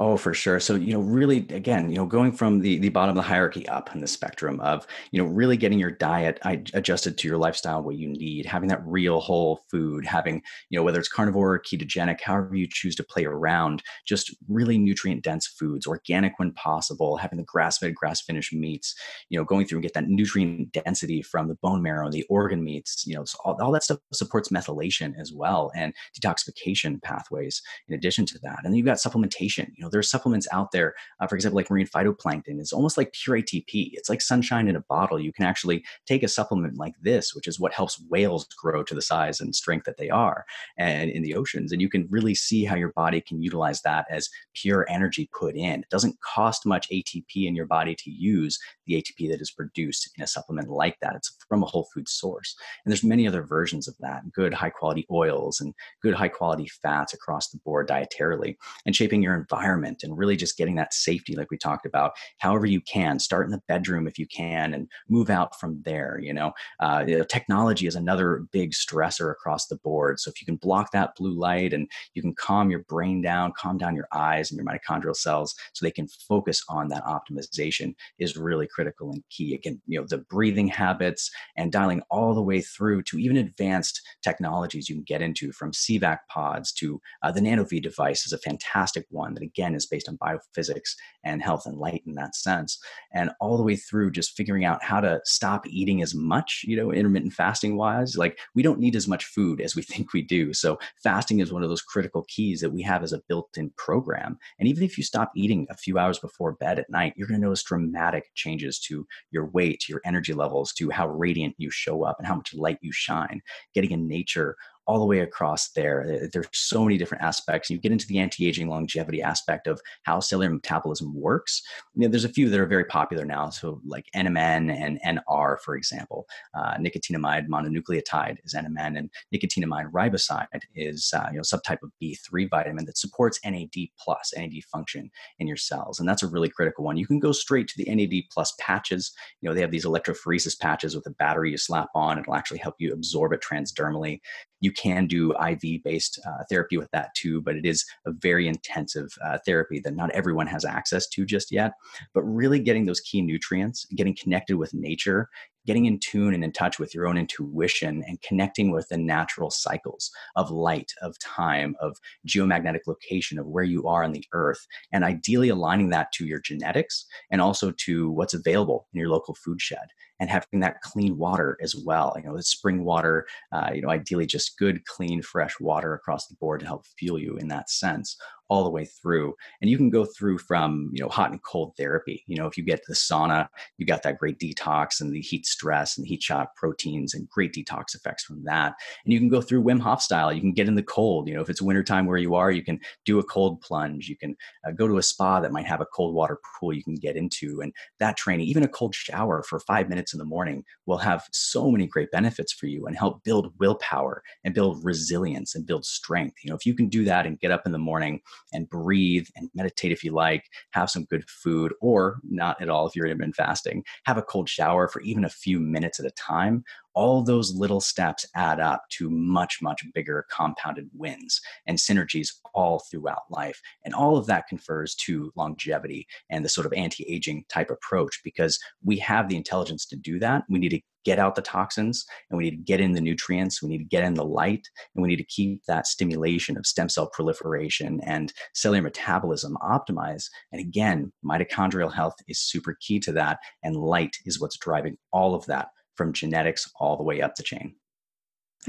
Oh, 0.00 0.16
for 0.16 0.32
sure. 0.32 0.60
So, 0.60 0.76
you 0.76 0.92
know, 0.92 1.00
really, 1.00 1.38
again, 1.50 1.90
you 1.90 1.96
know, 1.96 2.06
going 2.06 2.30
from 2.30 2.60
the 2.60 2.78
the 2.78 2.88
bottom 2.88 3.10
of 3.10 3.16
the 3.16 3.28
hierarchy 3.28 3.66
up 3.68 3.92
in 3.92 4.00
the 4.00 4.06
spectrum 4.06 4.60
of, 4.60 4.86
you 5.10 5.20
know, 5.20 5.28
really 5.28 5.56
getting 5.56 5.80
your 5.80 5.90
diet 5.90 6.38
adjusted 6.72 7.18
to 7.18 7.26
your 7.26 7.36
lifestyle, 7.36 7.82
what 7.82 7.96
you 7.96 8.06
need, 8.08 8.46
having 8.46 8.68
that 8.68 8.80
real 8.86 9.18
whole 9.18 9.64
food, 9.68 10.06
having, 10.06 10.40
you 10.70 10.78
know, 10.78 10.84
whether 10.84 11.00
it's 11.00 11.08
carnivore 11.08 11.54
or 11.54 11.58
ketogenic, 11.58 12.20
however 12.20 12.54
you 12.54 12.68
choose 12.70 12.94
to 12.94 13.02
play 13.02 13.24
around, 13.24 13.82
just 14.06 14.32
really 14.48 14.78
nutrient 14.78 15.24
dense 15.24 15.48
foods, 15.48 15.84
organic 15.84 16.38
when 16.38 16.52
possible, 16.52 17.16
having 17.16 17.36
the 17.38 17.42
grass 17.44 17.78
fed, 17.78 17.96
grass 17.96 18.20
finished 18.20 18.52
meats, 18.52 18.94
you 19.30 19.38
know, 19.38 19.44
going 19.44 19.66
through 19.66 19.78
and 19.78 19.82
get 19.82 19.94
that 19.94 20.06
nutrient 20.06 20.70
density 20.70 21.22
from 21.22 21.48
the 21.48 21.56
bone 21.56 21.82
marrow, 21.82 22.08
the 22.08 22.22
organ 22.30 22.62
meats, 22.62 23.04
you 23.04 23.16
know, 23.16 23.24
so 23.24 23.36
all, 23.44 23.60
all 23.60 23.72
that 23.72 23.82
stuff 23.82 23.98
supports 24.12 24.50
methylation 24.50 25.18
as 25.18 25.32
well 25.32 25.72
and 25.74 25.92
detoxification 26.20 27.02
pathways 27.02 27.60
in 27.88 27.96
addition 27.96 28.24
to 28.24 28.38
that. 28.44 28.58
And 28.62 28.66
then 28.66 28.74
you've 28.74 28.86
got 28.86 28.98
supplementation, 28.98 29.66
you 29.76 29.82
know 29.82 29.87
know, 29.88 29.90
there's 29.92 30.10
supplements 30.10 30.46
out 30.52 30.72
there, 30.72 30.94
uh, 31.20 31.26
for 31.26 31.34
example, 31.34 31.56
like 31.56 31.70
marine 31.70 31.86
phytoplankton. 31.86 32.60
It's 32.60 32.72
almost 32.72 32.96
like 32.96 33.12
pure 33.12 33.38
ATP. 33.38 33.90
It's 33.92 34.08
like 34.08 34.20
sunshine 34.20 34.68
in 34.68 34.76
a 34.76 34.84
bottle. 34.88 35.20
You 35.20 35.32
can 35.32 35.44
actually 35.44 35.84
take 36.06 36.22
a 36.22 36.28
supplement 36.28 36.78
like 36.78 36.94
this, 37.00 37.34
which 37.34 37.46
is 37.46 37.58
what 37.58 37.72
helps 37.72 38.00
whales 38.08 38.46
grow 38.60 38.82
to 38.84 38.94
the 38.94 39.02
size 39.02 39.40
and 39.40 39.54
strength 39.54 39.84
that 39.86 39.96
they 39.96 40.10
are, 40.10 40.44
and 40.76 41.10
in 41.10 41.22
the 41.22 41.34
oceans. 41.34 41.72
And 41.72 41.80
you 41.80 41.88
can 41.88 42.06
really 42.10 42.34
see 42.34 42.64
how 42.64 42.76
your 42.76 42.92
body 42.92 43.20
can 43.20 43.42
utilize 43.42 43.82
that 43.82 44.06
as 44.10 44.28
pure 44.54 44.86
energy 44.88 45.28
put 45.38 45.56
in. 45.56 45.80
It 45.80 45.90
doesn't 45.90 46.20
cost 46.20 46.66
much 46.66 46.88
ATP 46.90 47.46
in 47.46 47.54
your 47.54 47.66
body 47.66 47.94
to 47.94 48.10
use 48.10 48.58
the 48.86 48.94
ATP 48.94 49.30
that 49.30 49.40
is 49.40 49.50
produced 49.50 50.10
in 50.16 50.24
a 50.24 50.26
supplement 50.26 50.68
like 50.68 50.96
that. 51.00 51.16
It's 51.16 51.36
from 51.48 51.62
a 51.62 51.66
whole 51.66 51.88
food 51.94 52.08
source. 52.08 52.56
And 52.84 52.90
there's 52.90 53.04
many 53.04 53.26
other 53.26 53.42
versions 53.42 53.88
of 53.88 53.96
that. 54.00 54.30
Good 54.32 54.54
high 54.54 54.70
quality 54.70 55.06
oils 55.10 55.60
and 55.60 55.74
good 56.02 56.14
high 56.14 56.28
quality 56.28 56.68
fats 56.82 57.14
across 57.14 57.48
the 57.48 57.58
board 57.64 57.88
dietarily 57.88 58.56
and 58.86 58.94
shaping 58.94 59.22
your 59.22 59.34
environment 59.34 59.77
environment 59.78 60.02
and 60.02 60.18
really 60.18 60.36
just 60.36 60.56
getting 60.56 60.76
that 60.76 60.92
safety 60.92 61.34
like 61.34 61.50
we 61.50 61.58
talked 61.58 61.86
about 61.86 62.12
however 62.38 62.66
you 62.66 62.80
can 62.80 63.18
start 63.18 63.46
in 63.46 63.52
the 63.52 63.62
bedroom 63.68 64.06
if 64.06 64.18
you 64.18 64.26
can 64.26 64.74
and 64.74 64.88
move 65.08 65.30
out 65.30 65.58
from 65.58 65.80
there 65.84 66.18
you 66.20 66.32
know, 66.32 66.52
uh, 66.80 67.04
technology 67.28 67.86
is 67.86 67.94
another 67.94 68.44
big 68.52 68.72
stressor 68.72 69.30
across 69.30 69.66
the 69.66 69.76
board. 69.76 70.20
So 70.20 70.30
if 70.30 70.40
you 70.40 70.46
can 70.46 70.56
block 70.56 70.92
that 70.92 71.14
blue 71.16 71.38
light 71.38 71.72
and 71.72 71.88
you 72.14 72.22
can 72.22 72.34
calm 72.34 72.70
your 72.70 72.84
brain 72.84 73.22
down 73.22 73.52
calm 73.56 73.78
down 73.78 73.94
your 73.94 74.08
eyes 74.12 74.50
and 74.50 74.58
your 74.58 74.66
mitochondrial 74.66 75.16
cells 75.16 75.54
so 75.72 75.84
they 75.84 75.90
can 75.90 76.08
focus 76.28 76.62
on 76.68 76.88
that 76.88 77.04
optimization 77.04 77.94
is 78.18 78.36
really 78.36 78.66
critical 78.66 79.10
and 79.10 79.22
key. 79.30 79.54
Again 79.54 79.80
you 79.86 80.00
know 80.00 80.06
the 80.08 80.18
breathing 80.18 80.68
habits 80.68 81.30
and 81.56 81.72
dialing 81.72 82.02
all 82.10 82.34
the 82.34 82.42
way 82.42 82.60
through 82.60 83.02
to 83.04 83.18
even 83.18 83.36
advanced 83.36 84.00
technologies 84.22 84.88
you 84.88 84.96
can 84.96 85.04
get 85.04 85.22
into 85.22 85.52
from 85.52 85.72
CVAC 85.72 86.18
pods 86.28 86.72
to 86.72 87.00
uh, 87.22 87.32
the 87.32 87.40
NanoV 87.40 87.82
device 87.82 88.26
is 88.26 88.32
a 88.32 88.38
fantastic 88.38 89.06
one 89.10 89.34
that 89.34 89.42
again 89.42 89.67
again 89.68 89.76
is 89.76 89.86
based 89.86 90.08
on 90.08 90.18
biophysics 90.18 90.94
and 91.24 91.42
health 91.42 91.66
and 91.66 91.78
light 91.78 92.02
in 92.06 92.14
that 92.14 92.34
sense. 92.34 92.78
And 93.12 93.30
all 93.40 93.56
the 93.56 93.62
way 93.62 93.76
through 93.76 94.10
just 94.12 94.36
figuring 94.36 94.64
out 94.64 94.82
how 94.82 95.00
to 95.00 95.20
stop 95.24 95.66
eating 95.66 96.02
as 96.02 96.14
much 96.14 96.62
you 96.64 96.76
know 96.76 96.92
intermittent 96.92 97.32
fasting 97.32 97.76
wise 97.76 98.16
like 98.16 98.38
we 98.54 98.62
don't 98.62 98.80
need 98.80 98.96
as 98.96 99.08
much 99.08 99.24
food 99.24 99.60
as 99.60 99.76
we 99.76 99.82
think 99.88 100.12
we 100.12 100.22
do. 100.22 100.52
So 100.52 100.78
fasting 101.02 101.40
is 101.40 101.52
one 101.52 101.62
of 101.62 101.68
those 101.68 101.82
critical 101.82 102.24
keys 102.28 102.60
that 102.60 102.70
we 102.70 102.82
have 102.82 103.02
as 103.02 103.12
a 103.12 103.22
built-in 103.28 103.70
program. 103.76 104.38
And 104.58 104.68
even 104.68 104.84
if 104.84 104.96
you 104.96 105.04
stop 105.04 105.30
eating 105.36 105.66
a 105.70 105.76
few 105.76 105.98
hours 105.98 106.18
before 106.18 106.52
bed 106.52 106.78
at 106.78 106.90
night 106.90 107.14
you're 107.16 107.28
going 107.28 107.40
to 107.40 107.46
notice 107.46 107.62
dramatic 107.62 108.24
changes 108.34 108.78
to 108.80 109.06
your 109.30 109.46
weight 109.46 109.80
to 109.80 109.92
your 109.92 110.00
energy 110.04 110.32
levels 110.32 110.72
to 110.74 110.90
how 110.90 111.08
radiant 111.08 111.54
you 111.58 111.70
show 111.70 112.04
up 112.04 112.16
and 112.18 112.26
how 112.26 112.34
much 112.34 112.54
light 112.54 112.78
you 112.80 112.92
shine. 112.92 113.40
Getting 113.74 113.90
in 113.90 114.08
nature 114.08 114.56
all 114.88 114.98
the 114.98 115.04
way 115.04 115.20
across 115.20 115.68
there. 115.72 116.28
There's 116.32 116.48
so 116.54 116.82
many 116.82 116.96
different 116.96 117.22
aspects. 117.22 117.68
You 117.68 117.78
get 117.78 117.92
into 117.92 118.06
the 118.06 118.18
anti-aging 118.18 118.68
longevity 118.68 119.20
aspect 119.20 119.66
of 119.66 119.80
how 120.04 120.18
cellular 120.20 120.50
metabolism 120.50 121.14
works. 121.14 121.62
You 121.94 122.02
know, 122.02 122.08
there's 122.08 122.24
a 122.24 122.30
few 122.30 122.48
that 122.48 122.58
are 122.58 122.66
very 122.66 122.86
popular 122.86 123.26
now. 123.26 123.50
So 123.50 123.82
like 123.84 124.06
NMN 124.16 124.72
and 124.72 124.98
NR, 125.06 125.60
for 125.60 125.76
example, 125.76 126.26
uh, 126.54 126.78
nicotinamide 126.78 127.48
mononucleotide 127.48 128.38
is 128.44 128.54
NMN, 128.54 128.98
and 128.98 129.10
nicotinamide 129.34 129.92
riboside 129.92 130.46
is 130.74 131.12
uh, 131.14 131.28
you 131.30 131.36
know 131.36 131.42
subtype 131.42 131.82
of 131.82 131.92
B3 132.02 132.48
vitamin 132.48 132.86
that 132.86 132.96
supports 132.96 133.38
NAD 133.44 133.74
plus 133.98 134.32
NAD 134.34 134.64
function 134.72 135.10
in 135.38 135.46
your 135.46 135.58
cells, 135.58 136.00
and 136.00 136.08
that's 136.08 136.22
a 136.22 136.28
really 136.28 136.48
critical 136.48 136.84
one. 136.84 136.96
You 136.96 137.06
can 137.06 137.18
go 137.18 137.32
straight 137.32 137.68
to 137.68 137.74
the 137.76 137.94
NAD 137.94 138.22
plus 138.32 138.54
patches. 138.58 139.12
You 139.42 139.50
know 139.50 139.54
they 139.54 139.60
have 139.60 139.70
these 139.70 139.84
electrophoresis 139.84 140.58
patches 140.58 140.94
with 140.94 141.06
a 141.06 141.10
battery 141.10 141.50
you 141.50 141.58
slap 141.58 141.90
on. 141.94 142.18
It'll 142.18 142.34
actually 142.34 142.58
help 142.58 142.76
you 142.78 142.94
absorb 142.94 143.34
it 143.34 143.42
transdermally. 143.42 144.20
You 144.60 144.72
can 144.72 145.06
do 145.06 145.34
IV 145.34 145.82
based 145.84 146.18
uh, 146.26 146.44
therapy 146.50 146.76
with 146.76 146.90
that 146.92 147.14
too, 147.14 147.40
but 147.40 147.56
it 147.56 147.64
is 147.64 147.84
a 148.06 148.12
very 148.12 148.48
intensive 148.48 149.08
uh, 149.24 149.38
therapy 149.44 149.80
that 149.80 149.94
not 149.94 150.10
everyone 150.10 150.46
has 150.46 150.64
access 150.64 151.06
to 151.08 151.24
just 151.24 151.52
yet. 151.52 151.72
But 152.14 152.22
really 152.22 152.58
getting 152.58 152.86
those 152.86 153.00
key 153.00 153.22
nutrients, 153.22 153.86
getting 153.94 154.16
connected 154.16 154.56
with 154.56 154.74
nature, 154.74 155.28
getting 155.68 155.84
in 155.84 155.98
tune 155.98 156.32
and 156.32 156.42
in 156.42 156.50
touch 156.50 156.78
with 156.78 156.94
your 156.94 157.06
own 157.06 157.18
intuition 157.18 158.02
and 158.06 158.22
connecting 158.22 158.70
with 158.70 158.88
the 158.88 158.96
natural 158.96 159.50
cycles 159.50 160.10
of 160.34 160.50
light, 160.50 160.92
of 161.02 161.18
time, 161.18 161.76
of 161.78 161.98
geomagnetic 162.26 162.80
location, 162.86 163.38
of 163.38 163.46
where 163.46 163.64
you 163.64 163.86
are 163.86 164.02
on 164.02 164.12
the 164.12 164.24
earth, 164.32 164.66
and 164.94 165.04
ideally 165.04 165.50
aligning 165.50 165.90
that 165.90 166.10
to 166.10 166.24
your 166.24 166.40
genetics 166.40 167.04
and 167.30 167.42
also 167.42 167.70
to 167.72 168.10
what's 168.10 168.32
available 168.32 168.88
in 168.94 168.98
your 168.98 169.10
local 169.10 169.34
food 169.34 169.60
shed 169.60 169.88
and 170.18 170.30
having 170.30 170.60
that 170.60 170.80
clean 170.80 171.18
water 171.18 171.58
as 171.62 171.76
well. 171.76 172.14
You 172.16 172.24
know, 172.24 172.36
the 172.36 172.42
spring 172.42 172.82
water, 172.82 173.26
uh, 173.52 173.70
you 173.74 173.82
know, 173.82 173.90
ideally 173.90 174.24
just 174.24 174.58
good, 174.58 174.86
clean, 174.86 175.20
fresh 175.20 175.60
water 175.60 175.92
across 175.92 176.28
the 176.28 176.36
board 176.40 176.60
to 176.60 176.66
help 176.66 176.86
fuel 176.98 177.18
you 177.18 177.36
in 177.36 177.48
that 177.48 177.68
sense 177.68 178.16
all 178.48 178.64
the 178.64 178.70
way 178.70 178.84
through. 178.84 179.34
And 179.60 179.70
you 179.70 179.76
can 179.76 179.90
go 179.90 180.04
through 180.04 180.38
from, 180.38 180.90
you 180.92 181.02
know, 181.02 181.08
hot 181.08 181.30
and 181.30 181.42
cold 181.42 181.74
therapy. 181.76 182.24
You 182.26 182.36
know, 182.36 182.46
if 182.46 182.56
you 182.56 182.64
get 182.64 182.78
to 182.78 182.88
the 182.88 182.94
sauna, 182.94 183.48
you 183.76 183.86
got 183.86 184.02
that 184.02 184.18
great 184.18 184.38
detox 184.38 185.00
and 185.00 185.12
the 185.12 185.20
heat 185.20 185.46
stress 185.46 185.96
and 185.96 186.04
the 186.04 186.08
heat 186.08 186.22
shock 186.22 186.56
proteins 186.56 187.14
and 187.14 187.28
great 187.28 187.52
detox 187.52 187.94
effects 187.94 188.24
from 188.24 188.44
that. 188.44 188.74
And 189.04 189.12
you 189.12 189.18
can 189.18 189.28
go 189.28 189.40
through 189.40 189.62
Wim 189.62 189.80
Hof 189.80 190.02
style. 190.02 190.32
You 190.32 190.40
can 190.40 190.52
get 190.52 190.68
in 190.68 190.74
the 190.74 190.82
cold. 190.82 191.28
You 191.28 191.34
know, 191.34 191.42
if 191.42 191.50
it's 191.50 191.62
wintertime 191.62 192.06
where 192.06 192.18
you 192.18 192.34
are, 192.34 192.50
you 192.50 192.62
can 192.62 192.80
do 193.04 193.18
a 193.18 193.24
cold 193.24 193.60
plunge. 193.60 194.08
You 194.08 194.16
can 194.16 194.36
uh, 194.66 194.72
go 194.72 194.88
to 194.88 194.98
a 194.98 195.02
spa 195.02 195.40
that 195.40 195.52
might 195.52 195.66
have 195.66 195.80
a 195.80 195.86
cold 195.86 196.14
water 196.14 196.38
pool 196.58 196.72
you 196.72 196.82
can 196.82 196.94
get 196.94 197.16
into. 197.16 197.60
And 197.60 197.72
that 198.00 198.16
training, 198.16 198.46
even 198.46 198.62
a 198.62 198.68
cold 198.68 198.94
shower 198.94 199.42
for 199.42 199.60
five 199.60 199.88
minutes 199.88 200.12
in 200.14 200.18
the 200.18 200.24
morning, 200.24 200.64
will 200.86 200.98
have 200.98 201.24
so 201.32 201.70
many 201.70 201.86
great 201.86 202.10
benefits 202.10 202.52
for 202.52 202.66
you 202.66 202.86
and 202.86 202.96
help 202.96 203.22
build 203.24 203.52
willpower 203.58 204.22
and 204.44 204.54
build 204.54 204.82
resilience 204.84 205.54
and 205.54 205.66
build 205.66 205.84
strength. 205.84 206.36
You 206.42 206.50
know, 206.50 206.56
if 206.56 206.64
you 206.64 206.74
can 206.74 206.88
do 206.88 207.04
that 207.04 207.26
and 207.26 207.38
get 207.38 207.50
up 207.50 207.66
in 207.66 207.72
the 207.72 207.78
morning 207.78 208.20
and 208.52 208.68
breathe 208.68 209.26
and 209.36 209.50
meditate 209.54 209.92
if 209.92 210.04
you 210.04 210.12
like, 210.12 210.44
have 210.72 210.90
some 210.90 211.04
good 211.04 211.28
food, 211.28 211.72
or 211.80 212.20
not 212.24 212.60
at 212.60 212.68
all 212.68 212.86
if 212.86 212.96
you're 212.96 213.06
intermittent 213.06 213.36
fasting, 213.36 213.84
have 214.04 214.18
a 214.18 214.22
cold 214.22 214.48
shower 214.48 214.88
for 214.88 215.00
even 215.02 215.24
a 215.24 215.30
few 215.30 215.60
minutes 215.60 216.00
at 216.00 216.06
a 216.06 216.10
time, 216.10 216.64
all 216.98 217.22
those 217.22 217.54
little 217.54 217.80
steps 217.80 218.26
add 218.34 218.58
up 218.58 218.82
to 218.90 219.08
much, 219.08 219.58
much 219.62 219.84
bigger 219.94 220.26
compounded 220.32 220.90
wins 220.92 221.40
and 221.64 221.78
synergies 221.78 222.28
all 222.54 222.82
throughout 222.90 223.22
life. 223.30 223.60
And 223.84 223.94
all 223.94 224.16
of 224.16 224.26
that 224.26 224.48
confers 224.48 224.96
to 225.06 225.30
longevity 225.36 226.08
and 226.28 226.44
the 226.44 226.48
sort 226.48 226.66
of 226.66 226.72
anti 226.72 227.04
aging 227.08 227.44
type 227.48 227.70
approach 227.70 228.20
because 228.24 228.58
we 228.84 228.96
have 228.98 229.28
the 229.28 229.36
intelligence 229.36 229.86
to 229.86 229.96
do 229.96 230.18
that. 230.18 230.42
We 230.48 230.58
need 230.58 230.70
to 230.70 230.80
get 231.08 231.18
out 231.18 231.34
the 231.34 231.40
toxins 231.40 232.04
and 232.28 232.36
we 232.36 232.44
need 232.44 232.50
to 232.50 232.56
get 232.56 232.80
in 232.80 232.92
the 232.92 233.00
nutrients, 233.00 233.62
we 233.62 233.70
need 233.70 233.78
to 233.78 233.84
get 233.84 234.04
in 234.04 234.12
the 234.12 234.24
light, 234.24 234.68
and 234.94 235.02
we 235.02 235.08
need 235.08 235.16
to 235.16 235.24
keep 235.24 235.64
that 235.66 235.86
stimulation 235.86 236.58
of 236.58 236.66
stem 236.66 236.90
cell 236.90 237.08
proliferation 237.14 237.98
and 238.04 238.34
cellular 238.54 238.82
metabolism 238.82 239.56
optimized. 239.62 240.28
And 240.52 240.60
again, 240.60 241.10
mitochondrial 241.24 241.94
health 241.94 242.16
is 242.28 242.38
super 242.38 242.76
key 242.80 243.00
to 243.00 243.12
that, 243.12 243.38
and 243.62 243.74
light 243.74 244.16
is 244.26 244.38
what's 244.38 244.58
driving 244.58 244.98
all 245.10 245.34
of 245.34 245.46
that 245.46 245.68
from 245.96 246.12
genetics 246.12 246.70
all 246.78 246.98
the 246.98 247.02
way 247.02 247.22
up 247.22 247.36
the 247.36 247.42
chain. 247.42 247.74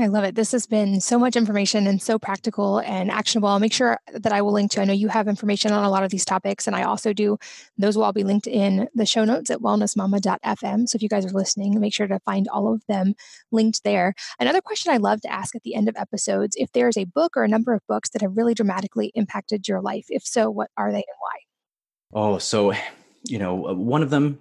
I 0.02 0.08
love 0.08 0.24
it. 0.24 0.36
This 0.36 0.54
has 0.54 0.66
been 0.66 1.02
so 1.02 1.20
much 1.20 1.36
information 1.36 1.86
and 1.86 2.02
so 2.02 2.18
practical 2.18 2.80
and 2.80 3.12
actionable. 3.12 3.50
I'll 3.50 3.60
make 3.60 3.74
sure 3.74 4.00
that 4.14 4.32
I 4.32 4.42
will 4.42 4.54
link 4.54 4.72
to. 4.72 4.82
I 4.82 4.86
know 4.86 4.94
you 4.94 5.10
have 5.10 5.28
information 5.28 5.74
on 5.74 5.84
a 5.84 5.90
lot 5.90 6.04
of 6.04 6.10
these 6.10 6.24
topics, 6.24 6.68
and 6.68 6.76
I 6.76 6.84
also 6.84 7.12
do. 7.12 7.38
Those 7.78 7.98
will 7.98 8.06
all 8.06 8.14
be 8.14 8.24
linked 8.24 8.48
in 8.48 8.88
the 8.96 9.06
show 9.06 9.26
notes 9.26 9.50
at 9.50 9.60
wellnessmama.fm. 9.60 10.88
So 10.88 10.96
if 10.96 11.02
you 11.02 11.10
guys 11.10 11.26
are 11.26 11.32
listening, 11.32 11.78
make 11.80 11.94
sure 11.94 12.08
to 12.08 12.20
find 12.20 12.48
all 12.48 12.74
of 12.74 12.86
them 12.88 13.14
linked 13.52 13.84
there. 13.84 14.14
Another 14.40 14.62
question 14.62 14.94
I 14.94 14.98
love 14.98 15.20
to 15.22 15.32
ask 15.32 15.54
at 15.54 15.64
the 15.64 15.76
end 15.76 15.90
of 15.90 15.98
episodes 15.98 16.56
if 16.58 16.72
there's 16.72 16.98
a 16.98 17.04
book 17.04 17.36
or 17.36 17.44
a 17.44 17.50
number 17.50 17.74
of 17.74 17.82
books 17.88 18.10
that 18.12 18.22
have 18.22 18.38
really 18.38 18.54
dramatically 18.54 19.12
impacted 19.16 19.68
your 19.68 19.82
life. 19.82 20.06
If 20.10 20.24
so, 20.26 20.50
what 20.50 20.72
are 20.78 20.92
they 20.92 20.98
and 20.98 21.06
why? 21.20 22.22
Oh, 22.22 22.38
so, 22.38 22.74
you 23.26 23.38
know, 23.38 23.68
uh, 23.68 23.74
one 23.74 24.02
of 24.02 24.12
them 24.12 24.40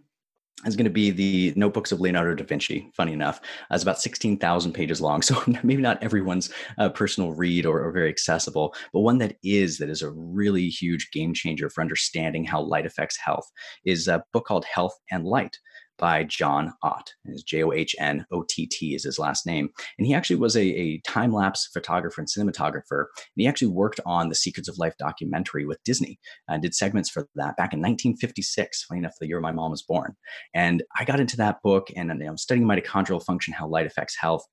is 0.65 0.77
going 0.77 0.85
to 0.85 0.91
be 0.91 1.11
the 1.11 1.53
notebooks 1.57 1.93
of 1.93 2.01
leonardo 2.01 2.35
da 2.35 2.45
vinci 2.45 2.91
funny 2.95 3.13
enough. 3.13 3.41
Uh, 3.71 3.75
it's 3.75 3.83
about 3.83 4.01
16000 4.01 4.73
pages 4.73 5.01
long 5.01 5.23
so 5.29 5.43
maybe 5.63 5.83
not 5.83 6.03
everyone's 6.03 6.51
uh, 6.79 6.89
personal 6.89 7.33
read 7.33 7.67
or, 7.67 7.83
or, 7.83 7.93
very 7.93 8.09
accessible 8.09 8.75
but 8.93 9.01
one 9.01 9.19
that 9.19 9.37
is 9.43 9.79
that 9.79 9.89
is 9.89 10.03
a 10.03 10.11
really 10.11 10.69
huge 10.69 11.11
game 11.11 11.33
changer 11.33 11.71
for 11.71 11.81
understanding 11.81 12.45
how 12.45 12.61
light 12.61 12.87
affects 12.87 13.19
health 13.19 13.49
is 13.85 14.09
a 14.09 14.23
book 14.33 14.45
called 14.47 14.65
health 14.65 14.97
and 15.11 15.25
light 15.25 15.57
by 15.99 16.25
John 16.25 16.73
Ott. 16.83 17.13
His 17.27 17.43
J 17.43 17.65
O 17.65 17.73
H 17.73 17.95
N 17.99 18.25
O 18.33 18.45
T 18.49 18.67
T 18.67 18.95
is 18.95 19.05
his 19.05 19.19
last 19.19 19.47
name. 19.47 19.69
And 19.99 20.07
he 20.07 20.15
actually 20.15 20.37
was 20.37 20.57
a, 20.57 20.63
a 20.63 21.01
time 21.07 21.33
lapse 21.33 21.69
photographer 21.73 22.21
and 22.21 22.29
cinematographer. 22.29 23.07
And 23.17 23.37
he 23.37 23.47
actually 23.47 23.69
worked 23.69 24.01
on 24.07 24.29
the 24.29 24.35
Secrets 24.35 24.69
of 24.69 24.79
Life 24.79 24.95
documentary 24.99 25.67
with 25.67 25.83
Disney 25.85 26.19
and 26.49 26.63
did 26.63 26.75
segments 26.75 27.11
for 27.11 27.29
that 27.35 27.57
back 27.57 27.73
in 27.73 27.81
1956, 27.81 28.85
funny 28.85 29.01
enough, 29.01 29.15
the 29.21 29.29
year 29.29 29.41
my 29.41 29.53
mom 29.53 29.71
was 29.71 29.83
born. 29.83 30.15
And 30.55 30.83
I 30.99 31.05
got 31.05 31.21
into 31.21 31.37
that 31.39 31.63
book 31.63 31.89
and 31.97 32.09
you 32.09 32.27
know, 32.27 32.37
studying 32.37 32.67
mitochondrial 32.67 33.25
function, 33.25 33.53
how 33.53 33.69
light 33.69 33.87
affects 33.87 34.17
health 34.19 34.45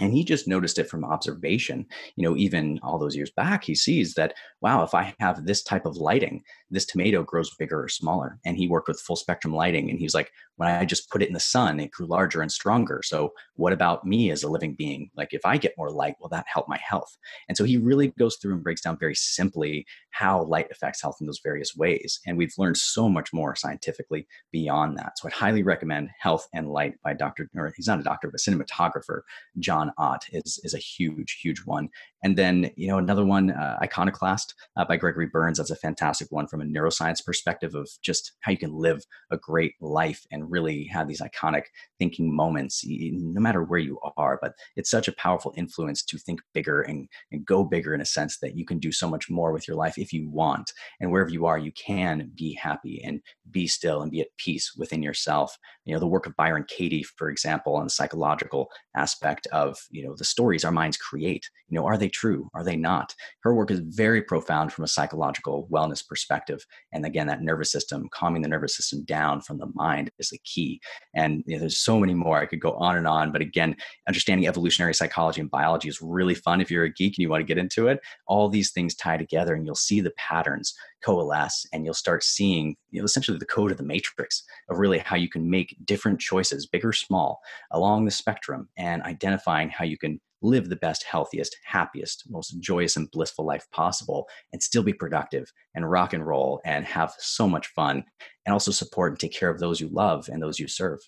and 0.00 0.12
he 0.12 0.24
just 0.24 0.48
noticed 0.48 0.78
it 0.78 0.88
from 0.88 1.04
observation. 1.04 1.86
You 2.16 2.28
know 2.28 2.36
even 2.36 2.80
all 2.82 2.98
those 2.98 3.16
years 3.16 3.30
back 3.30 3.64
he 3.64 3.74
sees 3.74 4.14
that 4.14 4.34
wow 4.60 4.82
if 4.82 4.94
i 4.94 5.14
have 5.20 5.44
this 5.44 5.62
type 5.62 5.86
of 5.86 5.96
lighting 5.96 6.42
this 6.70 6.86
tomato 6.86 7.22
grows 7.22 7.54
bigger 7.58 7.82
or 7.84 7.88
smaller. 7.88 8.38
And 8.44 8.56
he 8.56 8.66
worked 8.66 8.88
with 8.88 9.00
full 9.00 9.16
spectrum 9.16 9.54
lighting 9.54 9.90
and 9.90 9.98
he's 9.98 10.14
like 10.14 10.32
when 10.56 10.70
i 10.70 10.84
just 10.84 11.10
put 11.10 11.22
it 11.22 11.28
in 11.28 11.34
the 11.34 11.40
sun 11.40 11.78
it 11.78 11.90
grew 11.90 12.06
larger 12.06 12.40
and 12.40 12.50
stronger. 12.50 13.02
So 13.04 13.32
what 13.56 13.72
about 13.72 14.06
me 14.06 14.30
as 14.30 14.42
a 14.42 14.48
living 14.48 14.74
being? 14.74 15.10
Like 15.16 15.32
if 15.32 15.44
i 15.44 15.56
get 15.56 15.74
more 15.76 15.90
light 15.90 16.16
will 16.20 16.30
that 16.30 16.46
help 16.52 16.68
my 16.68 16.78
health? 16.78 17.16
And 17.48 17.56
so 17.56 17.64
he 17.64 17.76
really 17.76 18.08
goes 18.18 18.36
through 18.36 18.54
and 18.54 18.64
breaks 18.64 18.80
down 18.80 18.98
very 18.98 19.14
simply 19.14 19.86
how 20.10 20.44
light 20.44 20.68
affects 20.70 21.02
health 21.02 21.18
in 21.20 21.26
those 21.26 21.40
various 21.42 21.76
ways. 21.76 22.20
And 22.26 22.36
we've 22.36 22.54
learned 22.56 22.76
so 22.78 23.08
much 23.08 23.32
more 23.32 23.54
scientifically 23.54 24.26
beyond 24.50 24.96
that. 24.98 25.18
So 25.18 25.28
i'd 25.28 25.34
highly 25.34 25.62
recommend 25.62 26.08
health 26.18 26.48
and 26.54 26.70
light 26.70 26.94
by 27.04 27.12
dr 27.12 27.50
or 27.54 27.72
he's 27.76 27.86
not 27.86 28.00
a 28.00 28.02
doctor 28.02 28.30
but 28.30 28.40
cinematographer 28.40 29.20
john 29.58 29.81
John 29.82 29.92
Ott 29.96 30.28
is 30.30 30.60
is 30.62 30.74
a 30.74 30.78
huge, 30.78 31.40
huge 31.40 31.62
one. 31.64 31.88
And 32.22 32.36
then 32.36 32.70
you 32.76 32.88
know 32.88 32.98
another 32.98 33.24
one, 33.24 33.50
uh, 33.50 33.78
Iconoclast 33.82 34.54
uh, 34.76 34.84
by 34.84 34.96
Gregory 34.96 35.26
Berns. 35.26 35.58
That's 35.58 35.70
a 35.70 35.76
fantastic 35.76 36.30
one 36.30 36.46
from 36.46 36.60
a 36.60 36.64
neuroscience 36.64 37.24
perspective 37.24 37.74
of 37.74 37.88
just 38.02 38.32
how 38.40 38.52
you 38.52 38.58
can 38.58 38.74
live 38.74 39.04
a 39.30 39.36
great 39.36 39.74
life 39.80 40.24
and 40.30 40.50
really 40.50 40.84
have 40.92 41.08
these 41.08 41.20
iconic 41.20 41.64
thinking 41.98 42.34
moments, 42.34 42.82
no 42.86 43.40
matter 43.40 43.62
where 43.62 43.80
you 43.80 43.98
are. 44.16 44.38
But 44.40 44.52
it's 44.76 44.90
such 44.90 45.08
a 45.08 45.12
powerful 45.12 45.52
influence 45.56 46.02
to 46.04 46.18
think 46.18 46.40
bigger 46.54 46.82
and, 46.82 47.08
and 47.30 47.44
go 47.44 47.64
bigger 47.64 47.94
in 47.94 48.00
a 48.00 48.06
sense 48.06 48.38
that 48.38 48.56
you 48.56 48.64
can 48.64 48.78
do 48.78 48.92
so 48.92 49.08
much 49.08 49.28
more 49.28 49.52
with 49.52 49.66
your 49.66 49.76
life 49.76 49.98
if 49.98 50.12
you 50.12 50.30
want. 50.30 50.72
And 51.00 51.10
wherever 51.10 51.30
you 51.30 51.46
are, 51.46 51.58
you 51.58 51.72
can 51.72 52.30
be 52.34 52.54
happy 52.54 53.02
and 53.04 53.20
be 53.50 53.66
still 53.66 54.02
and 54.02 54.10
be 54.10 54.20
at 54.20 54.36
peace 54.38 54.72
within 54.76 55.02
yourself. 55.02 55.56
You 55.84 55.94
know 55.94 56.00
the 56.00 56.06
work 56.06 56.26
of 56.26 56.36
Byron 56.36 56.64
Katie, 56.68 57.02
for 57.02 57.28
example, 57.28 57.76
on 57.76 57.84
the 57.84 57.90
psychological 57.90 58.70
aspect 58.96 59.46
of 59.52 59.78
you 59.90 60.04
know 60.04 60.14
the 60.16 60.24
stories 60.24 60.64
our 60.64 60.70
minds 60.70 60.96
create 60.96 61.48
you 61.68 61.78
know 61.78 61.86
are 61.86 61.98
they 61.98 62.08
true? 62.12 62.48
Are 62.54 62.64
they 62.64 62.76
not? 62.76 63.14
Her 63.40 63.54
work 63.54 63.70
is 63.70 63.80
very 63.80 64.22
profound 64.22 64.72
from 64.72 64.84
a 64.84 64.88
psychological 64.88 65.68
wellness 65.70 66.06
perspective. 66.06 66.64
And 66.92 67.04
again 67.04 67.26
that 67.26 67.42
nervous 67.42 67.72
system 67.72 68.08
calming 68.12 68.42
the 68.42 68.48
nervous 68.48 68.76
system 68.76 69.04
down 69.04 69.40
from 69.40 69.58
the 69.58 69.70
mind 69.74 70.10
is 70.18 70.30
the 70.30 70.38
key. 70.44 70.80
And 71.14 71.42
you 71.46 71.54
know, 71.54 71.60
there's 71.60 71.80
so 71.80 71.98
many 71.98 72.14
more. 72.14 72.38
I 72.38 72.46
could 72.46 72.60
go 72.60 72.72
on 72.72 72.96
and 72.96 73.06
on. 73.06 73.32
But 73.32 73.42
again 73.42 73.76
understanding 74.06 74.46
evolutionary 74.46 74.94
psychology 74.94 75.40
and 75.40 75.50
biology 75.50 75.88
is 75.88 76.00
really 76.00 76.34
fun. 76.34 76.60
If 76.60 76.70
you're 76.70 76.84
a 76.84 76.92
geek 76.92 77.14
and 77.16 77.22
you 77.22 77.28
want 77.28 77.40
to 77.40 77.46
get 77.46 77.58
into 77.58 77.88
it 77.88 78.00
all 78.26 78.48
these 78.48 78.70
things 78.70 78.94
tie 78.94 79.16
together 79.16 79.54
and 79.54 79.66
you'll 79.66 79.74
see 79.74 80.00
the 80.00 80.12
patterns 80.12 80.74
coalesce 81.04 81.66
and 81.72 81.84
you'll 81.84 81.94
start 81.94 82.22
seeing 82.22 82.76
you 82.90 83.00
know 83.00 83.04
essentially 83.04 83.38
the 83.38 83.44
code 83.44 83.70
of 83.70 83.76
the 83.76 83.82
matrix 83.82 84.44
of 84.68 84.78
really 84.78 84.98
how 84.98 85.16
you 85.16 85.28
can 85.28 85.50
make 85.50 85.76
different 85.84 86.20
choices 86.20 86.66
big 86.66 86.84
or 86.84 86.92
small 86.92 87.40
along 87.72 88.04
the 88.04 88.10
spectrum 88.10 88.68
and 88.76 89.02
identifying 89.02 89.68
how 89.68 89.84
you 89.84 89.98
can 89.98 90.20
live 90.42 90.68
the 90.68 90.76
best 90.76 91.04
healthiest 91.04 91.56
happiest 91.64 92.24
most 92.28 92.58
joyous 92.60 92.96
and 92.96 93.10
blissful 93.10 93.44
life 93.44 93.66
possible 93.70 94.28
and 94.52 94.62
still 94.62 94.82
be 94.82 94.92
productive 94.92 95.52
and 95.74 95.90
rock 95.90 96.12
and 96.12 96.26
roll 96.26 96.60
and 96.64 96.84
have 96.84 97.14
so 97.18 97.48
much 97.48 97.68
fun 97.68 98.04
and 98.46 98.52
also 98.52 98.70
support 98.70 99.12
and 99.12 99.20
take 99.20 99.32
care 99.32 99.50
of 99.50 99.60
those 99.60 99.80
you 99.80 99.88
love 99.88 100.28
and 100.28 100.42
those 100.42 100.58
you 100.58 100.68
serve 100.68 100.98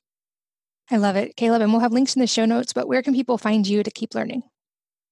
I 0.90 0.98
love 0.98 1.16
it, 1.16 1.36
Caleb. 1.36 1.62
And 1.62 1.72
we'll 1.72 1.80
have 1.80 1.94
links 1.94 2.14
in 2.14 2.20
the 2.20 2.26
show 2.26 2.44
notes, 2.44 2.74
but 2.74 2.86
where 2.86 3.02
can 3.02 3.14
people 3.14 3.38
find 3.38 3.66
you 3.66 3.82
to 3.82 3.90
keep 3.90 4.14
learning? 4.14 4.42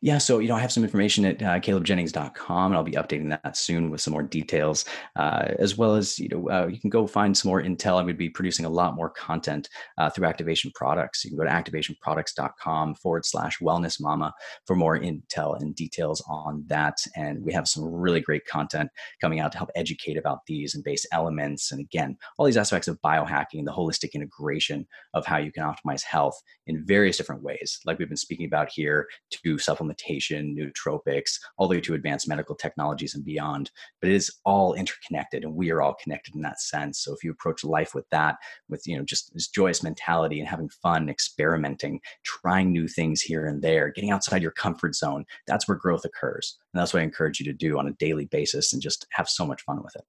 Yeah, 0.05 0.19
so 0.19 0.41
you 0.41 0.49
know, 0.49 0.57
I 0.57 0.59
have 0.59 0.73
some 0.73 0.83
information 0.83 1.25
at 1.25 1.41
uh, 1.41 1.61
calebjennings.com, 1.61 2.73
and 2.73 2.77
I'll 2.77 2.83
be 2.83 2.91
updating 2.93 3.29
that 3.29 3.57
soon 3.57 3.89
with 3.89 4.01
some 4.01 4.11
more 4.11 4.25
details, 4.25 4.85
uh, 5.15 5.51
as 5.61 5.79
well 5.79 5.95
as 5.95 6.19
you 6.19 6.29
know, 6.29 6.51
uh, 6.51 6.67
you 6.67 6.81
can 6.81 6.91
go 6.91 7.07
find 7.07 7.39
some 7.39 7.51
more 7.51 7.63
intel. 7.63 7.99
I'm 7.99 8.07
going 8.07 8.09
to 8.09 8.15
be 8.15 8.29
producing 8.29 8.67
a 8.67 8.69
lot 8.69 8.97
more 8.97 9.11
content 9.11 9.69
uh, 9.99 10.11
through 10.11 10.27
Activation 10.27 10.73
Products. 10.75 11.25
You 11.25 11.31
can 11.31 11.39
go 11.39 11.45
to 11.45 11.51
activationproducts.com 11.51 12.97
forward 12.97 13.25
slash 13.25 13.61
Wellness 13.61 14.01
Mama 14.01 14.35
for 14.67 14.75
more 14.75 14.99
intel 14.99 15.57
and 15.61 15.73
details 15.73 16.21
on 16.29 16.65
that. 16.67 16.99
And 17.15 17.45
we 17.45 17.53
have 17.53 17.69
some 17.69 17.85
really 17.85 18.21
great 18.21 18.45
content 18.45 18.91
coming 19.21 19.39
out 19.39 19.53
to 19.53 19.59
help 19.59 19.71
educate 19.77 20.17
about 20.17 20.41
these 20.49 20.75
and 20.75 20.83
base 20.83 21.07
elements, 21.13 21.71
and 21.71 21.81
again, 21.81 22.17
all 22.39 22.47
these 22.47 22.57
aspects 22.57 22.89
of 22.89 23.01
biohacking, 23.03 23.65
the 23.65 23.73
holistic 23.73 24.15
integration 24.15 24.85
of 25.15 25.27
how 25.27 25.37
you 25.37 25.53
can 25.53 25.63
optimize 25.63 26.03
health 26.03 26.43
in 26.67 26.85
various 26.85 27.17
different 27.17 27.45
ways, 27.45 27.79
like 27.87 28.01
we've 28.01 28.09
been 28.09 28.17
speaking 28.17 28.47
about 28.47 28.69
here, 28.69 29.07
to 29.31 29.59
supplement 29.59 29.92
supplementation, 29.93 30.57
nootropics, 30.57 31.39
all 31.57 31.69
the 31.69 31.77
way 31.77 31.81
to 31.81 31.95
advanced 31.95 32.29
medical 32.29 32.55
technologies 32.55 33.15
and 33.15 33.25
beyond. 33.25 33.71
But 34.01 34.11
it 34.11 34.17
is 34.17 34.33
all 34.45 34.75
interconnected, 34.75 35.45
and 35.45 35.55
we 35.55 35.71
are 35.71 35.83
all 35.83 35.95
connected 36.03 36.35
in 36.35 36.43
that 36.43 36.61
sense. 36.61 37.01
So 37.01 37.15
if 37.15 37.23
you 37.25 37.31
approach 37.31 37.65
life 37.65 37.95
with 37.95 38.09
that, 38.11 38.37
with 38.69 38.87
you 38.87 38.97
know 38.97 39.05
just 39.05 39.33
this 39.35 39.49
joyous 39.49 39.83
mentality 39.83 40.41
and 40.41 40.49
having 40.49 40.69
fun, 40.69 41.09
experimenting, 41.09 42.01
trying 42.25 42.73
new 42.73 42.89
things 42.89 43.21
here 43.21 43.47
and 43.47 43.63
there, 43.63 43.91
getting 43.91 44.11
outside 44.11 44.43
your 44.43 44.51
comfort 44.51 44.95
zone, 44.95 45.25
that's 45.47 45.69
where 45.69 45.77
growth 45.77 46.05
occurs. 46.05 46.59
And 46.73 46.81
that's 46.81 46.93
what 46.93 47.01
I 47.01 47.05
encourage 47.05 47.41
you 47.41 47.47
to 47.47 47.53
do 47.53 47.79
on 47.79 47.89
a 47.89 47.93
daily 47.93 48.27
basis 48.27 48.73
and 48.73 48.83
just 48.83 49.07
have 49.11 49.29
so 49.29 49.47
much 49.47 49.63
fun 49.63 49.83
with 49.83 49.95
it. 49.97 50.05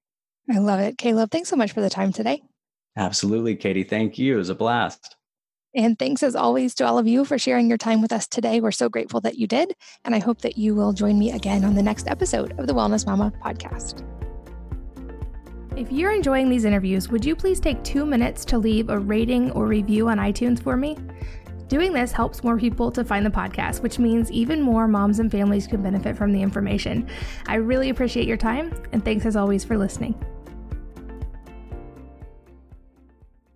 I 0.49 0.59
love 0.59 0.79
it. 0.79 0.97
Caleb, 0.97 1.31
thanks 1.31 1.49
so 1.49 1.55
much 1.55 1.71
for 1.71 1.81
the 1.81 1.89
time 1.89 2.11
today. 2.11 2.41
Absolutely, 2.97 3.55
Katie. 3.55 3.83
Thank 3.83 4.19
you. 4.19 4.35
It 4.35 4.37
was 4.37 4.49
a 4.49 4.55
blast. 4.55 5.15
And 5.75 5.97
thanks 5.97 6.21
as 6.21 6.35
always 6.35 6.75
to 6.75 6.85
all 6.85 6.99
of 6.99 7.07
you 7.07 7.25
for 7.25 7.39
sharing 7.39 7.67
your 7.67 7.79
time 7.79 8.01
with 8.01 8.11
us 8.11 8.27
today. 8.27 8.61
We're 8.61 8.71
so 8.71 8.89
grateful 8.89 9.21
that 9.21 9.39
you 9.39 9.47
did. 9.47 9.73
And 10.05 10.13
I 10.13 10.19
hope 10.19 10.41
that 10.41 10.57
you 10.57 10.75
will 10.75 10.93
join 10.93 11.17
me 11.17 11.31
again 11.31 11.65
on 11.65 11.73
the 11.73 11.81
next 11.81 12.07
episode 12.07 12.57
of 12.59 12.67
the 12.67 12.73
Wellness 12.73 13.07
Mama 13.07 13.33
podcast. 13.43 14.07
If 15.75 15.91
you're 15.91 16.11
enjoying 16.11 16.49
these 16.49 16.65
interviews, 16.65 17.09
would 17.09 17.25
you 17.25 17.35
please 17.35 17.59
take 17.59 17.83
two 17.83 18.05
minutes 18.05 18.45
to 18.45 18.59
leave 18.59 18.89
a 18.89 18.99
rating 18.99 19.49
or 19.51 19.65
review 19.65 20.09
on 20.09 20.19
iTunes 20.19 20.61
for 20.61 20.77
me? 20.77 20.95
Doing 21.67 21.91
this 21.91 22.11
helps 22.11 22.43
more 22.43 22.59
people 22.59 22.91
to 22.91 23.03
find 23.03 23.25
the 23.25 23.31
podcast, 23.31 23.81
which 23.81 23.97
means 23.97 24.31
even 24.31 24.61
more 24.61 24.87
moms 24.87 25.17
and 25.17 25.31
families 25.31 25.65
can 25.65 25.81
benefit 25.81 26.15
from 26.15 26.31
the 26.31 26.43
information. 26.43 27.09
I 27.47 27.55
really 27.55 27.89
appreciate 27.89 28.27
your 28.27 28.37
time, 28.37 28.71
and 28.91 29.03
thanks 29.03 29.25
as 29.25 29.35
always 29.35 29.63
for 29.63 29.75
listening. 29.75 30.13